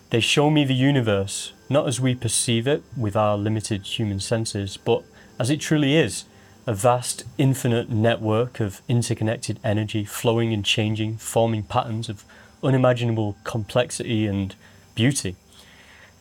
They 0.10 0.19
show 0.19 0.49
me 0.49 0.65
the 0.65 0.73
universe, 0.73 1.53
not 1.69 1.88
as 1.88 2.01
we 2.01 2.15
perceive 2.15 2.67
it 2.67 2.84
with 2.97 3.15
our 3.15 3.38
limited 3.38 3.84
human 3.84 4.19
senses, 4.19 4.77
but 4.77 5.03
as 5.39 5.50
it 5.50 5.60
truly 5.60 5.96
is 5.96 6.25
a 6.65 6.73
vast, 6.73 7.23
infinite 7.37 7.89
network 7.89 8.60
of 8.60 8.81
interconnected 8.87 9.60
energy 9.63 10.05
flowing 10.05 10.53
and 10.53 10.63
changing, 10.63 11.17
forming 11.17 11.63
patterns 11.63 12.10
of 12.10 12.23
unimaginable 12.63 13.37
complexity 13.43 14.27
and 14.27 14.55
beauty. 14.95 15.35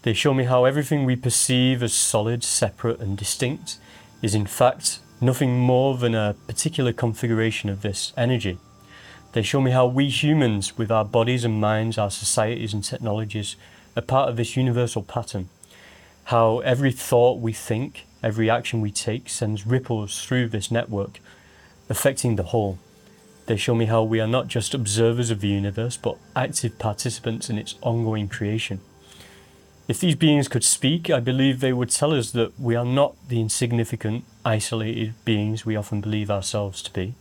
They 0.02 0.12
show 0.12 0.32
me 0.32 0.44
how 0.44 0.64
everything 0.64 1.04
we 1.04 1.16
perceive 1.16 1.82
as 1.82 1.92
solid, 1.92 2.44
separate, 2.44 3.00
and 3.00 3.18
distinct 3.18 3.78
is 4.22 4.34
in 4.34 4.46
fact 4.46 5.00
nothing 5.20 5.58
more 5.58 5.96
than 5.96 6.14
a 6.14 6.36
particular 6.46 6.92
configuration 6.92 7.68
of 7.68 7.82
this 7.82 8.12
energy. 8.16 8.58
They 9.32 9.42
show 9.42 9.60
me 9.60 9.72
how 9.72 9.86
we 9.86 10.08
humans, 10.08 10.78
with 10.78 10.90
our 10.90 11.04
bodies 11.04 11.44
and 11.44 11.60
minds, 11.60 11.98
our 11.98 12.10
societies 12.10 12.72
and 12.72 12.82
technologies, 12.82 13.56
are 13.96 14.02
part 14.02 14.30
of 14.30 14.36
this 14.36 14.56
universal 14.56 15.02
pattern. 15.02 15.48
How 16.24 16.60
every 16.60 16.92
thought 16.92 17.40
we 17.40 17.52
think, 17.52 18.06
every 18.22 18.50
action 18.50 18.80
we 18.80 18.90
take 18.90 19.28
sends 19.28 19.66
ripples 19.66 20.24
through 20.24 20.48
this 20.48 20.70
network, 20.70 21.20
affecting 21.88 22.36
the 22.36 22.44
whole. 22.44 22.78
They 23.46 23.56
show 23.56 23.74
me 23.74 23.86
how 23.86 24.02
we 24.02 24.20
are 24.20 24.26
not 24.26 24.48
just 24.48 24.74
observers 24.74 25.30
of 25.30 25.40
the 25.40 25.48
universe, 25.48 25.96
but 25.96 26.18
active 26.36 26.78
participants 26.78 27.48
in 27.48 27.58
its 27.58 27.76
ongoing 27.80 28.28
creation. 28.28 28.80
If 29.88 30.00
these 30.00 30.16
beings 30.16 30.48
could 30.48 30.64
speak, 30.64 31.08
I 31.08 31.18
believe 31.18 31.60
they 31.60 31.72
would 31.72 31.88
tell 31.88 32.12
us 32.12 32.30
that 32.32 32.60
we 32.60 32.76
are 32.76 32.84
not 32.84 33.14
the 33.26 33.40
insignificant, 33.40 34.24
isolated 34.44 35.14
beings 35.24 35.64
we 35.64 35.76
often 35.76 36.02
believe 36.02 36.30
ourselves 36.30 36.82
to 36.82 36.92
be. 36.92 37.14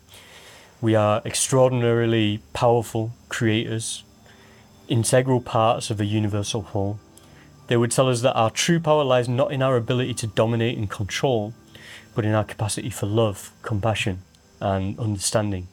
We 0.82 0.94
are 0.94 1.22
extraordinarily 1.24 2.42
powerful 2.52 3.14
creators, 3.30 4.04
integral 4.90 5.40
parts 5.40 5.90
of 5.90 6.02
a 6.02 6.06
universal 6.06 6.62
whole. 6.62 7.00
They 7.68 7.78
would 7.78 7.92
tell 7.92 8.10
us 8.10 8.22
that 8.22 8.36
our 8.36 8.50
true 8.50 8.80
power 8.80 9.04
lies 9.04 9.28
not 9.28 9.52
in 9.52 9.62
our 9.62 9.76
ability 9.76 10.14
to 10.16 10.28
dominate 10.28 10.78
and 10.78 10.90
control, 10.90 11.54
but 12.16 12.26
in 12.26 12.34
our 12.34 12.44
capacity 12.44 12.90
for 12.90 13.06
love, 13.06 13.52
compassion, 13.62 14.24
and 14.60 14.98
understanding. 15.00 15.68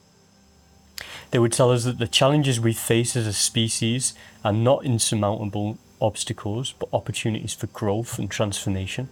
They 1.30 1.38
would 1.38 1.52
tell 1.52 1.70
us 1.70 1.84
that 1.84 1.98
the 1.98 2.06
challenges 2.06 2.60
we 2.60 2.72
face 2.72 3.16
as 3.16 3.26
a 3.26 3.32
species 3.32 4.14
are 4.44 4.52
not 4.52 4.84
insurmountable 4.84 5.78
obstacles, 6.00 6.74
but 6.78 6.88
opportunities 6.92 7.54
for 7.54 7.66
growth 7.68 8.18
and 8.18 8.30
transformation. 8.30 9.08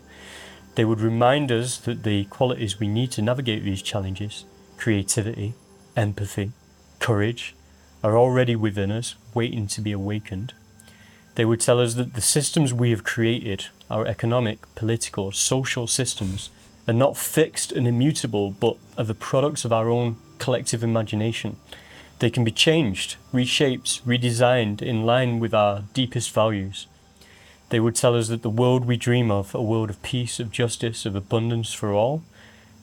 They 0.75 0.85
would 0.85 1.01
remind 1.01 1.53
us 1.53 1.79
that 1.79 2.03
the 2.03 2.25
qualities 2.25 2.81
we 2.81 2.89
need 2.89 3.11
to 3.13 3.23
navigate 3.23 3.65
these 3.65 3.83
challenges 3.83 4.45
creativity, 4.77 5.55
empathy, 5.97 6.51
courage 6.99 7.55
are 8.03 8.19
already 8.19 8.57
within 8.57 8.91
us, 8.91 9.15
waiting 9.33 9.69
to 9.69 9.81
be 9.81 9.93
awakened. 9.93 10.55
They 11.35 11.45
would 11.45 11.61
tell 11.61 11.81
us 11.81 11.95
that 11.95 12.15
the 12.15 12.21
systems 12.21 12.75
we 12.75 12.91
have 12.91 13.05
created, 13.05 13.67
our 13.91 14.07
economic, 14.07 14.59
political, 14.75 15.33
social 15.33 15.87
systems, 15.87 16.51
are 16.87 16.95
not 16.95 17.17
fixed 17.17 17.73
and 17.73 17.87
immutable, 17.87 18.51
but 18.51 18.77
are 18.99 19.05
the 19.05 19.15
products 19.15 19.65
of 19.65 19.73
our 19.73 19.89
own 19.89 20.17
collective 20.39 20.83
imagination. 20.83 21.57
They 22.19 22.29
can 22.31 22.45
be 22.45 22.51
changed, 22.51 23.17
reshaped, 23.33 24.07
redesigned 24.07 24.83
in 24.83 25.07
line 25.07 25.41
with 25.41 25.55
our 25.55 25.85
deepest 25.95 26.33
values. 26.33 26.87
They 27.71 27.81
would 27.81 27.95
tell 27.95 28.15
us 28.15 28.29
that 28.29 28.43
the 28.43 28.51
world 28.51 28.85
we 28.85 28.97
dream 28.97 29.31
of, 29.31 29.55
a 29.55 29.63
world 29.63 29.89
of 29.89 30.03
peace, 30.03 30.39
of 30.39 30.51
justice, 30.51 31.07
of 31.07 31.17
abundance 31.17 31.73
for 31.73 31.93
all, 31.93 32.23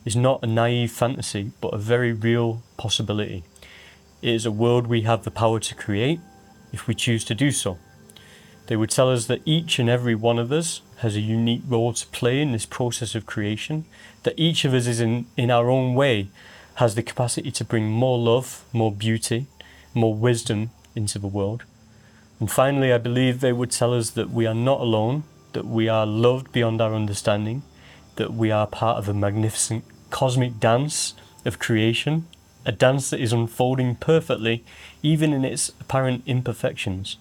is 0.04 0.16
not 0.16 0.42
a 0.42 0.46
naive 0.46 0.90
fantasy, 0.90 1.52
but 1.60 1.74
a 1.74 1.78
very 1.78 2.12
real 2.12 2.62
possibility. 2.76 3.44
It 4.22 4.34
is 4.34 4.44
a 4.44 4.50
world 4.50 4.86
we 4.86 5.02
have 5.02 5.22
the 5.22 5.30
power 5.30 5.60
to 5.60 5.74
create 5.74 6.20
if 6.72 6.88
we 6.88 6.94
choose 6.94 7.24
to 7.26 7.34
do 7.34 7.50
so. 7.50 7.78
They 8.70 8.76
would 8.76 8.90
tell 8.90 9.10
us 9.10 9.26
that 9.26 9.42
each 9.44 9.80
and 9.80 9.90
every 9.90 10.14
one 10.14 10.38
of 10.38 10.52
us 10.52 10.80
has 10.98 11.16
a 11.16 11.20
unique 11.20 11.62
role 11.66 11.92
to 11.92 12.06
play 12.06 12.40
in 12.40 12.52
this 12.52 12.66
process 12.66 13.16
of 13.16 13.26
creation, 13.26 13.84
that 14.22 14.38
each 14.38 14.64
of 14.64 14.74
us 14.74 14.86
is 14.86 15.00
in, 15.00 15.26
in 15.36 15.50
our 15.50 15.68
own 15.68 15.96
way 15.96 16.28
has 16.76 16.94
the 16.94 17.02
capacity 17.02 17.50
to 17.50 17.64
bring 17.64 17.90
more 17.90 18.16
love, 18.16 18.64
more 18.72 18.92
beauty, 18.92 19.48
more 19.92 20.14
wisdom 20.14 20.70
into 20.94 21.18
the 21.18 21.26
world. 21.26 21.64
And 22.38 22.48
finally, 22.48 22.92
I 22.92 22.98
believe 22.98 23.40
they 23.40 23.52
would 23.52 23.72
tell 23.72 23.92
us 23.92 24.10
that 24.10 24.30
we 24.30 24.46
are 24.46 24.54
not 24.54 24.80
alone, 24.80 25.24
that 25.52 25.66
we 25.66 25.88
are 25.88 26.06
loved 26.06 26.52
beyond 26.52 26.80
our 26.80 26.94
understanding, 26.94 27.64
that 28.14 28.34
we 28.34 28.52
are 28.52 28.68
part 28.68 28.98
of 28.98 29.08
a 29.08 29.12
magnificent 29.12 29.82
cosmic 30.10 30.60
dance 30.60 31.14
of 31.44 31.58
creation, 31.58 32.28
a 32.64 32.70
dance 32.70 33.10
that 33.10 33.18
is 33.18 33.32
unfolding 33.32 33.96
perfectly, 33.96 34.62
even 35.02 35.32
in 35.32 35.44
its 35.44 35.72
apparent 35.80 36.22
imperfections. 36.24 37.16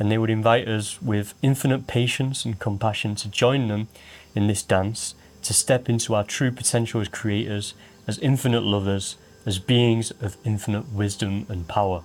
And 0.00 0.10
they 0.10 0.18
would 0.18 0.30
invite 0.30 0.66
us 0.66 1.00
with 1.02 1.34
infinite 1.42 1.86
patience 1.86 2.46
and 2.46 2.58
compassion 2.58 3.14
to 3.16 3.28
join 3.28 3.68
them 3.68 3.88
in 4.34 4.46
this 4.46 4.62
dance, 4.62 5.14
to 5.42 5.52
step 5.52 5.90
into 5.90 6.14
our 6.14 6.24
true 6.24 6.50
potential 6.50 7.02
as 7.02 7.08
creators, 7.08 7.74
as 8.08 8.18
infinite 8.18 8.62
lovers, 8.62 9.16
as 9.44 9.58
beings 9.58 10.10
of 10.22 10.38
infinite 10.42 10.90
wisdom 10.90 11.44
and 11.50 11.68
power. 11.68 12.02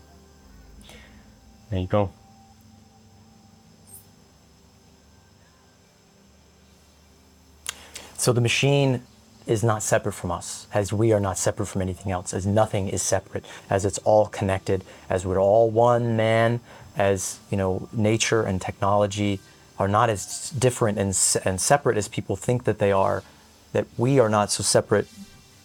There 1.70 1.80
you 1.80 1.88
go. 1.88 2.12
So 8.18 8.34
the 8.34 8.42
machine 8.42 9.04
is 9.48 9.64
not 9.64 9.84
separate 9.84 10.14
from 10.14 10.32
us, 10.32 10.68
as 10.74 10.92
we 10.92 11.14
are 11.14 11.20
not 11.20 11.38
separate 11.38 11.68
from 11.68 11.82
anything 11.82 12.12
else, 12.12 12.34
as 12.34 12.46
nothing 12.46 12.90
is 12.90 13.02
separate, 13.02 13.46
as 13.70 13.86
it's 13.86 14.00
all 14.00 14.26
connected, 14.26 14.84
as 15.10 15.26
we're 15.26 15.40
all 15.40 15.70
one 15.70 16.18
man, 16.18 16.60
as 16.96 17.40
you 17.50 17.58
know, 17.58 17.90
nature 17.92 18.44
and 18.44 18.62
technology 18.62 19.40
are 19.78 19.88
not 19.88 20.10
as 20.10 20.52
different 20.52 20.98
and, 20.98 21.08
and 21.46 21.60
separate 21.60 21.98
as 21.98 22.08
people 22.08 22.36
think 22.36 22.64
that 22.64 22.80
they 22.80 22.92
are, 22.92 23.24
that 23.74 23.86
we 23.98 24.20
are 24.20 24.30
not 24.30 24.52
so 24.52 24.64
separate 24.64 25.08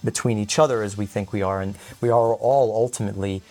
between 0.02 0.38
each 0.38 0.58
other 0.58 0.82
as 0.82 0.96
we 0.96 1.06
think 1.06 1.32
we 1.32 1.42
are, 1.42 1.60
and 1.60 1.76
we 2.00 2.08
are 2.08 2.34
all 2.34 2.74
ultimately 2.74 3.42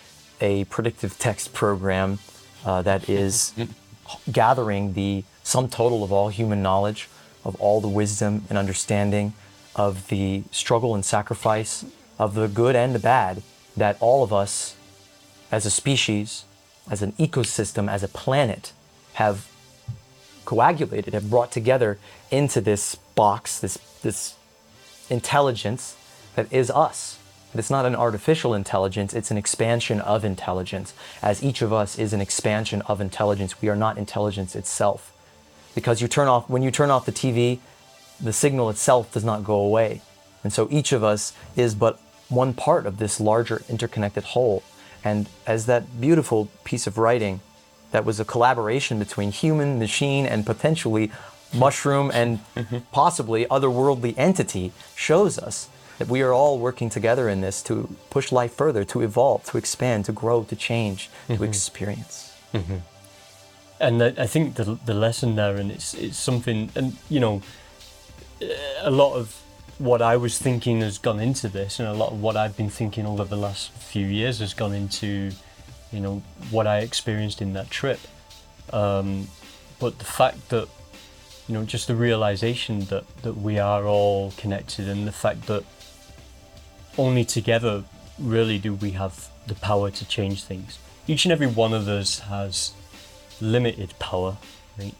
a 0.41 0.65
predictive 0.65 1.17
text 1.19 1.53
program 1.53 2.19
uh, 2.65 2.81
that 2.81 3.07
is 3.07 3.53
gathering 4.31 4.93
the 4.93 5.23
sum 5.43 5.69
total 5.69 6.03
of 6.03 6.11
all 6.11 6.29
human 6.29 6.61
knowledge, 6.61 7.07
of 7.45 7.55
all 7.61 7.79
the 7.79 7.87
wisdom 7.87 8.43
and 8.49 8.57
understanding, 8.57 9.33
of 9.75 10.07
the 10.09 10.43
struggle 10.51 10.93
and 10.95 11.05
sacrifice, 11.05 11.85
of 12.17 12.35
the 12.35 12.47
good 12.47 12.75
and 12.75 12.93
the 12.93 12.99
bad 12.99 13.41
that 13.77 13.95
all 14.01 14.23
of 14.23 14.33
us 14.33 14.75
as 15.51 15.65
a 15.65 15.71
species, 15.71 16.43
as 16.89 17.01
an 17.01 17.11
ecosystem, 17.13 17.89
as 17.89 18.03
a 18.03 18.07
planet 18.07 18.73
have 19.13 19.47
coagulated, 20.45 21.13
have 21.13 21.29
brought 21.29 21.51
together 21.51 21.99
into 22.31 22.61
this 22.61 22.95
box, 23.15 23.59
this, 23.59 23.77
this 24.01 24.35
intelligence 25.09 25.95
that 26.35 26.51
is 26.51 26.71
us. 26.71 27.19
It's 27.53 27.69
not 27.69 27.85
an 27.85 27.95
artificial 27.95 28.53
intelligence, 28.53 29.13
it's 29.13 29.31
an 29.31 29.37
expansion 29.37 29.99
of 30.01 30.23
intelligence. 30.23 30.93
As 31.21 31.43
each 31.43 31.61
of 31.61 31.73
us 31.73 31.97
is 31.97 32.13
an 32.13 32.21
expansion 32.21 32.81
of 32.83 33.01
intelligence, 33.01 33.61
we 33.61 33.69
are 33.69 33.75
not 33.75 33.97
intelligence 33.97 34.55
itself. 34.55 35.13
Because 35.73 36.01
you 36.01 36.07
turn 36.07 36.27
off, 36.27 36.49
when 36.49 36.61
you 36.61 36.71
turn 36.71 36.91
off 36.91 37.05
the 37.05 37.11
TV, 37.11 37.59
the 38.21 38.33
signal 38.33 38.69
itself 38.69 39.11
does 39.11 39.23
not 39.23 39.43
go 39.43 39.55
away. 39.55 40.01
And 40.43 40.53
so 40.53 40.67
each 40.71 40.91
of 40.91 41.03
us 41.03 41.33
is 41.55 41.73
but 41.73 41.99
one 42.29 42.53
part 42.53 42.85
of 42.85 42.97
this 42.97 43.19
larger 43.19 43.63
interconnected 43.67 44.23
whole. 44.23 44.63
And 45.03 45.29
as 45.47 45.65
that 45.65 46.01
beautiful 46.01 46.49
piece 46.63 46.87
of 46.87 46.97
writing 46.97 47.41
that 47.91 48.05
was 48.05 48.19
a 48.19 48.25
collaboration 48.25 48.99
between 48.99 49.31
human, 49.31 49.79
machine, 49.79 50.25
and 50.25 50.45
potentially 50.45 51.11
mushroom 51.53 52.11
and 52.13 52.39
mm-hmm. 52.55 52.77
possibly 52.91 53.45
otherworldly 53.45 54.13
entity 54.17 54.71
shows 54.95 55.39
us 55.39 55.69
that 55.97 56.07
we 56.07 56.21
are 56.21 56.31
all 56.31 56.59
working 56.59 56.89
together 56.89 57.27
in 57.27 57.41
this 57.41 57.61
to 57.63 57.95
push 58.09 58.31
life 58.31 58.53
further, 58.53 58.85
to 58.85 59.01
evolve, 59.01 59.43
to 59.45 59.57
expand, 59.57 60.05
to 60.05 60.11
grow, 60.11 60.43
to 60.43 60.55
change, 60.55 61.09
to 61.27 61.33
mm-hmm. 61.33 61.43
experience. 61.43 62.33
Mm-hmm. 62.53 62.77
and 63.79 64.03
I 64.03 64.07
I 64.25 64.27
think 64.27 64.55
the 64.55 64.77
the 64.85 64.93
lesson 64.93 65.35
there, 65.35 65.55
and 65.57 65.71
it's 65.71 65.93
it's 65.93 66.17
something, 66.17 66.69
and 66.75 66.97
you 67.09 67.19
know, 67.19 67.41
a 68.81 68.89
lot 68.89 69.13
of 69.15 69.41
what 69.79 70.01
I 70.01 70.17
was 70.17 70.37
thinking 70.37 70.81
has 70.81 70.97
gone 70.97 71.19
into 71.19 71.47
this, 71.47 71.79
and 71.79 71.87
a 71.87 71.93
lot 71.93 72.11
of 72.11 72.21
what 72.21 72.35
I've 72.35 72.55
been 72.55 72.69
thinking 72.69 73.05
over 73.05 73.23
the 73.23 73.37
last 73.37 73.71
few 73.71 74.05
years 74.05 74.39
has 74.39 74.53
gone 74.53 74.73
into, 74.73 75.31
you 75.91 75.99
know, 75.99 76.21
what 76.51 76.67
I 76.67 76.79
experienced 76.79 77.41
in 77.41 77.53
that 77.53 77.69
trip. 77.69 77.99
Um, 78.71 79.29
but 79.79 79.97
the 79.97 80.05
fact 80.05 80.49
that, 80.49 80.67
you 81.47 81.53
know, 81.53 81.63
just 81.63 81.87
the 81.87 81.95
realization 81.95 82.81
that 82.85 83.05
that 83.23 83.37
we 83.37 83.57
are 83.57 83.85
all 83.85 84.31
connected, 84.37 84.87
and 84.87 85.07
the 85.07 85.13
fact 85.13 85.47
that 85.47 85.63
only 86.97 87.23
together 87.23 87.85
really 88.19 88.59
do 88.59 88.73
we 88.75 88.91
have 88.91 89.29
the 89.47 89.55
power 89.55 89.89
to 89.89 90.05
change 90.05 90.43
things. 90.43 90.77
Each 91.07 91.25
and 91.25 91.31
every 91.31 91.47
one 91.47 91.73
of 91.73 91.87
us 91.87 92.19
has 92.19 92.73
limited 93.41 93.93
power. 93.97 94.37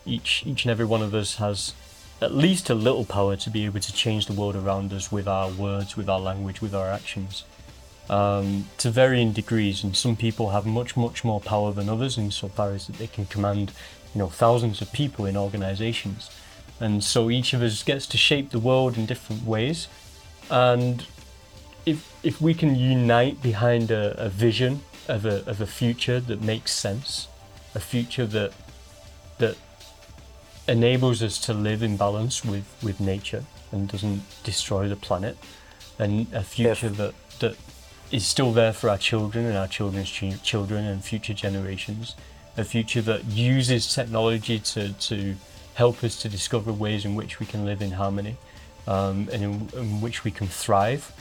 Each 0.06 0.44
each 0.46 0.64
and 0.64 0.72
every 0.72 0.86
one 0.86 1.02
of 1.02 1.14
us 1.14 1.36
has 1.36 1.74
at 2.22 2.34
least 2.34 2.70
a 2.70 2.76
little 2.76 3.06
power 3.06 3.36
to 3.38 3.50
be 3.50 3.66
able 3.66 3.80
to 3.80 3.94
change 3.94 4.26
the 4.26 4.34
world 4.34 4.56
around 4.56 4.92
us 4.92 5.12
with 5.12 5.28
our 5.28 5.50
words, 5.50 5.96
with 5.96 6.10
our 6.10 6.20
language, 6.20 6.62
with 6.62 6.76
our 6.76 6.90
actions. 6.90 7.44
Um, 8.10 8.66
to 8.80 8.90
varying 8.90 9.34
degrees, 9.34 9.84
and 9.84 9.96
some 9.96 10.16
people 10.16 10.50
have 10.50 10.66
much, 10.66 10.98
much 10.98 11.24
more 11.24 11.40
power 11.40 11.72
than 11.72 11.88
others 11.88 12.18
insofar 12.18 12.72
as 12.72 12.88
that 12.88 12.98
they 12.98 13.08
can 13.08 13.28
command, 13.28 13.72
you 14.14 14.20
know, 14.20 14.28
thousands 14.28 14.82
of 14.82 14.92
people 14.92 15.26
in 15.26 15.38
organizations. 15.38 16.30
And 16.80 17.04
so 17.04 17.30
each 17.30 17.54
of 17.54 17.62
us 17.62 17.84
gets 17.84 18.08
to 18.08 18.18
shape 18.18 18.50
the 18.50 18.60
world 18.60 18.98
in 18.98 19.06
different 19.06 19.46
ways. 19.46 19.88
And 20.50 21.06
if, 21.86 22.12
if 22.24 22.42
we 22.42 22.54
can 22.54 22.76
unite 22.76 23.42
behind 23.44 23.92
a, 23.92 24.20
a 24.20 24.30
vision 24.30 24.82
of 25.08 25.26
a, 25.26 25.46
of 25.48 25.62
a 25.62 25.68
future 25.68 26.20
that 26.20 26.42
makes 26.42 26.72
sense, 26.72 27.28
a 27.76 27.80
future 27.80 28.26
that, 28.26 28.54
that 29.38 29.56
enables 30.70 31.22
us 31.22 31.40
to 31.40 31.54
live 31.54 31.84
in 31.84 31.98
balance 31.98 32.46
with, 32.46 32.66
with 32.84 33.00
nature 33.00 33.44
and 33.72 33.88
doesn't 33.88 34.22
destroy 34.44 34.88
the 34.88 34.96
planet, 34.96 35.38
and 35.98 36.28
a 36.34 36.44
future 36.44 36.90
that, 36.90 37.14
that 37.40 37.56
is 38.12 38.26
still 38.26 38.52
there 38.52 38.74
for 38.74 38.90
our 38.90 38.98
children 38.98 39.46
and 39.46 39.58
our 39.58 39.68
children's 39.68 40.12
chi- 40.18 40.38
children 40.44 40.86
and 40.86 41.04
future 41.04 41.34
generations, 41.34 42.16
a 42.58 42.64
future 42.64 43.02
that 43.02 43.26
uses 43.26 43.94
technology 43.94 44.60
to, 44.60 44.94
to 44.94 45.36
help 45.76 46.04
us 46.04 46.20
to 46.22 46.30
discover 46.30 46.74
ways 46.74 47.06
in 47.06 47.16
which 47.16 47.40
we 47.40 47.46
can 47.46 47.66
live 47.66 47.82
in 47.82 47.92
harmony 47.92 48.38
um, 48.88 49.30
and 49.32 49.44
in, 49.44 49.70
in 49.74 50.02
which 50.02 50.24
we 50.24 50.32
can 50.32 50.48
thrive, 50.48 51.12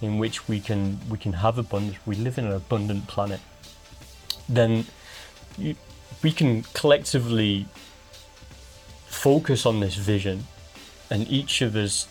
in 0.00 0.18
which 0.18 0.48
we 0.48 0.58
can 0.60 0.98
we 1.08 1.16
can 1.16 1.34
have 1.34 1.58
abundance. 1.58 1.98
We 2.04 2.16
live 2.16 2.36
in 2.38 2.44
an 2.44 2.52
abundant 2.52 3.06
planet. 3.06 3.40
Then 4.48 4.86
you, 5.56 5.76
we 6.22 6.32
can 6.32 6.62
collectively 6.74 7.66
focus 9.12 9.66
on 9.66 9.80
this 9.80 9.94
vision 9.94 10.46
and 11.10 11.28
each 11.30 11.60
of 11.60 11.76
us 11.76 12.08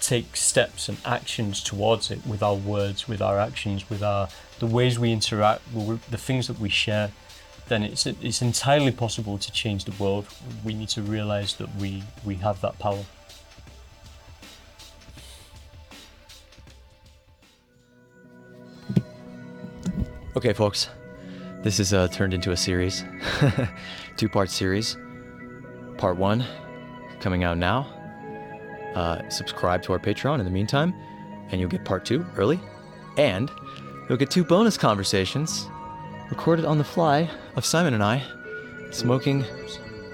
take 0.00 0.36
steps 0.36 0.88
and 0.88 0.98
actions 1.04 1.62
towards 1.62 2.10
it 2.10 2.24
with 2.26 2.42
our 2.42 2.54
words, 2.54 3.08
with 3.08 3.20
our 3.20 3.38
actions, 3.38 3.90
with 3.90 4.02
our 4.02 4.28
the 4.58 4.66
ways 4.66 4.98
we 4.98 5.12
interact, 5.12 5.62
the 5.74 6.18
things 6.18 6.46
that 6.48 6.58
we 6.58 6.68
share, 6.68 7.10
then 7.68 7.82
it's 7.82 8.06
it's 8.06 8.42
entirely 8.42 8.92
possible 8.92 9.38
to 9.38 9.52
change 9.52 9.84
the 9.84 10.02
world. 10.02 10.26
We 10.64 10.74
need 10.74 10.88
to 10.90 11.02
realize 11.02 11.54
that 11.54 11.74
we 11.76 12.02
we 12.24 12.36
have 12.36 12.60
that 12.60 12.78
power. 12.78 13.04
Okay, 20.36 20.52
folks, 20.52 20.88
this 21.62 21.80
is 21.80 21.92
uh, 21.92 22.06
turned 22.08 22.32
into 22.34 22.52
a 22.52 22.56
series, 22.56 23.04
two 24.16 24.28
part 24.28 24.50
series. 24.50 24.96
Part 25.98 26.16
one 26.16 26.44
coming 27.20 27.44
out 27.44 27.58
now. 27.58 27.86
Uh, 28.94 29.28
subscribe 29.28 29.82
to 29.82 29.92
our 29.92 29.98
Patreon 29.98 30.38
in 30.38 30.44
the 30.44 30.50
meantime, 30.50 30.94
and 31.50 31.60
you'll 31.60 31.70
get 31.70 31.84
part 31.84 32.04
two 32.04 32.24
early. 32.36 32.60
And 33.16 33.50
you'll 34.08 34.18
get 34.18 34.30
two 34.30 34.44
bonus 34.44 34.78
conversations 34.78 35.68
recorded 36.30 36.64
on 36.64 36.78
the 36.78 36.84
fly 36.84 37.28
of 37.56 37.64
Simon 37.64 37.94
and 37.94 38.02
I 38.02 38.22
smoking 38.90 39.44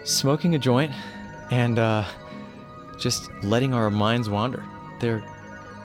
smoking 0.05 0.55
a 0.55 0.59
joint 0.59 0.93
and 1.51 1.79
uh, 1.79 2.05
just 2.99 3.31
letting 3.43 3.75
our 3.75 3.91
minds 3.91 4.29
wander. 4.29 4.65
They're 5.01 5.23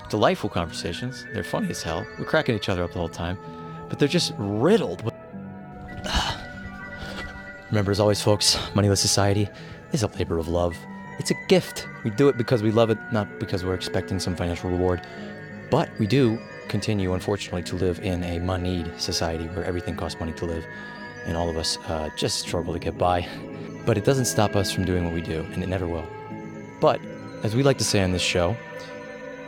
delightful 0.10 0.50
conversations. 0.50 1.26
They're 1.34 1.44
funny 1.44 1.70
as 1.70 1.84
hell. 1.84 2.06
We're 2.18 2.26
cracking 2.26 2.56
each 2.56 2.70
other 2.70 2.84
up 2.84 2.94
the 2.94 3.00
whole 3.00 3.10
time, 3.10 3.38
but 3.90 4.00
they're 4.00 4.08
just 4.08 4.34
riddled 4.38 5.04
with. 5.04 5.14
Remember, 7.70 7.92
as 7.92 8.00
always, 8.00 8.22
folks, 8.22 8.58
Moneyless 8.74 9.02
Society 9.02 9.48
is 9.92 10.04
a 10.04 10.08
labor 10.08 10.38
of 10.38 10.48
love. 10.48 10.78
It's 11.20 11.32
a 11.32 11.36
gift. 11.48 11.88
We 12.04 12.12
do 12.12 12.30
it 12.30 12.38
because 12.38 12.64
we 12.64 12.72
love 12.72 12.90
it, 12.90 12.98
not 13.12 13.40
because 13.40 13.66
we're 13.66 13.74
expecting 13.74 14.20
some 14.20 14.36
financial 14.36 14.70
reward. 14.70 15.02
But 15.70 15.90
we 16.00 16.08
do 16.08 16.40
continue, 16.70 17.14
unfortunately, 17.14 17.64
to 17.64 17.76
live 17.76 18.00
in 18.00 18.24
a 18.24 18.40
moneyed 18.40 19.00
society 19.00 19.46
where 19.48 19.66
everything 19.66 19.96
costs 19.96 20.20
money 20.20 20.32
to 20.34 20.46
live, 20.46 20.66
and 21.26 21.36
all 21.36 21.50
of 21.50 21.58
us 21.58 21.78
uh, 21.88 22.10
just 22.16 22.40
struggle 22.40 22.74
to 22.74 22.80
get 22.80 22.98
by. 22.98 23.28
But 23.86 23.98
it 23.98 24.06
doesn't 24.06 24.26
stop 24.26 24.56
us 24.56 24.72
from 24.72 24.86
doing 24.86 25.04
what 25.04 25.14
we 25.14 25.22
do, 25.22 25.42
and 25.52 25.62
it 25.62 25.68
never 25.68 25.88
will. 25.88 26.08
But, 26.80 27.02
as 27.44 27.56
we 27.56 27.64
like 27.64 27.78
to 27.80 27.84
say 27.84 28.02
on 28.02 28.12
this 28.12 28.22
show, 28.22 28.56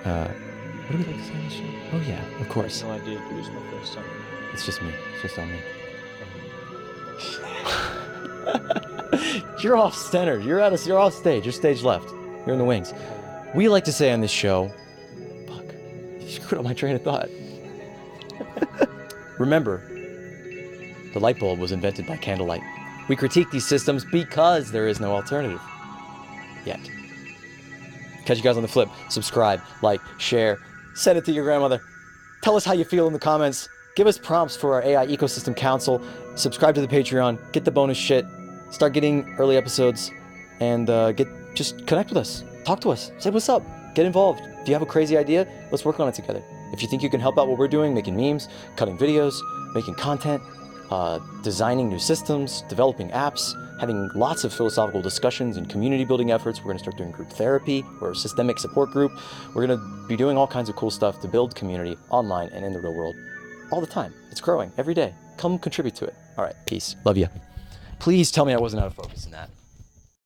uh, 0.04 0.28
what 0.28 0.92
do 0.92 0.98
we 0.98 1.04
like 1.06 1.16
to 1.16 1.24
say 1.24 1.34
on 1.36 1.44
this 1.46 1.54
show? 1.54 1.64
Oh, 1.94 2.02
yeah, 2.08 2.42
of 2.42 2.50
course. 2.50 2.84
No 2.84 2.92
idea. 2.92 3.20
It 3.20 3.36
was 3.36 3.50
my 3.50 3.72
first 3.72 3.94
time. 3.94 4.06
It's 4.54 4.66
just 4.66 4.82
me. 4.82 4.94
It's 5.14 5.22
just 5.22 5.40
on 5.40 5.50
me. 5.50 5.60
You're 9.64 9.78
off 9.78 9.96
center. 9.96 10.40
You're 10.40 10.60
out 10.60 10.74
of. 10.74 10.86
You're 10.86 11.00
off 11.00 11.14
stage. 11.14 11.46
You're 11.46 11.54
stage 11.54 11.84
left. 11.84 12.10
You're 12.46 12.54
in 12.54 12.58
the 12.58 12.66
wings. 12.66 12.94
We 13.54 13.68
like 13.70 13.84
to 13.86 13.92
say 13.92 14.12
on 14.12 14.22
this 14.22 14.32
show. 14.32 14.72
Fuck. 15.48 15.66
You 16.20 16.30
screwed 16.30 16.60
up 16.60 16.66
my 16.66 16.74
train 16.74 16.96
of 16.96 17.02
thought. 17.02 17.30
Remember, 19.40 19.80
the 21.14 21.20
light 21.20 21.40
bulb 21.40 21.60
was 21.60 21.72
invented 21.72 22.08
by 22.08 22.18
candlelight. 22.18 22.62
We 23.10 23.16
critique 23.16 23.52
these 23.52 23.66
systems 23.66 24.06
because 24.06 24.72
there 24.72 24.88
is 24.88 25.00
no 25.00 25.12
alternative. 25.12 25.62
Yet. 26.66 26.80
Catch 28.26 28.38
you 28.38 28.44
guys 28.44 28.56
on 28.56 28.62
the 28.62 28.70
flip. 28.70 28.90
Subscribe, 29.10 29.62
like, 29.82 30.00
share, 30.18 30.60
send 30.94 31.18
it 31.18 31.26
to 31.26 31.32
your 31.32 31.44
grandmother. 31.44 31.82
Tell 32.42 32.56
us 32.56 32.64
how 32.64 32.74
you 32.74 32.86
feel 32.86 33.08
in 33.08 33.14
the 33.14 33.20
comments. 33.20 33.68
Give 33.96 34.08
us 34.08 34.18
prompts 34.18 34.56
for 34.56 34.74
our 34.76 34.84
AI 34.84 35.08
Ecosystem 35.08 35.56
Council. 35.56 36.02
Subscribe 36.36 36.76
to 36.76 36.82
the 36.82 36.88
Patreon. 36.88 37.40
Get 37.52 37.66
the 37.66 37.72
bonus 37.72 37.98
shit. 37.98 38.26
Start 38.72 38.94
getting 38.94 39.36
early 39.38 39.58
episodes, 39.58 40.12
and 40.60 40.90
uh, 40.90 41.12
get 41.12 41.28
just 41.54 41.86
connect 41.86 42.10
with 42.10 42.18
us. 42.18 42.44
Talk 42.64 42.80
to 42.82 42.90
us. 42.90 43.12
Say 43.20 43.30
what's 43.30 43.50
up. 43.50 43.64
Get 43.96 44.06
involved. 44.06 44.42
If 44.62 44.68
you 44.68 44.74
have 44.74 44.82
a 44.82 44.86
crazy 44.86 45.18
idea, 45.18 45.48
let's 45.72 45.84
work 45.84 46.00
on 46.00 46.08
it 46.08 46.16
together. 46.16 46.42
If 46.72 46.82
you 46.82 46.88
think 46.88 47.04
you 47.04 47.10
can 47.10 47.20
help 47.20 47.38
out 47.38 47.48
what 47.48 47.58
we're 47.58 47.68
doing, 47.68 47.94
making 47.94 48.16
memes, 48.16 48.48
cutting 48.78 48.98
videos, 48.98 49.34
making 49.74 49.96
content, 49.96 50.42
uh, 50.90 51.20
designing 51.42 51.90
new 51.90 52.00
systems, 52.00 52.64
developing 52.70 53.10
apps, 53.10 53.54
having 53.80 54.10
lots 54.16 54.44
of 54.44 54.54
philosophical 54.54 55.02
discussions 55.02 55.58
and 55.58 55.70
community 55.70 56.06
building 56.06 56.32
efforts. 56.32 56.60
We're 56.60 56.66
going 56.66 56.78
to 56.78 56.84
start 56.84 56.98
doing 56.98 57.12
group 57.12 57.30
therapy. 57.30 57.84
We're 58.00 58.12
a 58.12 58.16
systemic 58.16 58.60
support 58.60 58.92
group. 58.92 59.12
We're 59.54 59.68
going 59.68 59.80
to 59.80 60.08
be 60.08 60.16
doing 60.16 60.38
all 60.38 60.48
kinds 60.48 60.70
of 60.70 60.76
cool 60.76 60.92
stuff 60.92 61.20
to 61.22 61.28
build 61.28 61.56
community 61.56 61.98
online 62.10 62.50
and 62.50 62.64
in 62.64 62.72
the 62.72 62.80
real 62.80 62.94
world 62.94 63.16
all 63.72 63.82
the 63.82 63.88
time. 63.88 64.14
It's 64.30 64.42
growing 64.42 64.72
every 64.78 64.94
day. 64.94 65.14
Come 65.38 65.58
contribute 65.58 65.96
to 65.96 66.06
it. 66.06 66.16
All 66.38 66.44
right, 66.46 66.56
peace. 66.66 66.96
Love 67.04 67.18
you. 67.18 67.28
Please 68.02 68.32
tell 68.32 68.46
me 68.46 68.54
I 68.54 68.58
wasn't 68.58 68.82
out 68.82 68.88
of 68.88 68.96
focus 68.96 69.26
in 69.26 69.32
that. 69.32 69.52